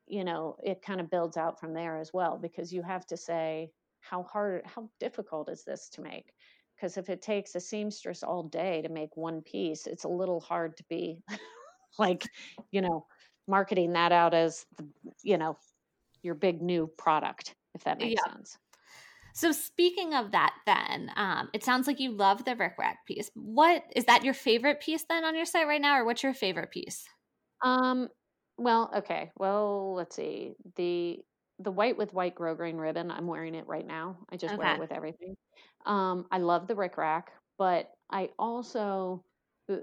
you 0.10 0.24
know, 0.24 0.58
it 0.64 0.82
kind 0.82 1.00
of 1.00 1.10
builds 1.10 1.38
out 1.38 1.60
from 1.60 1.74
there 1.74 1.98
as 1.98 2.12
well 2.14 2.38
because 2.42 2.74
you 2.74 2.82
have 2.82 3.06
to 3.08 3.16
say, 3.16 3.72
how 4.02 4.24
hard, 4.24 4.64
how 4.66 4.90
difficult 5.00 5.50
is 5.50 5.64
this 5.64 5.90
to 5.90 6.02
make? 6.02 6.34
Because 6.76 6.98
if 6.98 7.10
it 7.10 7.22
takes 7.22 7.56
a 7.56 7.60
seamstress 7.60 8.24
all 8.24 8.44
day 8.44 8.82
to 8.82 8.90
make 8.90 9.16
one 9.16 9.42
piece, 9.42 9.86
it's 9.86 10.06
a 10.06 10.10
little 10.10 10.40
hard 10.40 10.76
to 10.78 10.84
be 10.90 11.22
like, 12.00 12.28
you 12.72 12.82
know, 12.82 13.06
marketing 13.48 13.94
that 13.94 14.12
out 14.12 14.34
as, 14.34 14.66
the, 14.78 14.88
you 15.24 15.38
know, 15.38 15.58
your 16.24 16.36
big 16.36 16.62
new 16.62 16.88
product, 16.98 17.56
if 17.76 17.84
that 17.84 18.00
makes 18.00 18.22
yeah. 18.26 18.34
sense. 18.34 18.58
So 19.34 19.52
speaking 19.52 20.16
of 20.16 20.32
that, 20.32 20.54
then 20.66 21.12
um, 21.16 21.50
it 21.54 21.64
sounds 21.64 21.88
like 21.88 22.00
you 22.00 22.12
love 22.12 22.46
the 22.46 22.56
Rick 22.56 22.74
Rack 22.80 23.06
piece. 23.06 23.30
What 23.36 23.84
is 23.96 24.06
that 24.06 24.24
your 24.24 24.34
favorite 24.34 24.82
piece 24.82 25.06
then 25.08 25.24
on 25.24 25.36
your 25.36 25.46
site 25.46 25.68
right 25.68 25.82
now, 25.82 26.00
or 26.00 26.06
what's 26.06 26.24
your 26.24 26.34
favorite 26.34 26.72
piece? 26.72 27.06
Um, 27.62 28.10
well, 28.60 28.92
okay. 28.98 29.32
Well, 29.38 29.94
let's 29.96 30.16
see. 30.16 30.56
The 30.76 31.24
the 31.60 31.72
white 31.72 31.98
with 31.98 32.14
white 32.14 32.36
grosgrain 32.36 32.80
ribbon, 32.80 33.12
I'm 33.12 33.28
wearing 33.28 33.56
it 33.56 33.68
right 33.68 33.86
now. 33.86 34.26
I 34.30 34.38
just 34.38 34.58
wear 34.58 34.72
it 34.72 34.78
with 34.78 34.92
everything. 34.92 35.36
Um, 35.86 36.28
I 36.32 36.38
love 36.40 36.68
the 36.68 36.76
Rick 36.76 36.98
Rack, 36.98 37.34
but 37.58 37.92
I 38.10 38.30
also 38.40 39.26
uh, 39.70 39.78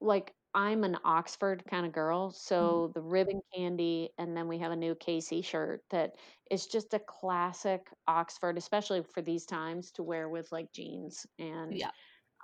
like 0.00 0.34
I'm 0.54 0.84
an 0.84 0.98
Oxford 1.04 1.64
kind 1.70 1.86
of 1.86 1.92
girl, 1.92 2.32
Mm. 2.60 2.80
so 2.80 2.92
the 2.94 3.02
ribbon 3.02 3.40
candy, 3.54 4.10
and 4.18 4.36
then 4.36 4.48
we 4.48 4.58
have 4.58 4.72
a 4.72 4.76
new 4.76 4.94
Casey 4.96 5.42
shirt 5.42 5.82
that 5.90 6.16
is 6.50 6.66
just 6.68 6.94
a 6.94 7.00
classic 7.00 7.88
Oxford, 8.08 8.58
especially 8.58 9.02
for 9.04 9.22
these 9.22 9.46
times 9.46 9.92
to 9.92 10.02
wear 10.04 10.28
with 10.30 10.52
like 10.52 10.72
jeans 10.72 11.26
and 11.38 11.78
Yeah. 11.78 11.90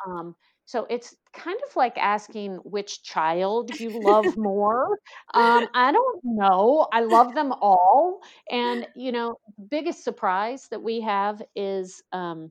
Um 0.07 0.35
so 0.67 0.87
it's 0.89 1.15
kind 1.35 1.59
of 1.69 1.77
like 1.77 1.97
asking 1.99 2.57
which 2.65 3.03
child 3.03 3.79
you 3.79 3.91
love 4.03 4.37
more. 4.37 4.99
Um, 5.35 5.69
I 5.75 5.93
don't 5.93 6.21
know. 6.25 6.89
I 6.93 7.01
love 7.01 7.35
them 7.35 7.53
all. 7.53 8.21
And, 8.51 8.87
you 8.97 9.13
know, 9.13 9.39
biggest 9.71 10.05
surprise 10.05 10.69
that 10.71 10.83
we 10.83 11.01
have 11.03 11.43
is 11.55 12.03
um, 12.13 12.51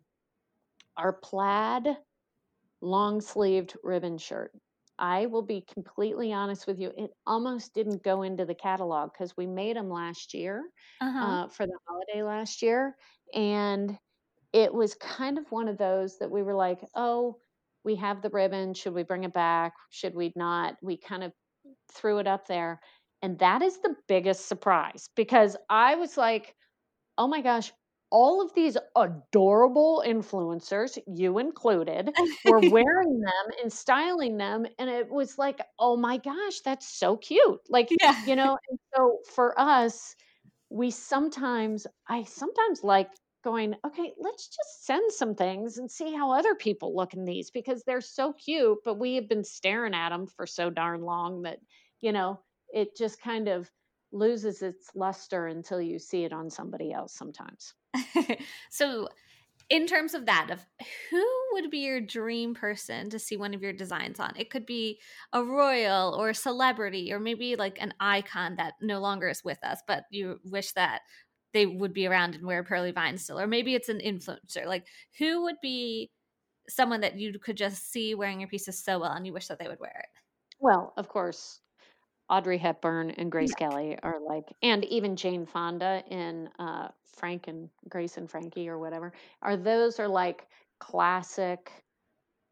our 0.95 1.13
plaid 1.13 1.97
long 2.81 3.19
sleeved 3.21 3.75
ribbon 3.83 4.17
shirt. 4.17 4.51
I 4.99 5.25
will 5.25 5.41
be 5.41 5.65
completely 5.73 6.31
honest 6.31 6.67
with 6.67 6.79
you. 6.79 6.91
It 6.95 7.11
almost 7.25 7.73
didn't 7.73 8.03
go 8.03 8.21
into 8.21 8.45
the 8.45 8.53
catalog 8.53 9.11
because 9.11 9.35
we 9.35 9.47
made 9.47 9.75
them 9.75 9.89
last 9.89 10.35
year 10.35 10.65
uh-huh. 11.01 11.25
uh, 11.25 11.47
for 11.47 11.65
the 11.65 11.77
holiday 11.87 12.21
last 12.21 12.61
year. 12.61 12.95
And 13.33 13.97
it 14.53 14.73
was 14.73 14.93
kind 14.95 15.37
of 15.37 15.51
one 15.51 15.67
of 15.67 15.77
those 15.77 16.19
that 16.19 16.29
we 16.29 16.43
were 16.43 16.55
like, 16.55 16.79
oh, 16.95 17.37
we 17.83 17.95
have 17.95 18.21
the 18.21 18.29
ribbon. 18.29 18.73
Should 18.73 18.93
we 18.93 19.03
bring 19.03 19.23
it 19.23 19.33
back? 19.33 19.73
Should 19.89 20.15
we 20.15 20.31
not? 20.35 20.75
We 20.81 20.95
kind 20.95 21.23
of 21.23 21.33
threw 21.91 22.19
it 22.19 22.27
up 22.27 22.47
there. 22.47 22.79
And 23.21 23.39
that 23.39 23.61
is 23.61 23.79
the 23.79 23.95
biggest 24.07 24.47
surprise 24.47 25.09
because 25.15 25.57
I 25.69 25.95
was 25.95 26.17
like, 26.17 26.55
oh 27.17 27.27
my 27.27 27.41
gosh, 27.41 27.71
all 28.11 28.45
of 28.45 28.53
these 28.53 28.77
adorable 28.95 30.03
influencers, 30.05 30.99
you 31.07 31.39
included, 31.39 32.11
were 32.45 32.59
wearing 32.69 33.19
them 33.19 33.57
and 33.61 33.73
styling 33.73 34.37
them. 34.37 34.67
And 34.77 34.87
it 34.87 35.09
was 35.09 35.39
like, 35.39 35.59
oh 35.79 35.97
my 35.97 36.17
gosh, 36.17 36.59
that's 36.59 36.87
so 36.87 37.17
cute. 37.17 37.59
Like, 37.69 37.89
yeah. 38.01 38.23
you 38.25 38.35
know, 38.35 38.57
and 38.69 38.79
so 38.95 39.17
for 39.33 39.59
us, 39.59 40.15
we 40.69 40.91
sometimes, 40.91 41.87
I 42.07 42.23
sometimes 42.23 42.83
like 42.83 43.09
going, 43.43 43.75
okay, 43.85 44.13
let's 44.17 44.47
just 44.47 44.85
send 44.85 45.11
some 45.11 45.35
things 45.35 45.77
and 45.77 45.89
see 45.89 46.13
how 46.13 46.31
other 46.31 46.55
people 46.55 46.95
look 46.95 47.13
in 47.13 47.25
these 47.25 47.51
because 47.51 47.83
they're 47.83 48.01
so 48.01 48.33
cute, 48.33 48.79
but 48.83 48.99
we 48.99 49.15
have 49.15 49.27
been 49.29 49.43
staring 49.43 49.93
at 49.93 50.09
them 50.09 50.27
for 50.27 50.47
so 50.47 50.69
darn 50.69 51.01
long 51.01 51.43
that, 51.43 51.59
you 52.01 52.11
know, 52.11 52.39
it 52.73 52.95
just 52.97 53.21
kind 53.21 53.47
of 53.47 53.69
loses 54.11 54.61
its 54.61 54.89
luster 54.95 55.47
until 55.47 55.81
you 55.81 55.99
see 55.99 56.23
it 56.23 56.33
on 56.33 56.49
somebody 56.49 56.93
else 56.93 57.13
sometimes. 57.13 57.73
so 58.69 59.07
in 59.69 59.87
terms 59.87 60.13
of 60.13 60.25
that 60.25 60.49
of 60.51 60.65
who 61.09 61.25
would 61.53 61.71
be 61.71 61.79
your 61.79 62.01
dream 62.01 62.53
person 62.53 63.09
to 63.09 63.17
see 63.17 63.37
one 63.37 63.53
of 63.53 63.61
your 63.61 63.73
designs 63.73 64.19
on 64.19 64.33
it 64.35 64.49
could 64.49 64.65
be 64.65 64.99
a 65.31 65.43
royal 65.43 66.15
or 66.17 66.29
a 66.29 66.35
celebrity 66.35 67.11
or 67.13 67.19
maybe 67.19 67.55
like 67.55 67.77
an 67.79 67.93
icon 67.99 68.55
that 68.57 68.73
no 68.81 68.99
longer 68.99 69.29
is 69.29 69.43
with 69.43 69.63
us 69.63 69.79
but 69.87 70.03
you 70.11 70.39
wish 70.43 70.73
that 70.73 71.01
they 71.53 71.65
would 71.65 71.93
be 71.93 72.07
around 72.07 72.35
and 72.35 72.45
wear 72.45 72.63
pearly 72.63 72.91
vines 72.91 73.23
still 73.23 73.39
or 73.39 73.47
maybe 73.47 73.75
it's 73.75 73.89
an 73.89 73.99
influencer 73.99 74.65
like 74.65 74.85
who 75.17 75.43
would 75.43 75.57
be 75.61 76.09
someone 76.67 77.01
that 77.01 77.17
you 77.17 77.37
could 77.39 77.57
just 77.57 77.91
see 77.91 78.15
wearing 78.15 78.39
your 78.39 78.49
pieces 78.49 78.83
so 78.83 78.99
well 78.99 79.11
and 79.11 79.25
you 79.25 79.33
wish 79.33 79.47
that 79.47 79.59
they 79.59 79.67
would 79.67 79.79
wear 79.79 80.03
it 80.03 80.19
well 80.59 80.93
of 80.97 81.07
course 81.07 81.59
Audrey 82.29 82.57
Hepburn 82.57 83.11
and 83.11 83.31
Grace 83.31 83.51
yeah. 83.59 83.69
Kelly 83.69 83.97
are 84.01 84.19
like, 84.25 84.45
and 84.63 84.85
even 84.85 85.15
Jane 85.15 85.45
Fonda 85.45 86.03
in 86.09 86.49
uh, 86.57 86.87
Frank 87.05 87.47
and 87.47 87.69
Grace 87.89 88.17
and 88.17 88.31
Frankie 88.31 88.69
or 88.69 88.79
whatever. 88.79 89.13
Are 89.41 89.57
those 89.57 89.99
are 89.99 90.07
like 90.07 90.47
classic 90.79 91.69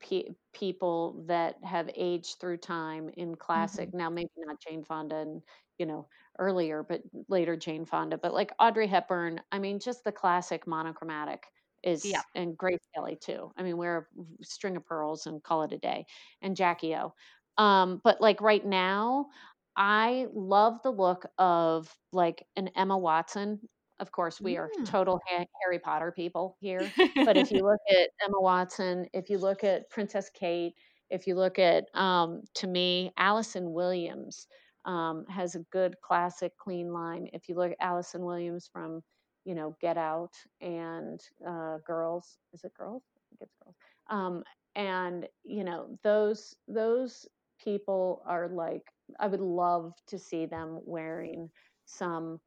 pe- 0.02 0.34
people 0.54 1.24
that 1.28 1.56
have 1.64 1.90
aged 1.96 2.38
through 2.40 2.58
time 2.58 3.10
in 3.18 3.36
classic. 3.36 3.90
Mm-hmm. 3.90 3.98
Now 3.98 4.10
maybe 4.10 4.30
not 4.38 4.60
Jane 4.60 4.84
Fonda 4.84 5.18
and 5.18 5.42
you 5.78 5.86
know 5.86 6.08
earlier, 6.40 6.84
but 6.84 7.02
later 7.28 7.56
Jane 7.56 7.86
Fonda, 7.86 8.18
but 8.18 8.34
like 8.34 8.52
Audrey 8.60 8.88
Hepburn. 8.88 9.42
I 9.52 9.60
mean, 9.60 9.80
just 9.80 10.04
the 10.04 10.12
classic 10.12 10.68
monochromatic 10.68 11.44
is 11.84 12.06
yeah. 12.06 12.22
and 12.36 12.58
Grace 12.58 12.88
Kelly 12.94 13.18
too. 13.20 13.52
I 13.58 13.64
mean, 13.64 13.78
wear 13.78 14.08
a 14.20 14.44
string 14.44 14.78
of 14.78 14.86
pearls 14.86 15.26
and 15.26 15.42
call 15.44 15.64
it 15.64 15.72
a 15.72 15.78
day. 15.78 16.06
And 16.42 16.56
Jackie 16.56 16.96
O. 16.96 17.14
Um, 17.58 18.02
but 18.04 18.22
like 18.22 18.42
right 18.42 18.66
now, 18.66 19.28
I 19.76 20.28
love 20.34 20.82
the 20.84 20.92
look 20.92 21.26
of 21.38 21.94
like 22.12 22.46
an 22.56 22.70
Emma 22.76 22.98
Watson. 22.98 23.60
Of 24.02 24.12
course, 24.12 24.42
we 24.42 24.58
are 24.58 24.70
mm. 24.78 24.86
total 24.86 25.22
Harry 25.28 25.80
Potter 25.80 26.12
people 26.12 26.58
here. 26.60 26.92
But 27.16 27.38
if 27.38 27.52
you 27.52 27.64
look 27.64 27.80
at 27.90 28.10
Emma 28.26 28.42
Watson, 28.42 29.06
if 29.14 29.30
you 29.30 29.38
look 29.38 29.64
at 29.64 29.90
Princess 29.90 30.30
Kate, 30.34 30.74
if 31.10 31.28
you 31.28 31.36
look 31.36 31.60
at, 31.60 31.86
um, 31.94 32.42
to 32.56 32.68
me, 32.68 33.12
Allison 33.18 33.72
Williams 33.74 34.48
um, 34.86 35.26
has 35.30 35.56
a 35.56 35.60
good 35.72 35.96
classic 36.02 36.58
clean 36.58 36.92
line. 36.92 37.30
If 37.32 37.48
you 37.48 37.56
look 37.56 37.72
at 37.72 37.78
Allison 37.80 38.26
Williams 38.26 38.68
from, 38.72 39.04
you 39.46 39.54
know, 39.54 39.78
Get 39.80 39.98
Out 39.98 40.34
and 40.62 41.22
uh, 41.48 41.78
Girls, 41.86 42.38
is 42.54 42.64
it 42.64 42.74
Girls? 42.74 43.04
I 43.16 43.22
think 43.30 43.42
it's 43.42 43.56
Girls. 43.64 43.76
Um, 44.10 44.44
and 44.76 45.28
you 45.44 45.64
know 45.64 45.88
those 46.04 46.56
those 46.68 47.28
people 47.64 48.24
are 48.26 48.48
like 48.48 48.84
I 49.20 49.28
would 49.28 49.42
love 49.42 49.94
to 50.08 50.18
see 50.18 50.46
them 50.46 50.80
wearing 50.86 51.50
some 51.86 52.40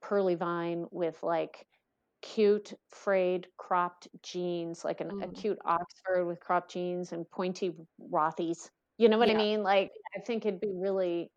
pearly 0.00 0.34
vine 0.34 0.86
with 0.90 1.22
like 1.22 1.66
cute 2.22 2.72
frayed 2.88 3.46
cropped 3.56 4.08
jeans, 4.22 4.84
like 4.84 5.00
an, 5.00 5.10
mm. 5.10 5.24
a 5.24 5.28
cute 5.28 5.58
Oxford 5.64 6.24
with 6.26 6.40
cropped 6.40 6.72
jeans 6.72 7.12
and 7.12 7.28
pointy 7.30 7.74
Rothy's. 8.10 8.70
You 8.96 9.08
know 9.08 9.18
what 9.18 9.28
yeah. 9.28 9.34
I 9.34 9.38
mean? 9.38 9.62
Like 9.62 9.92
I 10.16 10.20
think 10.20 10.44
it'd 10.44 10.60
be 10.60 10.72
really 10.74 11.30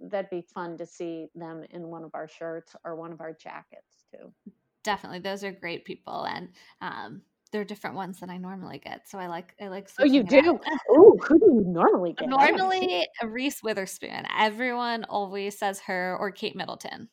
that'd 0.00 0.30
be 0.30 0.44
fun 0.54 0.78
to 0.78 0.86
see 0.86 1.26
them 1.34 1.64
in 1.70 1.88
one 1.88 2.04
of 2.04 2.10
our 2.14 2.28
shirts 2.28 2.76
or 2.84 2.94
one 2.94 3.12
of 3.12 3.20
our 3.20 3.32
jackets 3.32 4.04
too. 4.12 4.32
Definitely, 4.84 5.18
those 5.18 5.42
are 5.42 5.50
great 5.50 5.84
people, 5.84 6.24
and 6.24 6.48
um, 6.80 7.22
they're 7.50 7.64
different 7.64 7.96
ones 7.96 8.20
than 8.20 8.30
I 8.30 8.36
normally 8.36 8.78
get. 8.78 9.08
So 9.08 9.18
I 9.18 9.26
like 9.26 9.52
I 9.60 9.66
like. 9.66 9.90
Oh, 9.98 10.04
you 10.04 10.22
do? 10.22 10.60
Oh, 10.90 11.18
who 11.26 11.38
do 11.40 11.46
you 11.46 11.64
normally 11.66 12.12
get? 12.18 12.28
Normally, 12.28 13.04
Reese 13.24 13.64
Witherspoon. 13.64 14.24
Everyone 14.38 15.04
always 15.08 15.58
says 15.58 15.80
her 15.80 16.16
or 16.20 16.30
Kate 16.30 16.54
Middleton. 16.54 17.08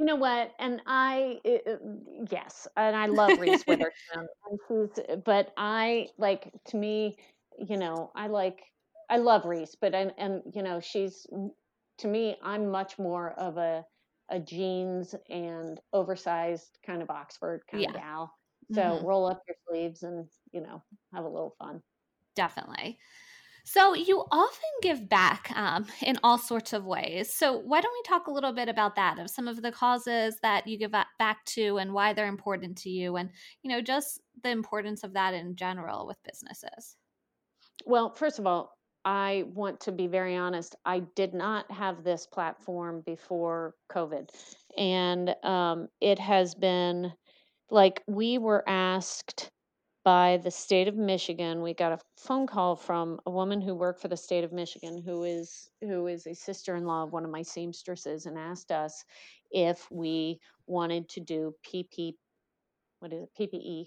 You 0.00 0.06
know 0.06 0.16
what? 0.16 0.52
And 0.58 0.80
I, 0.86 1.40
it, 1.44 1.80
yes, 2.30 2.66
and 2.74 2.96
I 2.96 3.04
love 3.06 3.38
Reese 3.38 3.64
Witherspoon. 3.66 4.90
but 5.24 5.52
I 5.58 6.08
like 6.16 6.50
to 6.68 6.76
me, 6.78 7.18
you 7.58 7.76
know, 7.76 8.10
I 8.16 8.28
like 8.28 8.62
I 9.10 9.18
love 9.18 9.44
Reese, 9.44 9.76
but 9.78 9.94
and 9.94 10.12
and 10.16 10.42
you 10.54 10.62
know, 10.62 10.80
she's 10.80 11.26
to 11.98 12.08
me, 12.08 12.36
I'm 12.42 12.70
much 12.70 12.98
more 12.98 13.32
of 13.32 13.58
a 13.58 13.84
a 14.30 14.40
jeans 14.40 15.14
and 15.28 15.78
oversized 15.92 16.78
kind 16.86 17.02
of 17.02 17.10
Oxford 17.10 17.62
kind 17.70 17.82
yeah. 17.82 17.90
of 17.90 17.96
gal. 17.96 18.32
So 18.72 18.80
mm-hmm. 18.80 19.06
roll 19.06 19.26
up 19.26 19.42
your 19.48 19.56
sleeves 19.68 20.02
and, 20.04 20.28
you 20.52 20.60
know, 20.60 20.82
have 21.12 21.24
a 21.24 21.28
little 21.28 21.56
fun. 21.58 21.82
Definitely. 22.36 22.98
So 23.64 23.94
you 23.94 24.24
often 24.30 24.70
give 24.82 25.08
back 25.08 25.52
um, 25.54 25.86
in 26.02 26.18
all 26.22 26.38
sorts 26.38 26.72
of 26.72 26.84
ways. 26.84 27.32
So 27.32 27.58
why 27.58 27.80
don't 27.80 27.92
we 27.92 28.08
talk 28.08 28.26
a 28.26 28.32
little 28.32 28.52
bit 28.52 28.68
about 28.68 28.96
that 28.96 29.18
of 29.18 29.30
some 29.30 29.48
of 29.48 29.62
the 29.62 29.72
causes 29.72 30.38
that 30.42 30.66
you 30.66 30.78
give 30.78 30.92
back 30.92 31.44
to 31.46 31.78
and 31.78 31.92
why 31.92 32.12
they're 32.12 32.26
important 32.26 32.78
to 32.78 32.90
you 32.90 33.16
and, 33.16 33.30
you 33.62 33.70
know, 33.70 33.80
just 33.80 34.20
the 34.42 34.50
importance 34.50 35.04
of 35.04 35.12
that 35.14 35.34
in 35.34 35.56
general 35.56 36.06
with 36.06 36.16
businesses? 36.24 36.96
Well, 37.84 38.10
first 38.10 38.38
of 38.38 38.46
all, 38.46 38.76
I 39.04 39.44
want 39.54 39.80
to 39.80 39.92
be 39.92 40.06
very 40.06 40.36
honest. 40.36 40.76
I 40.84 41.00
did 41.14 41.32
not 41.32 41.70
have 41.70 42.04
this 42.04 42.26
platform 42.26 43.02
before 43.06 43.74
COVID. 43.90 44.28
And 44.76 45.34
um, 45.42 45.88
it 46.00 46.18
has 46.18 46.54
been 46.54 47.12
like 47.70 48.02
we 48.06 48.38
were 48.38 48.62
asked 48.68 49.50
by 50.04 50.38
the 50.42 50.50
state 50.50 50.88
of 50.88 50.96
Michigan. 50.96 51.62
We 51.62 51.74
got 51.74 51.92
a 51.92 51.98
phone 52.16 52.46
call 52.46 52.76
from 52.76 53.20
a 53.26 53.30
woman 53.30 53.60
who 53.60 53.74
worked 53.74 54.00
for 54.00 54.08
the 54.08 54.16
state 54.16 54.44
of 54.44 54.52
Michigan, 54.52 55.02
who 55.02 55.24
is 55.24 55.68
who 55.80 56.06
is 56.06 56.26
a 56.26 56.34
sister-in-law 56.34 57.04
of 57.04 57.12
one 57.12 57.24
of 57.24 57.30
my 57.30 57.42
seamstresses, 57.42 58.26
and 58.26 58.38
asked 58.38 58.72
us 58.72 59.04
if 59.50 59.90
we 59.90 60.40
wanted 60.66 61.08
to 61.10 61.20
do 61.20 61.54
PP, 61.66 62.14
what 63.00 63.12
is 63.12 63.24
it, 63.24 63.30
PPE, 63.38 63.86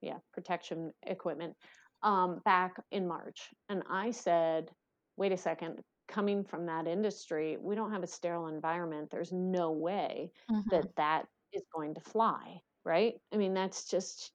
yeah, 0.00 0.18
protection 0.32 0.92
equipment, 1.06 1.54
um, 2.02 2.40
back 2.44 2.76
in 2.90 3.06
March. 3.06 3.48
And 3.68 3.82
I 3.90 4.10
said, 4.10 4.70
wait 5.16 5.32
a 5.32 5.38
second. 5.38 5.80
Coming 6.08 6.44
from 6.44 6.66
that 6.66 6.86
industry, 6.86 7.56
we 7.60 7.74
don't 7.74 7.90
have 7.90 8.04
a 8.04 8.06
sterile 8.06 8.46
environment. 8.46 9.08
There's 9.10 9.32
no 9.32 9.72
way 9.72 10.30
mm-hmm. 10.48 10.68
that 10.70 10.86
that 10.96 11.26
is 11.52 11.62
going 11.74 11.94
to 11.94 12.00
fly 12.00 12.60
right? 12.86 13.14
I 13.34 13.36
mean, 13.36 13.52
that's 13.52 13.90
just 13.90 14.30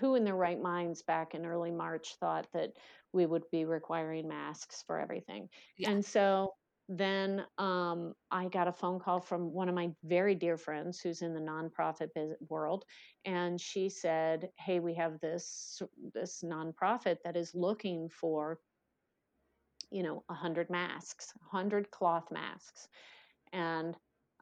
who 0.00 0.14
in 0.14 0.24
their 0.24 0.36
right 0.36 0.60
minds 0.60 1.02
back 1.02 1.34
in 1.34 1.46
early 1.46 1.70
March 1.70 2.16
thought 2.20 2.46
that 2.52 2.70
we 3.12 3.26
would 3.26 3.44
be 3.50 3.64
requiring 3.64 4.28
masks 4.28 4.82
for 4.86 4.98
everything. 4.98 5.48
Yeah. 5.78 5.90
And 5.90 6.04
so 6.04 6.52
then 6.88 7.44
um, 7.58 8.14
I 8.30 8.46
got 8.48 8.68
a 8.68 8.72
phone 8.72 9.00
call 9.00 9.20
from 9.20 9.52
one 9.52 9.68
of 9.68 9.74
my 9.74 9.90
very 10.04 10.34
dear 10.34 10.56
friends 10.56 11.00
who's 11.00 11.22
in 11.22 11.34
the 11.34 11.40
nonprofit 11.40 12.10
world, 12.48 12.84
and 13.24 13.60
she 13.60 13.88
said, 13.88 14.48
"Hey, 14.56 14.78
we 14.78 14.94
have 14.94 15.18
this 15.20 15.82
this 16.14 16.44
nonprofit 16.44 17.16
that 17.24 17.36
is 17.36 17.54
looking 17.54 18.08
for, 18.08 18.60
you 19.90 20.04
know, 20.04 20.22
a 20.28 20.34
hundred 20.34 20.70
masks, 20.70 21.32
hundred 21.50 21.90
cloth 21.90 22.30
masks." 22.30 22.86
And 23.52 23.96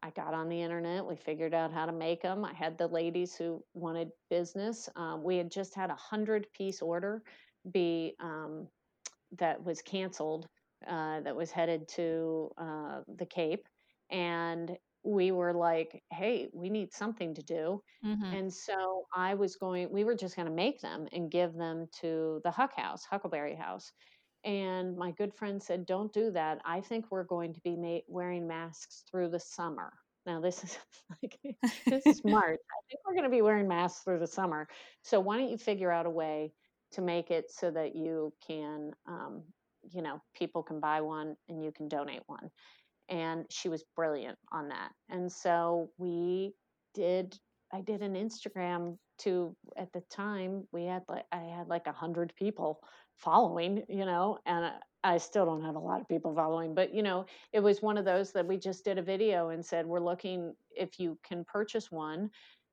I 0.04 0.10
got 0.10 0.34
on 0.34 0.50
the 0.50 0.60
internet. 0.60 1.06
We 1.06 1.16
figured 1.16 1.54
out 1.54 1.72
how 1.72 1.86
to 1.86 1.92
make 1.92 2.20
them. 2.20 2.44
I 2.44 2.52
had 2.52 2.76
the 2.76 2.86
ladies 2.86 3.34
who 3.34 3.64
wanted 3.72 4.10
business. 4.28 4.86
Um, 4.96 5.24
we 5.24 5.38
had 5.38 5.50
just 5.50 5.74
had 5.74 5.88
a 5.88 5.94
hundred 5.94 6.46
piece 6.52 6.82
order 6.82 7.22
be 7.72 8.14
um, 8.20 8.68
that 9.38 9.64
was 9.64 9.80
canceled. 9.80 10.46
Uh, 10.86 11.20
that 11.20 11.34
was 11.34 11.50
headed 11.50 11.88
to 11.88 12.50
uh, 12.58 13.00
the 13.16 13.24
Cape, 13.24 13.66
and 14.10 14.76
we 15.02 15.32
were 15.32 15.54
like, 15.54 16.02
"Hey, 16.12 16.48
we 16.52 16.68
need 16.68 16.92
something 16.92 17.32
to 17.34 17.42
do." 17.42 17.80
Mm-hmm. 18.04 18.36
And 18.36 18.52
so 18.52 19.06
I 19.16 19.32
was 19.32 19.56
going. 19.56 19.90
We 19.90 20.04
were 20.04 20.14
just 20.14 20.36
going 20.36 20.48
to 20.48 20.54
make 20.54 20.82
them 20.82 21.06
and 21.12 21.30
give 21.30 21.54
them 21.54 21.86
to 22.02 22.42
the 22.44 22.50
Huck 22.50 22.76
House, 22.76 23.06
Huckleberry 23.10 23.54
House. 23.54 23.90
And 24.44 24.96
my 24.96 25.10
good 25.12 25.34
friend 25.34 25.62
said, 25.62 25.86
Don't 25.86 26.12
do 26.12 26.30
that. 26.32 26.60
I 26.64 26.80
think 26.80 27.06
we're 27.10 27.24
going 27.24 27.54
to 27.54 27.60
be 27.60 27.76
ma- 27.76 27.98
wearing 28.08 28.46
masks 28.46 29.04
through 29.10 29.30
the 29.30 29.40
summer. 29.40 29.92
Now, 30.26 30.40
this 30.40 30.62
is 30.64 30.78
like, 31.22 31.38
this 31.86 32.06
is 32.06 32.22
March. 32.24 32.60
I 32.60 32.80
think 32.88 33.00
we're 33.06 33.14
going 33.14 33.24
to 33.24 33.30
be 33.30 33.42
wearing 33.42 33.68
masks 33.68 34.02
through 34.04 34.18
the 34.18 34.26
summer. 34.26 34.68
So, 35.02 35.20
why 35.20 35.38
don't 35.38 35.50
you 35.50 35.58
figure 35.58 35.90
out 35.90 36.06
a 36.06 36.10
way 36.10 36.52
to 36.92 37.00
make 37.00 37.30
it 37.30 37.50
so 37.50 37.70
that 37.70 37.96
you 37.96 38.32
can, 38.46 38.92
um, 39.06 39.42
you 39.90 40.02
know, 40.02 40.20
people 40.34 40.62
can 40.62 40.80
buy 40.80 41.00
one 41.00 41.36
and 41.48 41.62
you 41.62 41.72
can 41.72 41.88
donate 41.88 42.22
one? 42.26 42.50
And 43.08 43.44
she 43.50 43.68
was 43.68 43.84
brilliant 43.96 44.38
on 44.52 44.68
that. 44.68 44.90
And 45.10 45.30
so 45.30 45.90
we 45.98 46.54
did, 46.94 47.38
I 47.74 47.80
did 47.80 48.02
an 48.02 48.14
Instagram 48.14 48.96
to 49.18 49.54
at 49.76 49.92
the 49.92 50.00
time 50.10 50.66
we 50.72 50.84
had 50.84 51.02
like 51.08 51.24
i 51.30 51.42
had 51.42 51.68
like 51.68 51.86
a 51.86 51.92
hundred 51.92 52.32
people 52.36 52.80
following 53.16 53.84
you 53.88 54.04
know 54.04 54.38
and 54.44 54.72
I 55.04 55.18
still 55.18 55.44
don't 55.44 55.62
have 55.62 55.76
a 55.76 55.80
lot 55.80 56.00
of 56.00 56.08
people 56.08 56.34
following, 56.34 56.74
but 56.74 56.94
you 56.94 57.02
know, 57.02 57.26
it 57.52 57.60
was 57.60 57.82
one 57.82 57.98
of 57.98 58.06
those 58.06 58.32
that 58.32 58.46
we 58.46 58.56
just 58.56 58.86
did 58.86 58.96
a 58.96 59.02
video 59.02 59.50
and 59.50 59.64
said, 59.64 59.84
we're 59.84 60.00
looking 60.00 60.54
if 60.74 60.98
you 60.98 61.18
can 61.22 61.44
purchase 61.44 61.92
one 61.92 62.30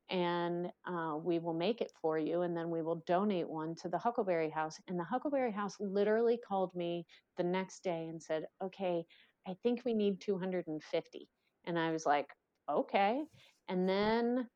and 0.09 0.71
uh, 0.87 1.17
we 1.21 1.39
will 1.39 1.53
make 1.53 1.81
it 1.81 1.91
for 2.01 2.17
you 2.17 2.43
and 2.43 2.55
then 2.55 2.69
we 2.69 2.81
will 2.81 3.03
donate 3.05 3.49
one 3.49 3.75
to 3.75 3.89
the 3.89 3.97
Huckleberry 3.97 4.49
House. 4.49 4.79
And 4.87 4.97
the 4.97 5.03
Huckleberry 5.03 5.51
House 5.51 5.75
literally 5.81 6.39
called 6.47 6.73
me 6.73 7.05
the 7.35 7.43
next 7.43 7.83
day 7.83 8.07
and 8.09 8.23
said, 8.23 8.45
okay, 8.63 9.03
I 9.45 9.53
think 9.61 9.81
we 9.83 9.93
need 9.93 10.21
250. 10.21 11.29
And 11.65 11.77
I 11.77 11.91
was 11.91 12.05
like, 12.05 12.27
okay. 12.69 13.23
And 13.67 13.89
then 13.89 14.47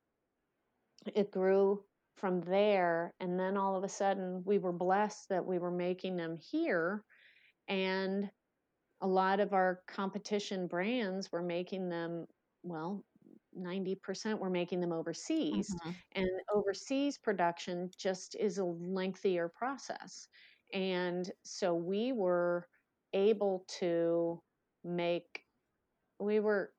it 1.14 1.32
grew 1.32 1.84
from 2.18 2.42
there 2.42 3.14
and 3.20 3.40
then 3.40 3.58
all 3.58 3.76
of 3.76 3.84
a 3.84 3.90
sudden 3.90 4.42
we 4.46 4.58
were 4.58 4.72
blessed 4.72 5.30
that 5.30 5.46
we 5.46 5.60
were 5.60 5.72
making 5.72 6.16
them 6.16 6.38
here 6.38 7.04
and 7.68 8.30
a 9.02 9.08
lot 9.08 9.40
of 9.40 9.54
our 9.54 9.82
competition 9.88 10.68
brands 10.68 11.32
were 11.32 11.42
making 11.44 11.90
them 11.90 12.26
well 12.64 13.04
90% 13.58 14.40
were 14.40 14.50
making 14.50 14.80
them 14.82 14.92
overseas 14.92 15.70
Mhm. 15.86 15.96
and 16.14 16.30
overseas 16.54 17.18
production 17.18 17.90
just 17.98 18.36
is 18.36 18.58
a 18.58 18.66
lengthier 18.66 19.50
process 19.50 20.28
and 20.74 21.32
so 21.44 21.74
we 21.76 22.12
were 22.12 22.68
able 23.14 23.66
to 23.80 24.42
make 24.84 25.46
we 26.20 26.40
were 26.40 26.75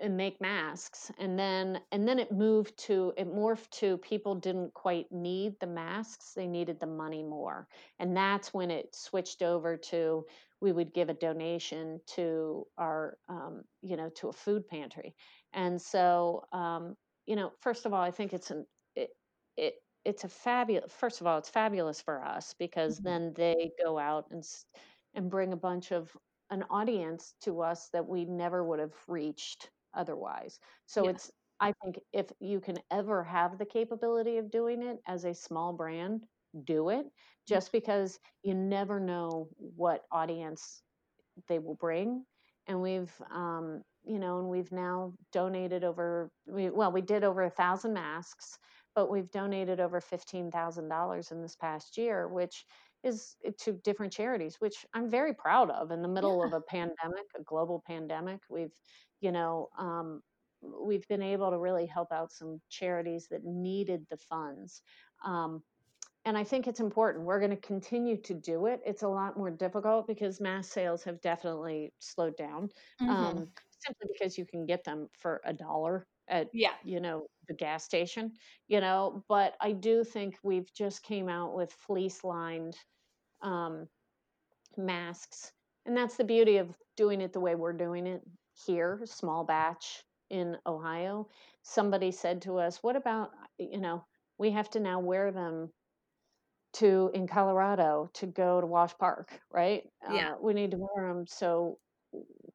and 0.00 0.16
make 0.16 0.40
masks 0.40 1.10
and 1.18 1.38
then 1.38 1.80
and 1.92 2.06
then 2.08 2.18
it 2.18 2.32
moved 2.32 2.76
to 2.78 3.12
it 3.16 3.26
morphed 3.26 3.70
to 3.70 3.98
people 3.98 4.34
didn't 4.34 4.72
quite 4.74 5.10
need 5.12 5.58
the 5.60 5.66
masks 5.66 6.34
they 6.34 6.46
needed 6.46 6.78
the 6.80 6.86
money 6.86 7.22
more 7.22 7.68
and 7.98 8.16
that's 8.16 8.54
when 8.54 8.70
it 8.70 8.94
switched 8.94 9.42
over 9.42 9.76
to 9.76 10.24
we 10.60 10.72
would 10.72 10.92
give 10.94 11.08
a 11.08 11.14
donation 11.14 12.00
to 12.06 12.66
our 12.78 13.18
um, 13.28 13.62
you 13.82 13.96
know 13.96 14.10
to 14.10 14.28
a 14.28 14.32
food 14.32 14.66
pantry 14.68 15.14
and 15.52 15.80
so 15.80 16.44
um, 16.52 16.96
you 17.26 17.36
know 17.36 17.52
first 17.60 17.86
of 17.86 17.92
all 17.92 18.02
i 18.02 18.10
think 18.10 18.32
it's 18.32 18.50
an 18.50 18.66
it, 18.94 19.10
it 19.56 19.74
it's 20.04 20.24
a 20.24 20.28
fabulous 20.28 20.92
first 20.92 21.20
of 21.20 21.26
all 21.26 21.38
it's 21.38 21.50
fabulous 21.50 22.00
for 22.00 22.24
us 22.24 22.54
because 22.54 22.98
Mhm. 22.98 23.04
then 23.04 23.32
they 23.34 23.72
go 23.82 23.98
out 23.98 24.26
and 24.30 24.44
and 25.14 25.30
bring 25.30 25.52
a 25.52 25.56
bunch 25.56 25.92
of 25.92 26.16
an 26.50 26.64
audience 26.70 27.34
to 27.42 27.60
us 27.60 27.90
that 27.90 28.06
we 28.06 28.24
never 28.24 28.64
would 28.64 28.78
have 28.78 28.94
reached 29.08 29.70
otherwise. 29.94 30.58
So 30.86 31.06
Yeah. 31.06 31.08
it's 31.08 31.30
I 31.60 31.72
think 31.82 31.98
if 32.12 32.30
you 32.40 32.60
can 32.60 32.78
ever 32.90 33.24
have 33.24 33.58
the 33.58 33.66
capability 33.66 34.36
of 34.38 34.50
doing 34.50 34.82
it 34.82 35.00
as 35.06 35.24
a 35.24 35.34
small 35.34 35.72
brand, 35.72 36.28
do 36.64 36.88
it 36.88 37.06
just 37.46 37.72
because 37.72 38.20
you 38.42 38.54
never 38.54 39.00
know 39.00 39.50
what 39.56 40.06
audience 40.12 40.84
they 41.48 41.58
will 41.58 41.74
bring. 41.76 42.24
And 42.66 42.82
we've, 42.82 43.20
um, 43.30 43.82
you 44.02 44.18
know, 44.18 44.38
and 44.38 44.48
we've 44.48 44.72
now 44.72 45.14
donated 45.32 45.84
over, 45.84 46.32
we, 46.46 46.70
well, 46.70 46.92
we 46.92 47.00
did 47.02 47.24
over 47.24 47.42
a 47.42 47.50
thousand 47.50 47.94
masks, 47.94 48.58
but 48.94 49.10
we've 49.10 49.30
donated 49.30 49.80
over 49.80 50.00
$15,000 50.00 51.32
in 51.32 51.40
this 51.42 51.56
past 51.56 51.96
year, 51.96 52.28
which 52.28 52.66
is 53.02 53.36
eh, 53.44 53.52
to 53.60 53.72
different 53.74 54.12
charities, 54.12 54.56
which 54.60 54.86
I'm 54.94 55.08
very 55.10 55.34
proud 55.34 55.70
of 55.70 55.90
in 55.90 56.02
the 56.02 56.08
middle 56.08 56.42
Yeah. 56.42 56.48
of 56.48 56.52
a 56.52 56.60
pandemic, 56.60 57.26
a 57.36 57.42
global 57.42 57.82
pandemic. 57.86 58.40
We've, 58.50 58.74
you 59.20 59.32
know, 59.32 59.68
um, 59.78 60.22
we've 60.62 61.06
been 61.08 61.22
able 61.22 61.50
to 61.50 61.58
really 61.58 61.86
help 61.86 62.12
out 62.12 62.32
some 62.32 62.60
charities 62.68 63.28
that 63.30 63.44
needed 63.44 64.06
the 64.10 64.16
funds. 64.18 64.82
Um, 65.24 65.62
and 66.24 66.36
I 66.38 66.44
think 66.44 66.66
it's 66.66 66.80
important. 66.80 67.24
We're 67.24 67.38
going 67.40 67.50
to 67.52 67.56
continue 67.56 68.20
to 68.22 68.34
do 68.34 68.66
it. 68.66 68.80
It's 68.84 69.02
a 69.02 69.08
lot 69.08 69.36
more 69.38 69.50
difficult 69.50 70.06
because 70.06 70.40
mass 70.40 70.68
sales 70.68 71.04
have 71.04 71.20
definitely 71.20 71.94
slowed 72.00 72.36
down. 72.36 72.70
Mhm. 73.00 73.38
Um, 73.38 73.52
simply 73.80 74.08
because 74.12 74.36
you 74.38 74.44
can 74.46 74.66
get 74.66 74.84
them 74.84 75.08
for 75.18 75.40
a 75.44 75.52
dollar 75.54 76.08
at 76.28 76.50
Yeah. 76.52 76.78
you 76.82 77.00
know 77.00 77.26
the 77.48 77.54
gas 77.54 77.84
station 77.84 78.32
you 78.68 78.80
know 78.80 79.24
but 79.28 79.54
i 79.60 79.72
do 79.72 80.04
think 80.04 80.36
we've 80.42 80.72
just 80.74 81.02
came 81.02 81.28
out 81.28 81.54
with 81.54 81.72
fleece 81.72 82.24
lined 82.24 82.76
um, 83.42 83.86
masks 84.76 85.52
and 85.86 85.96
that's 85.96 86.16
the 86.16 86.24
beauty 86.24 86.58
of 86.58 86.76
doing 86.96 87.20
it 87.20 87.32
the 87.32 87.40
way 87.40 87.54
we're 87.54 87.72
doing 87.72 88.06
it 88.06 88.22
here 88.66 89.00
small 89.04 89.44
batch 89.44 90.02
in 90.30 90.56
ohio 90.66 91.26
somebody 91.62 92.10
said 92.10 92.42
to 92.42 92.58
us 92.58 92.78
what 92.82 92.96
about 92.96 93.30
you 93.58 93.80
know 93.80 94.04
we 94.38 94.50
have 94.50 94.70
to 94.70 94.80
now 94.80 95.00
wear 95.00 95.32
them 95.32 95.70
to 96.74 97.10
in 97.14 97.26
Colorado 97.26 98.10
to 98.14 98.26
go 98.26 98.60
to 98.60 98.66
Wash 98.66 98.96
Park, 98.98 99.40
right? 99.50 99.84
Yeah. 100.10 100.32
Uh, 100.32 100.34
we 100.40 100.54
need 100.54 100.72
to 100.72 100.76
wear 100.78 101.08
them. 101.08 101.26
So 101.26 101.78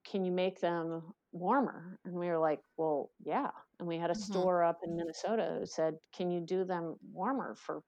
can 0.06 0.24
you 0.26 0.32
make 0.32 0.60
them 0.60 1.04
warmer? 1.34 2.00
And 2.06 2.16
we 2.16 2.28
were 2.30 2.40
like, 2.40 2.62
well, 2.78 3.12
yeah. 3.20 3.52
And 3.80 3.88
we 3.90 3.98
had 4.00 4.12
a 4.12 4.16
Mhm. 4.16 4.16
store 4.16 4.64
up 4.64 4.80
in 4.84 4.96
Minnesota 4.98 5.58
who 5.60 5.66
said, 5.68 6.00
can 6.14 6.32
you 6.32 6.42
do 6.42 6.66
them 6.66 6.98
warmer 7.04 7.56
for 7.56 7.84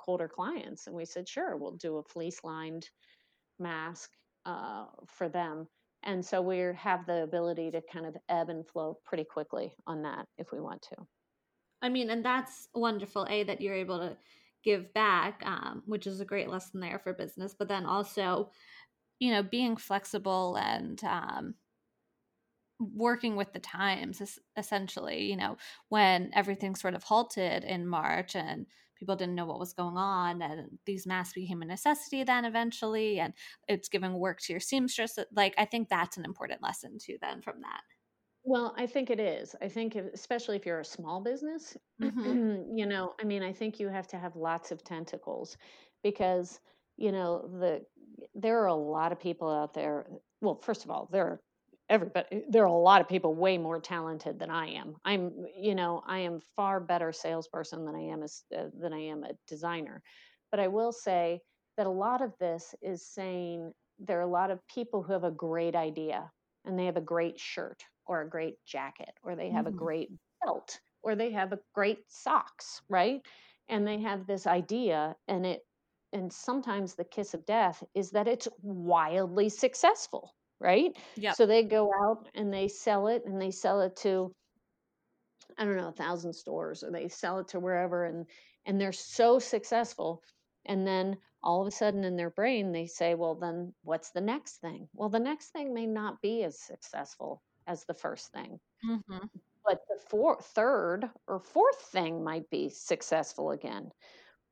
colder 0.00 0.28
clients? 0.28 0.86
And 0.88 0.96
we 0.96 1.06
said, 1.06 1.28
sure, 1.28 1.56
we'll 1.56 1.76
do 1.76 1.98
a 1.98 2.04
fleece 2.04 2.44
lined 2.44 2.90
mask 3.58 4.12
uh, 4.46 4.86
for 5.06 5.28
them. 5.28 5.68
And 6.02 6.24
so 6.24 6.42
we 6.42 6.58
have 6.58 7.06
the 7.06 7.22
ability 7.22 7.70
to 7.72 7.82
kind 7.82 8.06
of 8.06 8.16
ebb 8.28 8.50
and 8.50 8.66
flow 8.68 9.00
pretty 9.04 9.24
quickly 9.24 9.74
on 9.86 10.02
that 10.02 10.28
if 10.38 10.52
we 10.52 10.60
want 10.60 10.82
to. 10.82 11.06
I 11.82 11.88
mean, 11.88 12.10
and 12.10 12.24
that's 12.24 12.68
wonderful, 12.74 13.26
A, 13.28 13.42
that 13.44 13.60
you're 13.60 13.74
able 13.74 13.98
to 13.98 14.18
give 14.62 14.92
back, 14.92 15.42
um, 15.46 15.82
which 15.86 16.06
is 16.06 16.20
a 16.20 16.24
great 16.26 16.48
lesson 16.50 16.80
there 16.80 16.98
for 16.98 17.14
business, 17.14 17.54
but 17.54 17.68
then 17.68 17.86
also, 17.86 18.50
you 19.20 19.30
know, 19.32 19.42
being 19.42 19.76
flexible 19.76 20.56
and 20.58 21.02
um, 21.04 21.56
working 22.80 23.36
with 23.36 23.52
the 23.52 23.60
times, 23.60 24.38
essentially, 24.56 25.24
you 25.30 25.36
know, 25.36 25.56
when 25.88 26.30
everything 26.34 26.74
sort 26.74 26.94
of 26.94 27.04
halted 27.04 27.64
in 27.64 27.86
March 27.86 28.34
and 28.34 28.66
people 28.96 29.16
didn't 29.16 29.34
know 29.34 29.46
what 29.46 29.58
was 29.58 29.72
going 29.72 29.96
on 29.96 30.42
and 30.42 30.78
these 30.86 31.06
masks 31.06 31.34
became 31.34 31.62
a 31.62 31.64
necessity 31.64 32.22
then 32.22 32.44
eventually 32.44 33.18
and 33.18 33.32
it's 33.68 33.88
giving 33.88 34.18
work 34.18 34.40
to 34.40 34.52
your 34.52 34.60
seamstress 34.60 35.18
like 35.32 35.54
i 35.56 35.64
think 35.64 35.88
that's 35.88 36.18
an 36.18 36.24
important 36.26 36.62
lesson 36.62 36.98
too 36.98 37.16
then 37.22 37.40
from 37.40 37.62
that 37.62 37.80
Well, 38.42 38.74
I 38.76 38.86
think 38.86 39.10
it 39.10 39.20
is. 39.20 39.54
I 39.60 39.68
think, 39.68 39.96
if, 39.96 40.06
especially 40.14 40.56
if 40.56 40.64
you're 40.66 40.80
a 40.80 40.84
small 40.84 41.20
business, 41.20 41.76
Mhm. 41.98 42.40
you 42.78 42.86
know, 42.86 43.14
I 43.20 43.24
mean, 43.24 43.42
I 43.42 43.52
think 43.52 43.78
you 43.78 43.88
have 43.88 44.06
to 44.08 44.18
have 44.18 44.34
lots 44.36 44.70
of 44.72 44.82
tentacles 44.82 45.56
because, 46.02 46.60
you 46.96 47.12
know, 47.12 47.46
the 47.60 47.86
there 48.34 48.60
are 48.62 48.66
a 48.66 48.74
lot 48.74 49.12
of 49.12 49.20
people 49.20 49.48
out 49.50 49.74
there. 49.74 50.06
Well, 50.40 50.60
first 50.62 50.84
of 50.84 50.90
all, 50.90 51.06
there 51.12 51.26
are 51.26 51.42
everybody. 51.90 52.44
There 52.48 52.62
are 52.62 52.66
a 52.66 52.72
lot 52.72 53.00
of 53.02 53.08
people 53.08 53.34
way 53.34 53.58
more 53.58 53.80
talented 53.80 54.38
than 54.38 54.50
I 54.50 54.68
am. 54.68 54.96
I'm, 55.04 55.46
you 55.56 55.74
know, 55.74 56.02
I 56.06 56.20
am 56.20 56.40
far 56.40 56.80
better 56.80 57.12
salesperson 57.12 57.84
than 57.84 57.94
I 57.96 58.00
am 58.02 58.22
as 58.22 58.44
uh, 58.56 58.68
than 58.74 58.92
I 58.94 59.00
am 59.00 59.24
a 59.24 59.32
designer. 59.46 60.02
But 60.50 60.60
I 60.60 60.68
will 60.68 60.92
say 60.92 61.42
that 61.76 61.86
a 61.86 61.90
lot 61.90 62.22
of 62.22 62.34
this 62.38 62.74
is 62.80 63.06
saying 63.06 63.72
there 63.98 64.18
are 64.18 64.22
a 64.22 64.26
lot 64.26 64.50
of 64.50 64.66
people 64.68 65.02
who 65.02 65.12
have 65.12 65.24
a 65.24 65.30
great 65.30 65.74
idea 65.76 66.32
and 66.64 66.78
they 66.78 66.86
have 66.86 66.96
a 66.96 67.02
great 67.02 67.38
shirt 67.40 67.84
or 68.06 68.22
a 68.22 68.30
great 68.30 68.64
jacket 68.64 69.14
or 69.22 69.36
they 69.36 69.50
have 69.50 69.66
a 69.66 69.70
Mhm. 69.70 69.72
great 69.72 70.12
belt 70.44 70.80
or 71.02 71.14
they 71.16 71.30
have 71.32 71.52
a 71.52 71.60
great 71.74 72.10
socks 72.10 72.82
right 72.88 73.26
and 73.68 73.86
they 73.86 74.00
have 74.00 74.26
this 74.26 74.46
idea 74.46 75.16
and 75.28 75.46
it 75.46 75.62
and 76.12 76.32
sometimes 76.32 76.94
the 76.94 77.04
kiss 77.04 77.34
of 77.34 77.46
death 77.46 77.84
is 77.94 78.10
that 78.10 78.26
it's 78.28 78.48
wildly 78.62 79.48
successful 79.48 80.34
right 80.60 80.96
Yep. 81.16 81.36
so 81.36 81.46
they 81.46 81.62
go 81.64 81.90
out 81.92 82.28
and 82.34 82.52
they 82.52 82.68
sell 82.68 83.08
it 83.08 83.24
and 83.24 83.40
they 83.40 83.50
sell 83.50 83.80
it 83.80 83.96
to 83.96 84.32
i 85.58 85.64
don't 85.64 85.76
know 85.76 85.88
a 85.88 85.92
thousand 85.92 86.32
stores 86.32 86.82
or 86.82 86.90
they 86.90 87.08
sell 87.08 87.38
it 87.38 87.46
to 87.48 87.60
wherever 87.60 88.04
and 88.04 88.28
and 88.64 88.80
they're 88.80 88.92
so 88.92 89.38
successful 89.38 90.22
and 90.64 90.86
then 90.86 91.16
all 91.42 91.60
of 91.62 91.66
a 91.68 91.70
sudden 91.70 92.02
in 92.04 92.16
their 92.16 92.30
brain 92.30 92.72
they 92.72 92.86
say 92.86 93.14
well 93.14 93.34
then 93.36 93.72
what's 93.82 94.10
the 94.10 94.20
next 94.20 94.58
thing 94.58 94.88
well 94.92 95.08
the 95.08 95.20
next 95.20 95.50
thing 95.50 95.72
may 95.72 95.86
not 95.86 96.20
be 96.20 96.42
as 96.42 96.60
successful 96.60 97.42
as 97.66 97.84
the 97.84 97.94
first 97.94 98.32
thing 98.32 98.58
Mhm. 98.82 99.30
but 99.64 99.80
the 99.88 99.98
fourth, 100.08 100.44
third 100.46 101.10
or 101.26 101.38
fourth 101.40 101.80
thing 101.80 102.22
might 102.24 102.48
be 102.50 102.68
successful 102.68 103.50
again. 103.50 103.90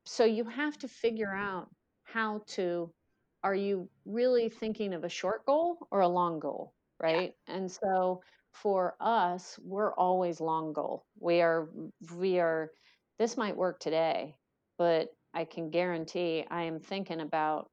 So 0.06 0.24
you 0.24 0.44
have 0.44 0.78
to 0.78 0.88
figure 0.88 1.34
out 1.34 1.70
how 2.04 2.40
to 2.48 2.94
are 3.42 3.54
you 3.54 3.90
really 4.04 4.48
thinking 4.48 4.94
of 4.94 5.04
a 5.04 5.08
short 5.08 5.46
goal 5.46 5.86
or 5.90 6.00
a 6.00 6.08
long 6.08 6.40
goal, 6.40 6.74
Yeah. 7.08 7.22
right? 7.22 7.34
And 7.46 7.70
so 7.70 8.22
for 8.52 8.96
us, 9.00 9.58
we're 9.62 9.94
always 9.94 10.40
long 10.40 10.72
goal. 10.72 11.06
We 11.18 11.40
are 11.42 11.68
we 12.14 12.38
are 12.40 12.72
this 13.18 13.36
might 13.36 13.56
work 13.56 13.80
today, 13.80 14.36
but 14.78 15.10
I 15.34 15.44
can 15.44 15.70
guarantee 15.70 16.44
I 16.50 16.64
am 16.64 16.80
thinking 16.80 17.20
about 17.20 17.70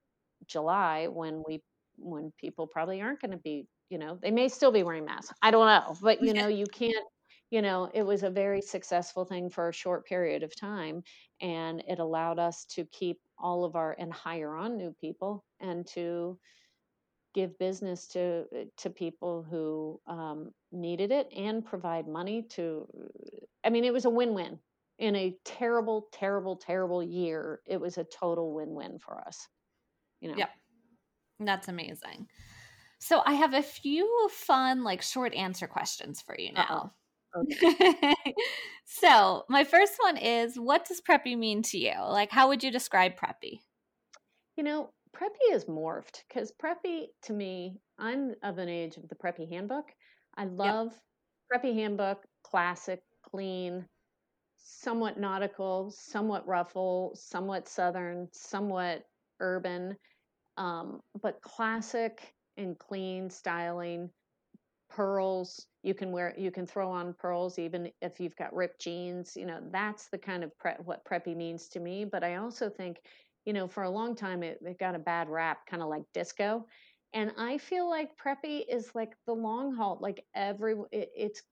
July 0.47 1.07
when 1.07 1.43
we 1.47 1.63
when 1.97 2.32
people 2.38 2.68
probably 2.68 3.01
aren't 3.01 3.22
going 3.22 3.32
to 3.32 3.38
be, 3.38 3.68
you 3.89 3.97
know, 3.97 4.20
they 4.22 4.32
may 4.32 4.49
still 4.49 4.72
be 4.72 4.84
wearing 4.84 5.05
masks. 5.05 5.34
I 5.41 5.51
don't 5.51 5.66
know, 5.68 5.97
but 6.01 6.22
you 6.22 6.34
know, 6.34 6.47
you 6.47 6.68
can't 6.68 7.05
you 7.51 7.61
know, 7.61 7.89
it 7.93 8.03
was 8.03 8.24
a 8.24 8.30
very 8.30 8.61
successful 8.61 9.24
thing 9.24 9.49
for 9.49 9.70
a 9.70 9.74
short 9.74 10.05
period 10.05 10.43
of 10.43 10.55
time. 10.55 11.03
And 11.41 11.84
it 11.88 11.99
allowed 11.99 12.39
us 12.39 12.66
to 12.72 12.86
keep 12.86 13.20
all 13.38 13.63
of 13.63 13.75
our 13.75 13.95
and 13.99 14.11
hire 14.11 14.55
on 14.55 14.77
new 14.77 14.93
people 14.99 15.43
and 15.59 15.86
to 15.88 16.38
give 17.33 17.57
business 17.59 18.07
to 18.07 18.45
to 18.77 18.89
people 18.89 19.43
who 19.43 19.99
um, 20.07 20.51
needed 20.71 21.11
it 21.11 21.29
and 21.36 21.65
provide 21.65 22.07
money 22.07 22.41
to 22.43 22.88
i 23.63 23.69
mean 23.69 23.83
it 23.83 23.93
was 23.93 24.05
a 24.05 24.09
win-win 24.09 24.57
in 24.99 25.15
a 25.15 25.36
terrible 25.43 26.07
terrible 26.13 26.55
terrible 26.55 27.03
year 27.03 27.59
it 27.65 27.79
was 27.79 27.97
a 27.97 28.05
total 28.05 28.53
win-win 28.53 28.97
for 28.99 29.19
us 29.27 29.47
you 30.21 30.29
know 30.29 30.38
Yep. 30.38 30.49
That's 31.39 31.67
amazing. 31.67 32.27
So 32.99 33.21
I 33.25 33.33
have 33.33 33.53
a 33.53 33.61
few 33.61 34.29
fun, 34.31 34.83
like 34.83 35.01
short 35.01 35.33
answer 35.33 35.67
questions 35.67 36.21
for 36.21 36.36
you 36.39 36.51
Uh-oh. 36.55 36.91
Okay. 37.36 38.15
so, 38.86 39.43
my 39.49 39.63
first 39.63 39.93
one 39.99 40.17
is 40.17 40.57
what 40.57 40.86
does 40.86 41.01
preppy 41.01 41.38
mean 41.38 41.61
to 41.63 41.77
you? 41.77 41.93
Like, 42.07 42.31
how 42.31 42.47
would 42.47 42.63
you 42.63 42.71
describe 42.71 43.13
preppy? 43.17 43.59
You 44.55 44.63
know, 44.63 44.89
preppy 45.15 45.53
is 45.53 45.65
morphed 45.65 46.23
because 46.27 46.51
preppy 46.51 47.07
to 47.23 47.33
me, 47.33 47.77
I'm 47.99 48.36
of 48.43 48.57
an 48.57 48.69
age 48.69 48.97
of 48.97 49.07
the 49.09 49.15
preppy 49.15 49.49
handbook. 49.49 49.86
I 50.38 50.45
love 50.45 50.93
yep. 51.51 51.63
preppy 51.63 51.73
handbook, 51.73 52.23
classic, 52.43 53.01
clean, 53.29 53.86
somewhat 54.57 55.19
nautical, 55.19 55.91
somewhat 55.91 56.47
ruffle, 56.47 57.11
somewhat 57.15 57.67
southern, 57.67 58.27
somewhat 58.31 59.03
urban, 59.39 59.95
um, 60.57 61.01
but 61.21 61.41
classic 61.41 62.33
and 62.57 62.77
clean 62.79 63.29
styling 63.29 64.09
pearls 64.89 65.67
you 65.86 65.93
can 65.93 66.11
wear 66.11 66.33
you 66.36 66.49
can 66.49 66.65
throw 66.65 66.89
on 66.89 67.13
pearls 67.13 67.59
even 67.59 67.91
if 68.01 68.19
you've 68.19 68.36
got 68.36 68.53
ripped 68.55 68.81
jeans 68.81 69.38
you 69.38 69.45
know 69.45 69.59
that's 69.71 70.07
the 70.09 70.17
kind 70.17 70.43
of 70.43 70.57
pre- 70.57 70.71
what 70.83 71.05
preppy 71.05 71.36
means 71.36 71.67
to 71.69 71.79
me 71.79 72.03
but 72.03 72.23
i 72.23 72.36
also 72.38 72.69
think 72.69 72.97
you 73.45 73.53
know 73.53 73.67
for 73.67 73.83
a 73.83 73.89
long 73.89 74.15
time 74.15 74.41
it, 74.41 74.57
it 74.65 74.79
got 74.79 74.95
a 74.95 74.99
bad 74.99 75.29
rap 75.29 75.59
kind 75.69 75.83
of 75.83 75.88
like 75.89 76.03
disco 76.13 76.65
and 77.13 77.31
i 77.38 77.57
feel 77.59 77.88
like 77.88 78.09
preppy 78.17 78.63
is 78.67 78.89
like 78.95 79.13
the 79.27 79.33
long 79.33 79.75
haul 79.75 79.99
like 80.01 80.25
every 80.33 80.73
it, 80.91 81.11
it's 81.15 81.43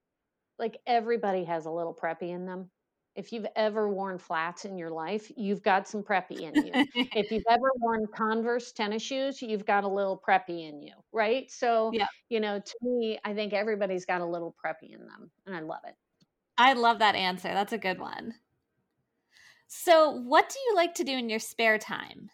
like 0.57 0.79
everybody 0.87 1.43
has 1.43 1.67
a 1.67 1.71
little 1.71 1.95
preppy 1.95 2.29
in 2.29 2.45
them 2.45 2.69
if 3.15 3.31
you've 3.31 3.45
ever 3.55 3.87
worn 3.89 4.17
flats 4.17 4.65
in 4.65 4.77
your 4.77 4.89
life, 4.89 5.31
you've 5.35 5.61
got 5.61 5.87
some 5.87 6.01
preppy 6.01 6.41
in 6.41 6.65
you. 6.65 6.73
if 7.15 7.31
you've 7.31 7.43
ever 7.49 7.71
worn 7.77 8.07
Converse 8.07 8.71
tennis 8.71 9.03
shoes, 9.03 9.41
you've 9.41 9.65
got 9.65 9.83
a 9.83 9.87
little 9.87 10.21
preppy 10.27 10.67
in 10.67 10.81
you, 10.81 10.93
right? 11.11 11.49
So, 11.51 11.91
yeah. 11.93 12.07
you 12.29 12.39
know, 12.39 12.59
to 12.59 12.75
me, 12.81 13.19
I 13.23 13.33
think 13.33 13.53
everybody's 13.53 14.05
got 14.05 14.21
a 14.21 14.25
little 14.25 14.55
preppy 14.63 14.93
in 14.93 14.99
them, 14.99 15.29
and 15.45 15.55
I 15.55 15.59
love 15.59 15.81
it. 15.87 15.95
I 16.57 16.73
love 16.73 16.99
that 16.99 17.15
answer. 17.15 17.49
That's 17.49 17.73
a 17.73 17.77
good 17.77 17.99
one. 17.99 18.33
So, 19.67 20.11
what 20.11 20.49
do 20.49 20.55
you 20.67 20.75
like 20.75 20.95
to 20.95 21.03
do 21.03 21.13
in 21.13 21.29
your 21.29 21.39
spare 21.39 21.77
time? 21.77 22.29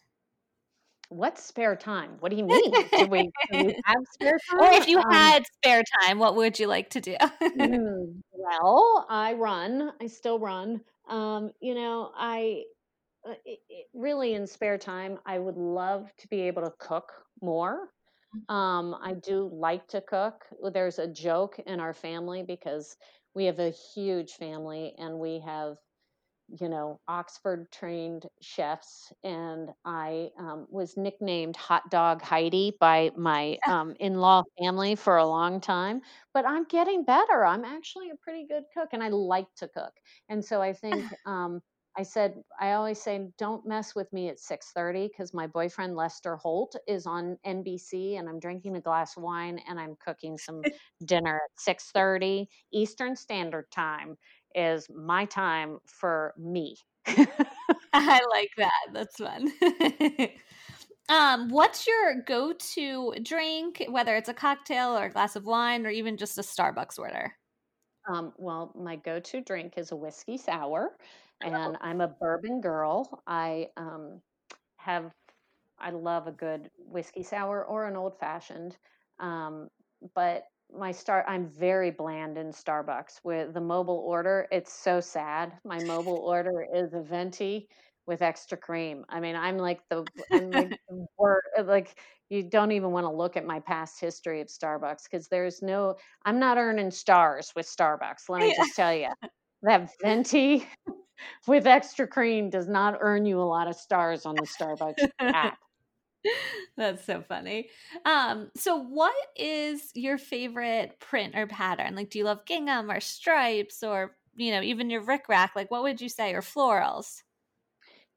What's 1.09 1.43
spare 1.43 1.75
time? 1.75 2.11
What 2.19 2.29
do 2.29 2.37
you 2.37 2.45
mean? 2.45 2.71
do, 2.97 3.05
we, 3.05 3.31
do 3.51 3.65
we 3.65 3.75
have 3.85 3.97
spare 4.13 4.37
time? 4.49 4.59
Or 4.59 4.71
if 4.73 4.87
you 4.87 4.99
um, 4.99 5.11
had 5.11 5.43
spare 5.55 5.83
time, 6.01 6.19
what 6.19 6.35
would 6.35 6.59
you 6.59 6.67
like 6.67 6.91
to 6.91 7.01
do? 7.01 7.15
mm, 7.41 8.21
well, 8.49 9.05
I 9.09 9.33
run. 9.33 9.91
I 10.01 10.07
still 10.07 10.39
run. 10.39 10.81
Um, 11.07 11.51
you 11.59 11.75
know, 11.75 12.11
I 12.15 12.63
uh, 13.27 13.33
it, 13.45 13.59
it, 13.69 13.87
really 13.93 14.33
in 14.33 14.47
spare 14.47 14.77
time, 14.77 15.19
I 15.25 15.39
would 15.39 15.57
love 15.57 16.09
to 16.19 16.27
be 16.27 16.41
able 16.41 16.61
to 16.63 16.73
cook 16.79 17.11
more. 17.41 17.89
Mm-hmm. 18.35 18.55
Um, 18.55 18.95
I 19.01 19.13
do 19.13 19.49
like 19.51 19.87
to 19.89 20.01
cook. 20.01 20.45
There's 20.73 20.99
a 20.99 21.07
joke 21.07 21.59
in 21.65 21.79
our 21.79 21.93
family 21.93 22.43
because 22.43 22.95
we 23.35 23.45
have 23.45 23.59
a 23.59 23.71
huge 23.71 24.33
family 24.33 24.93
and 24.97 25.19
we 25.19 25.39
have 25.45 25.77
you 26.59 26.69
know, 26.69 26.99
Oxford 27.07 27.71
trained 27.71 28.27
chefs, 28.41 29.11
and 29.23 29.69
I 29.85 30.29
um, 30.37 30.67
was 30.69 30.97
nicknamed 30.97 31.55
Hot 31.57 31.89
Dog 31.91 32.21
Heidi 32.21 32.75
by 32.79 33.11
my 33.17 33.59
um, 33.67 33.95
in 33.99 34.15
law 34.15 34.43
family 34.59 34.95
for 34.95 35.17
a 35.17 35.25
long 35.25 35.61
time. 35.61 36.01
But 36.33 36.45
I'm 36.45 36.65
getting 36.65 37.03
better. 37.03 37.45
I'm 37.45 37.65
actually 37.65 38.09
a 38.09 38.15
pretty 38.15 38.45
good 38.47 38.63
cook, 38.73 38.89
and 38.93 39.03
I 39.03 39.09
like 39.09 39.47
to 39.57 39.67
cook. 39.67 39.93
And 40.29 40.43
so 40.43 40.61
I 40.61 40.73
think 40.73 41.11
um, 41.25 41.61
I 41.97 42.03
said 42.03 42.35
I 42.59 42.73
always 42.73 43.01
say 43.01 43.27
don't 43.37 43.65
mess 43.65 43.95
with 43.95 44.11
me 44.13 44.29
at 44.29 44.39
6:30 44.39 45.07
because 45.07 45.33
my 45.33 45.47
boyfriend 45.47 45.95
Lester 45.95 46.37
Holt 46.37 46.75
is 46.87 47.05
on 47.05 47.37
NBC, 47.45 48.17
and 48.17 48.29
I'm 48.29 48.39
drinking 48.39 48.75
a 48.77 48.81
glass 48.81 49.17
of 49.17 49.23
wine 49.23 49.59
and 49.67 49.79
I'm 49.79 49.95
cooking 50.03 50.37
some 50.37 50.65
dinner 51.05 51.35
at 51.43 51.59
6:30 51.59 52.47
Eastern 52.71 53.15
Standard 53.15 53.69
Time 53.71 54.17
is 54.55 54.87
my 54.89 55.25
time 55.25 55.79
for 55.85 56.33
me. 56.37 56.77
I 57.07 58.19
like 58.31 58.51
that. 58.57 58.87
That's 58.93 59.15
fun. 59.17 59.51
um, 61.09 61.49
what's 61.49 61.87
your 61.87 62.21
go-to 62.25 63.13
drink, 63.23 63.85
whether 63.89 64.15
it's 64.15 64.29
a 64.29 64.33
cocktail 64.33 64.97
or 64.97 65.05
a 65.05 65.09
glass 65.09 65.35
of 65.35 65.45
wine 65.45 65.85
or 65.85 65.89
even 65.89 66.17
just 66.17 66.37
a 66.37 66.41
Starbucks 66.41 66.99
order? 66.99 67.33
Um, 68.11 68.33
well, 68.37 68.73
my 68.75 68.95
go-to 68.95 69.41
drink 69.41 69.73
is 69.77 69.91
a 69.91 69.95
whiskey 69.95 70.37
sour, 70.37 70.97
and 71.41 71.55
oh. 71.55 71.75
I'm 71.81 72.01
a 72.01 72.07
bourbon 72.07 72.59
girl. 72.61 73.21
I 73.27 73.67
um, 73.77 74.21
have 74.77 75.11
I 75.79 75.91
love 75.91 76.27
a 76.27 76.31
good 76.31 76.69
whiskey 76.77 77.23
sour 77.23 77.65
or 77.65 77.87
an 77.87 77.95
old 77.95 78.19
fashioned. 78.19 78.77
Um, 79.19 79.69
but 80.15 80.43
my 80.77 80.91
star 80.91 81.25
i'm 81.27 81.47
very 81.47 81.91
bland 81.91 82.37
in 82.37 82.51
starbucks 82.51 83.19
with 83.23 83.53
the 83.53 83.61
mobile 83.61 84.03
order 84.07 84.47
it's 84.51 84.71
so 84.71 84.99
sad 84.99 85.53
my 85.65 85.83
mobile 85.83 86.17
order 86.25 86.65
is 86.73 86.93
a 86.93 87.01
venti 87.01 87.67
with 88.05 88.21
extra 88.21 88.57
cream 88.57 89.05
i 89.09 89.19
mean 89.19 89.35
i'm 89.35 89.57
like 89.57 89.81
the 89.89 90.05
i'm 90.31 90.51
like 90.51 90.69
the 90.89 91.05
uh, 91.59 91.63
like 91.63 91.99
you 92.29 92.43
don't 92.43 92.71
even 92.71 92.91
want 92.91 93.05
to 93.05 93.11
look 93.11 93.37
at 93.37 93.45
my 93.45 93.59
past 93.59 93.99
history 93.99 94.41
of 94.41 94.47
starbucks 94.47 95.03
because 95.09 95.27
there's 95.27 95.61
no 95.61 95.95
i'm 96.25 96.39
not 96.39 96.57
earning 96.57 96.91
stars 96.91 97.51
with 97.55 97.67
starbucks 97.67 98.29
let 98.29 98.41
me 98.41 98.53
just 98.55 98.75
tell 98.75 98.93
you 98.93 99.09
that 99.63 99.89
venti 100.01 100.65
with 101.47 101.67
extra 101.67 102.07
cream 102.07 102.49
does 102.49 102.67
not 102.67 102.97
earn 103.01 103.25
you 103.25 103.39
a 103.39 103.43
lot 103.43 103.67
of 103.67 103.75
stars 103.75 104.25
on 104.25 104.35
the 104.35 104.47
starbucks 104.47 105.07
app 105.19 105.57
That's 106.77 107.05
so 107.05 107.21
funny. 107.21 107.69
Um, 108.05 108.49
so 108.55 108.77
what 108.77 109.15
is 109.35 109.91
your 109.95 110.17
favorite 110.17 110.99
print 110.99 111.35
or 111.35 111.47
pattern? 111.47 111.95
Like, 111.95 112.09
do 112.09 112.19
you 112.19 112.25
love 112.25 112.45
gingham 112.45 112.91
or 112.91 112.99
stripes 112.99 113.83
or, 113.83 114.15
you 114.35 114.51
know, 114.51 114.61
even 114.61 114.89
your 114.89 115.03
rickrack? 115.03 115.49
Like, 115.55 115.71
what 115.71 115.83
would 115.83 116.01
you 116.01 116.09
say? 116.09 116.33
Or 116.33 116.41
florals? 116.41 117.21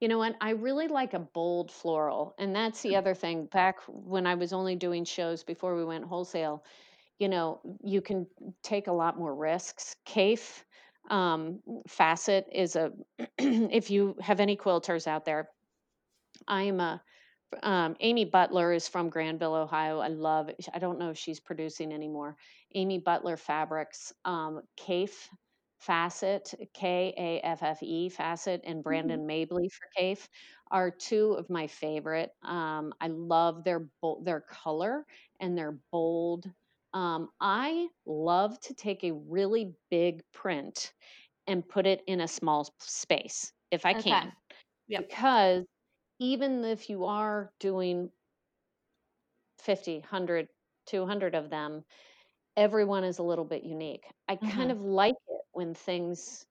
You 0.01 0.09
know 0.09 0.19
what? 0.19 0.35
I 0.41 0.51
really 0.51 0.89
like 0.89 1.15
a 1.15 1.21
bold 1.21 1.71
floral. 1.71 2.35
And 2.39 2.55
that's 2.55 2.83
the 2.83 2.95
mm. 2.95 2.99
other 2.99 3.15
thing. 3.15 3.47
Back 3.47 3.79
when 3.87 4.27
I 4.27 4.35
was 4.35 4.53
only 4.53 4.75
doing 4.75 5.05
shows 5.05 5.45
before 5.45 5.77
we 5.77 5.85
went 5.85 6.05
wholesale, 6.05 6.65
you 7.19 7.29
know, 7.29 7.61
you 7.85 8.01
can 8.01 8.27
take 8.65 8.89
a 8.89 8.93
lot 8.93 9.17
more 9.17 9.35
risks. 9.35 9.95
Kaffe 10.05 10.65
um, 11.11 11.61
Fassett 11.89 12.47
is 12.53 12.75
a, 12.75 12.93
if 13.39 13.91
you 13.91 14.17
have 14.21 14.41
any 14.41 14.57
quilters 14.57 15.07
out 15.07 15.25
there, 15.25 15.51
I 16.49 16.63
am 16.63 16.81
a 16.81 17.01
um, 17.63 17.97
Amy 18.01 18.25
Butler 18.25 18.73
is 18.73 18.89
from 18.89 19.09
Granville, 19.09 19.55
Ohio. 19.55 19.99
I 19.99 20.09
love. 20.09 20.51
I 20.75 20.79
don't 20.79 20.99
know 20.99 21.11
if 21.11 21.19
she's 21.19 21.41
producing 21.41 21.93
anymore. 21.93 22.37
Amy 22.75 22.99
Butler 22.99 23.37
Fabrics, 23.37 24.13
um, 24.25 24.63
Kaffe 24.77 25.29
Fassett, 25.87 26.55
K 26.75 27.13
A 27.17 27.47
F 27.47 27.63
F 27.63 27.83
E 27.83 28.09
Fassett, 28.09 28.61
and 28.65 28.77
mm-hmm. 28.77 28.83
Brandon 28.83 29.21
mm-hmm. 29.21 29.31
Mably 29.31 29.69
for 29.71 29.89
Kaffe 29.99 30.29
are 30.71 30.91
two 30.91 31.33
of 31.33 31.51
my 31.51 31.67
favorite. 31.67 32.31
Um, 32.43 32.95
I 33.01 33.09
love 33.09 33.65
their 33.65 33.89
bo- 34.01 34.23
their 34.25 34.41
color 34.41 35.05
and 35.41 35.57
their 35.57 35.77
bold. 35.91 36.51
Um, 36.95 37.31
I 37.41 37.89
love 38.07 38.61
to 38.61 38.75
take 38.75 39.03
a 39.03 39.13
really 39.13 39.75
big 39.91 40.23
print 40.33 40.93
and 41.47 41.67
put 41.69 41.87
it 41.87 42.03
in 42.07 42.21
a 42.21 42.29
small 42.29 42.73
space 42.79 43.53
if 43.71 43.85
I 43.85 43.93
okay. 43.93 44.11
can. 44.11 44.33
Yep. 44.89 45.09
Because 45.09 45.65
even 46.23 46.65
if 46.65 46.89
you 46.89 47.05
are 47.05 47.51
doing 47.59 48.09
50, 49.59 49.99
100, 49.99 50.49
200 50.87 51.35
of 51.35 51.51
them, 51.51 51.83
everyone 52.57 53.03
is 53.03 53.19
a 53.19 53.25
little 53.25 53.45
bit 53.45 53.65
unique. 53.65 54.05
I 54.29 54.37
mm-hmm. 54.37 54.51
kind 54.51 54.71
of 54.71 54.83
like 54.83 55.17
it 55.29 55.41
when 55.51 55.75
things 55.75 56.47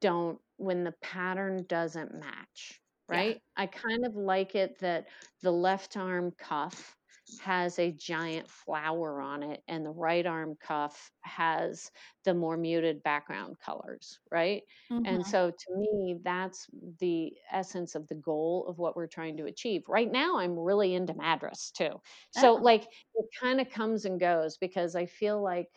don't, 0.00 0.40
when 0.56 0.82
the 0.82 0.94
pattern 1.00 1.64
doesn't 1.68 2.12
match, 2.12 2.80
right? 3.08 3.36
Yeah. 3.36 3.62
I 3.62 3.66
kind 3.66 4.04
of 4.04 4.16
like 4.16 4.56
it 4.56 4.80
that 4.80 5.06
the 5.40 5.52
left 5.52 5.96
arm 5.96 6.32
cuff 6.36 6.96
has 7.40 7.78
a 7.78 7.92
giant 7.92 8.48
flower 8.48 9.20
on 9.20 9.42
it 9.42 9.62
and 9.68 9.84
the 9.84 9.90
right 9.90 10.26
arm 10.26 10.56
cuff 10.60 11.10
has 11.22 11.90
the 12.24 12.34
more 12.34 12.56
muted 12.56 13.02
background 13.02 13.56
colors 13.64 14.18
right 14.30 14.62
mm-hmm. 14.90 15.04
and 15.06 15.26
so 15.26 15.50
to 15.50 15.76
me 15.76 16.18
that's 16.24 16.66
the 17.00 17.32
essence 17.52 17.94
of 17.94 18.06
the 18.08 18.14
goal 18.14 18.66
of 18.68 18.78
what 18.78 18.96
we're 18.96 19.06
trying 19.06 19.36
to 19.36 19.46
achieve 19.46 19.82
right 19.88 20.10
now 20.10 20.38
i'm 20.38 20.58
really 20.58 20.94
into 20.94 21.14
madras 21.14 21.72
too 21.76 22.00
so 22.30 22.58
oh. 22.58 22.62
like 22.62 22.82
it 23.14 23.26
kind 23.40 23.60
of 23.60 23.70
comes 23.70 24.04
and 24.04 24.20
goes 24.20 24.56
because 24.58 24.94
i 24.96 25.06
feel 25.06 25.42
like 25.42 25.68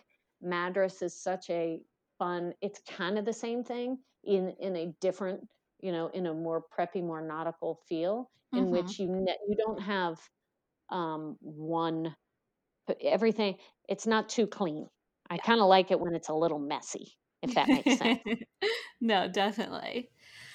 madras 0.41 1.01
is 1.01 1.19
such 1.19 1.49
a 1.49 1.81
fun 2.17 2.53
it's 2.61 2.81
kind 2.87 3.17
of 3.17 3.25
the 3.25 3.33
same 3.33 3.63
thing 3.63 3.97
in 4.23 4.49
in 4.59 4.75
a 4.75 4.93
different 5.01 5.39
you 5.81 5.91
know 5.91 6.07
in 6.07 6.27
a 6.27 6.33
more 6.33 6.63
preppy 6.77 7.03
more 7.03 7.21
nautical 7.21 7.79
feel 7.87 8.29
in 8.53 8.65
mm-hmm. 8.65 8.71
which 8.71 8.99
you 8.99 9.07
ne- 9.07 9.37
you 9.47 9.55
don't 9.55 9.81
have 9.81 10.19
um, 10.89 11.37
one, 11.41 12.15
everything, 13.01 13.55
it's 13.87 14.07
not 14.07 14.29
too 14.29 14.47
clean. 14.47 14.87
I 15.29 15.37
kind 15.37 15.59
of 15.59 15.67
like 15.67 15.91
it 15.91 15.99
when 15.99 16.15
it's 16.15 16.29
a 16.29 16.33
little 16.33 16.59
messy, 16.59 17.13
if 17.41 17.55
that 17.55 17.67
makes 17.67 17.97
sense. 17.97 18.19
no, 19.01 19.27
definitely. 19.27 20.09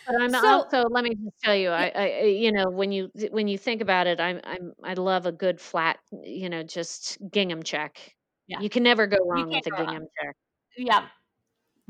But 0.07 0.23
I'm 0.23 0.31
so, 0.31 0.47
also 0.47 0.83
let 0.89 1.05
me 1.05 1.15
just 1.15 1.41
tell 1.43 1.55
you, 1.55 1.71
I, 1.71 1.93
I, 1.95 2.23
you 2.23 2.53
know, 2.53 2.71
when 2.71 2.93
you 2.93 3.11
when 3.31 3.49
you 3.49 3.59
think 3.59 3.83
about 3.83 4.07
it, 4.07 4.21
I'm 4.21 4.41
I'm 4.45 4.73
I 4.83 4.95
love 4.95 5.27
a 5.27 5.33
good 5.33 5.61
flat, 5.61 5.99
you 6.23 6.49
know, 6.49 6.63
just 6.63 7.19
gingham 7.31 7.63
check. 7.63 8.15
Yeah. 8.47 8.61
You 8.61 8.69
can 8.69 8.83
never 8.83 9.07
go 9.07 9.19
wrong 9.25 9.49
with 9.49 9.67
a 9.67 9.71
gingham 9.71 9.87
wrong. 9.87 10.07
check. 10.21 10.37
Yeah. 10.77 11.07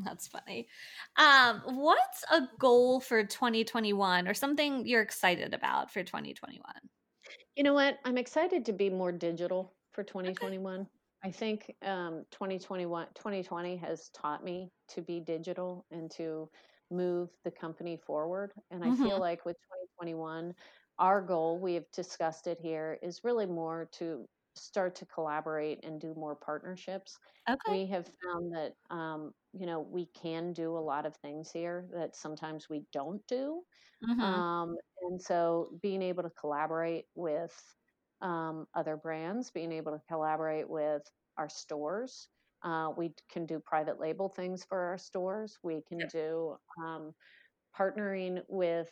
That's 0.05 0.29
funny. 0.29 0.69
Um, 1.17 1.63
what's 1.67 2.25
a 2.33 2.43
goal 2.59 3.01
for 3.01 3.23
2021 3.25 4.29
or 4.29 4.35
something 4.35 4.87
you're 4.87 5.03
excited 5.03 5.55
about 5.55 5.93
for 5.93 6.03
2021? 6.03 6.63
You 7.61 7.65
know 7.65 7.75
what? 7.75 7.99
I'm 8.07 8.17
excited 8.17 8.65
to 8.65 8.73
be 8.73 8.89
more 8.89 9.13
digital 9.13 9.75
for 9.93 10.03
2021. 10.03 10.81
Okay. 10.81 10.89
I 11.23 11.31
think 11.31 11.75
um, 11.83 12.25
2021, 12.31 13.09
2020 13.15 13.77
has 13.77 14.09
taught 14.15 14.43
me 14.43 14.71
to 14.89 15.03
be 15.03 15.21
digital 15.21 15.85
and 15.91 16.11
to 16.13 16.49
move 16.91 17.29
the 17.45 17.51
company 17.51 17.99
forward. 17.99 18.53
And 18.71 18.83
I 18.83 18.87
mm-hmm. 18.87 19.05
feel 19.05 19.21
like 19.21 19.45
with 19.45 19.59
2021, 19.99 20.55
our 20.99 21.21
goal, 21.21 21.59
we 21.59 21.75
have 21.75 21.85
discussed 21.93 22.47
it 22.47 22.59
here, 22.59 22.97
is 23.03 23.25
really 23.25 23.45
more 23.45 23.91
to 23.99 24.27
start 24.61 24.95
to 24.97 25.07
collaborate 25.07 25.85
and 25.85 26.01
do 26.01 26.15
more 26.15 26.35
partnerships. 26.37 27.19
Okay. 27.49 27.81
We 27.81 27.87
have 27.87 28.11
found 28.23 28.55
that 28.55 28.73
um, 28.95 29.33
you 29.53 29.67
know 29.67 29.81
we 29.81 30.07
can 30.21 30.53
do 30.53 30.77
a 30.77 30.79
lot 30.79 31.07
of 31.07 31.17
things 31.17 31.51
here 31.51 31.87
that 31.93 32.15
sometimes 32.15 32.69
we 32.69 32.85
don't 32.93 33.27
do, 33.27 33.63
mm-hmm. 34.09 34.21
um, 34.21 34.77
and 35.03 35.21
so 35.21 35.71
being 35.83 36.03
able 36.03 36.23
to 36.23 36.31
collaborate 36.31 37.07
with 37.15 37.55
um, 38.21 38.67
other 38.75 38.97
brands, 38.97 39.51
being 39.51 39.73
able 39.73 39.93
to 39.93 40.01
collaborate 40.09 40.69
with 40.69 41.03
our 41.39 41.49
stores. 41.49 42.29
Uh, 42.63 42.91
we 42.95 43.15
can 43.33 43.47
do 43.47 43.59
private 43.59 43.99
label 43.99 44.29
things 44.29 44.65
for 44.65 44.79
our 44.79 44.99
stores. 44.99 45.59
We 45.63 45.83
can 45.89 46.01
yeah. 46.01 46.07
do 46.13 46.57
um, 46.85 47.15
partnering 47.79 48.43
with 48.49 48.91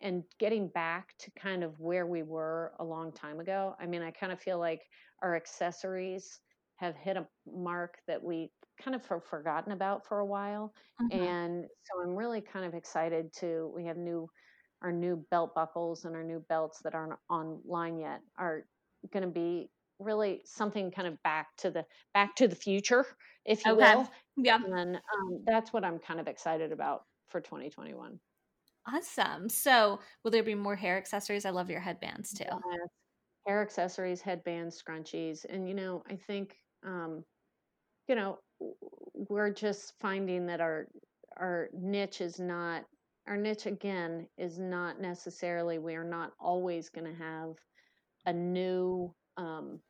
and 0.00 0.22
getting 0.38 0.68
back 0.68 1.14
to 1.18 1.30
kind 1.32 1.64
of 1.64 1.78
where 1.80 2.06
we 2.06 2.22
were 2.22 2.72
a 2.78 2.84
long 2.84 3.12
time 3.12 3.40
ago. 3.40 3.74
I 3.80 3.86
mean, 3.86 4.02
I 4.02 4.10
kind 4.10 4.32
of 4.32 4.40
feel 4.40 4.58
like 4.58 4.82
our 5.22 5.34
accessories 5.36 6.40
have 6.76 6.94
hit 6.96 7.16
a 7.16 7.26
mark 7.50 7.98
that 8.06 8.22
we 8.22 8.50
kind 8.82 8.94
of 8.94 9.06
have 9.06 9.24
forgotten 9.24 9.72
about 9.72 10.06
for 10.06 10.18
a 10.18 10.26
while. 10.26 10.74
Mm-hmm. 11.00 11.22
And 11.22 11.64
so 11.84 12.02
I'm 12.02 12.14
really 12.14 12.42
kind 12.42 12.66
of 12.66 12.74
excited 12.74 13.32
to 13.40 13.72
we 13.74 13.84
have 13.86 13.96
new 13.96 14.28
our 14.82 14.92
new 14.92 15.24
belt 15.30 15.54
buckles 15.54 16.04
and 16.04 16.14
our 16.14 16.22
new 16.22 16.44
belts 16.48 16.80
that 16.84 16.94
aren't 16.94 17.18
online 17.30 17.98
yet 17.98 18.20
are 18.38 18.66
going 19.12 19.22
to 19.24 19.30
be 19.30 19.70
really 19.98 20.42
something 20.44 20.90
kind 20.90 21.08
of 21.08 21.22
back 21.22 21.48
to 21.56 21.70
the 21.70 21.84
back 22.12 22.36
to 22.36 22.46
the 22.46 22.54
future 22.54 23.06
if 23.46 23.64
you 23.64 23.72
okay. 23.72 23.96
will 23.96 24.10
yeah 24.36 24.58
and 24.62 24.96
um, 24.96 25.40
that's 25.46 25.72
what 25.72 25.84
i'm 25.84 25.98
kind 25.98 26.20
of 26.20 26.28
excited 26.28 26.72
about 26.72 27.04
for 27.28 27.40
2021 27.40 28.18
Awesome. 28.92 29.48
So, 29.48 30.00
will 30.22 30.30
there 30.30 30.42
be 30.42 30.54
more 30.54 30.76
hair 30.76 30.96
accessories? 30.96 31.44
I 31.44 31.50
love 31.50 31.70
your 31.70 31.80
headbands 31.80 32.32
too. 32.32 32.44
Yes. 32.44 32.88
Hair 33.46 33.62
accessories, 33.62 34.20
headbands, 34.20 34.80
scrunchies. 34.82 35.44
And, 35.48 35.68
you 35.68 35.74
know, 35.74 36.02
I 36.08 36.16
think, 36.16 36.56
um, 36.84 37.24
you 38.08 38.14
know, 38.14 38.38
we're 39.14 39.52
just 39.52 39.94
finding 40.00 40.46
that 40.46 40.60
our 40.60 40.88
our 41.38 41.68
niche 41.72 42.20
is 42.20 42.38
not 42.38 42.84
our 43.26 43.36
niche 43.36 43.66
again 43.66 44.26
is 44.38 44.58
not 44.58 45.00
necessarily 45.00 45.78
we 45.78 45.94
are 45.94 46.04
not 46.04 46.32
always 46.38 46.88
going 46.88 47.06
to 47.06 47.22
have 47.22 47.54
a 48.26 48.32
new 48.32 49.12
um, 49.36 49.80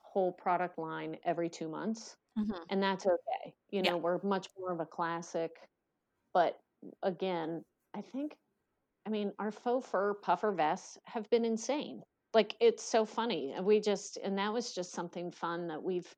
whole 0.00 0.32
product 0.32 0.78
line 0.78 1.16
every 1.24 1.48
two 1.48 1.68
months 1.68 2.16
mm-hmm. 2.38 2.52
and 2.68 2.82
that's 2.82 3.06
okay 3.06 3.54
you 3.70 3.82
know 3.82 3.92
yeah. 3.92 3.96
we're 3.96 4.20
much 4.22 4.48
more 4.58 4.72
of 4.72 4.80
a 4.80 4.86
classic 4.86 5.52
but 6.34 6.58
again 7.02 7.64
I 7.94 8.02
think, 8.02 8.36
I 9.06 9.10
mean, 9.10 9.32
our 9.38 9.50
faux 9.50 9.88
fur 9.88 10.14
puffer 10.14 10.52
vests 10.52 10.98
have 11.04 11.28
been 11.30 11.44
insane. 11.44 12.02
Like 12.32 12.56
it's 12.60 12.84
so 12.84 13.04
funny. 13.04 13.52
And 13.56 13.64
we 13.64 13.80
just, 13.80 14.18
and 14.22 14.38
that 14.38 14.52
was 14.52 14.72
just 14.72 14.92
something 14.92 15.32
fun 15.32 15.68
that 15.68 15.82
we've, 15.82 16.14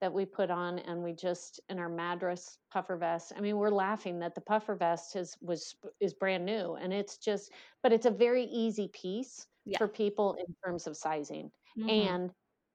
that 0.00 0.12
we 0.12 0.26
put 0.26 0.50
on 0.50 0.78
and 0.80 1.02
we 1.02 1.14
just 1.14 1.60
in 1.70 1.78
our 1.78 1.88
madras 1.88 2.58
puffer 2.70 2.96
vest 2.96 3.32
i 3.38 3.40
mean 3.40 3.56
we're 3.56 3.70
laughing 3.70 4.18
that 4.18 4.34
the 4.34 4.40
puffer 4.42 4.74
vest 4.74 5.16
is 5.16 5.34
was 5.40 5.76
is 5.98 6.12
brand 6.12 6.44
new 6.44 6.74
and 6.74 6.92
it's 6.92 7.16
just 7.16 7.52
but 7.82 7.90
it's 7.90 8.04
a 8.04 8.10
very 8.10 8.44
easy 8.44 8.88
piece 8.88 9.46
yeah. 9.64 9.78
for 9.78 9.88
people 9.88 10.36
in 10.46 10.54
terms 10.62 10.86
of 10.86 10.94
sizing 10.94 11.50
mm-hmm. 11.78 11.88
and 11.88 12.30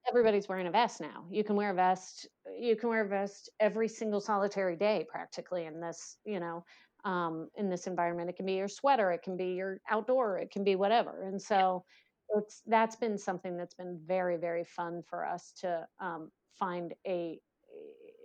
everybody's 0.08 0.48
wearing 0.48 0.66
a 0.66 0.72
vest 0.72 1.02
now 1.02 1.26
you 1.30 1.44
can 1.44 1.56
wear 1.56 1.70
a 1.70 1.76
vest 1.76 2.28
you 2.58 2.76
can 2.76 2.90
wear 2.90 3.06
a 3.06 3.08
vest 3.08 3.50
every 3.60 3.88
single 3.88 4.20
solitary 4.20 4.76
day 4.76 5.06
practically 5.08 5.66
in 5.66 5.80
this 5.80 6.18
you 6.26 6.40
know 6.40 6.64
um, 7.04 7.50
in 7.56 7.70
this 7.70 7.88
environment. 7.88 8.30
It 8.30 8.36
can 8.36 8.46
be 8.46 8.54
your 8.54 8.68
sweater, 8.68 9.12
it 9.12 9.24
can 9.24 9.38
be 9.38 9.54
your 9.54 9.80
outdoor, 9.90 10.38
it 10.38 10.52
can 10.52 10.64
be 10.64 10.76
whatever. 10.76 11.24
And 11.24 11.42
so 11.42 11.84
it's 12.36 12.62
that's 12.68 12.96
been 12.96 13.18
something 13.18 13.58
that's 13.58 13.74
been 13.74 14.00
very 14.06 14.38
very 14.38 14.64
fun 14.64 15.02
for 15.08 15.26
us 15.26 15.54
to 15.62 15.88
um, 16.00 16.32
find 16.58 16.94
a 17.08 17.40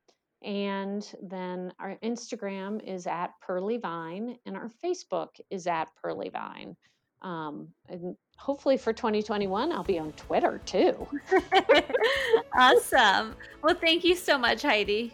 And 0.44 1.12
then 1.24 1.74
our 1.80 1.98
Instagram 2.04 2.84
is 2.88 3.08
at 3.08 3.32
Pearlyvine, 3.48 4.38
and 4.46 4.56
our 4.56 4.70
Facebook 4.84 5.30
is 5.50 5.66
at 5.66 5.88
Pearlyvine. 6.04 6.76
Um, 7.24 7.70
and 7.90 8.16
hopefully 8.38 8.78
for 8.78 8.94
2021, 8.94 9.72
I'll 9.72 9.84
be 9.84 9.98
on 9.98 10.12
Twitter 10.12 10.62
too. 10.66 11.08
awesome. 12.56 13.36
Well, 13.64 13.74
thank 13.74 14.04
you 14.04 14.14
so 14.14 14.38
much, 14.38 14.62
Heidi. 14.62 15.14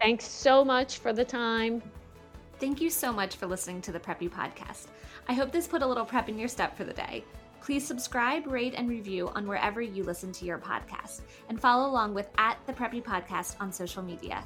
Thanks 0.00 0.26
so 0.26 0.64
much 0.64 0.96
for 0.96 1.12
the 1.12 1.24
time. 1.24 1.82
Thank 2.60 2.80
you 2.80 2.90
so 2.90 3.12
much 3.12 3.36
for 3.36 3.46
listening 3.46 3.80
to 3.82 3.92
the 3.92 4.00
Preppy 4.00 4.28
Podcast. 4.28 4.88
I 5.28 5.32
hope 5.32 5.52
this 5.52 5.68
put 5.68 5.82
a 5.82 5.86
little 5.86 6.04
prep 6.04 6.28
in 6.28 6.38
your 6.38 6.48
step 6.48 6.76
for 6.76 6.82
the 6.82 6.92
day. 6.92 7.24
Please 7.60 7.86
subscribe, 7.86 8.46
rate, 8.46 8.74
and 8.76 8.88
review 8.88 9.28
on 9.28 9.46
wherever 9.46 9.80
you 9.80 10.02
listen 10.02 10.32
to 10.32 10.44
your 10.44 10.58
podcast, 10.58 11.20
and 11.48 11.60
follow 11.60 11.88
along 11.88 12.14
with 12.14 12.28
at 12.36 12.58
the 12.66 12.72
Preppy 12.72 13.02
Podcast 13.02 13.56
on 13.60 13.72
social 13.72 14.02
media. 14.02 14.42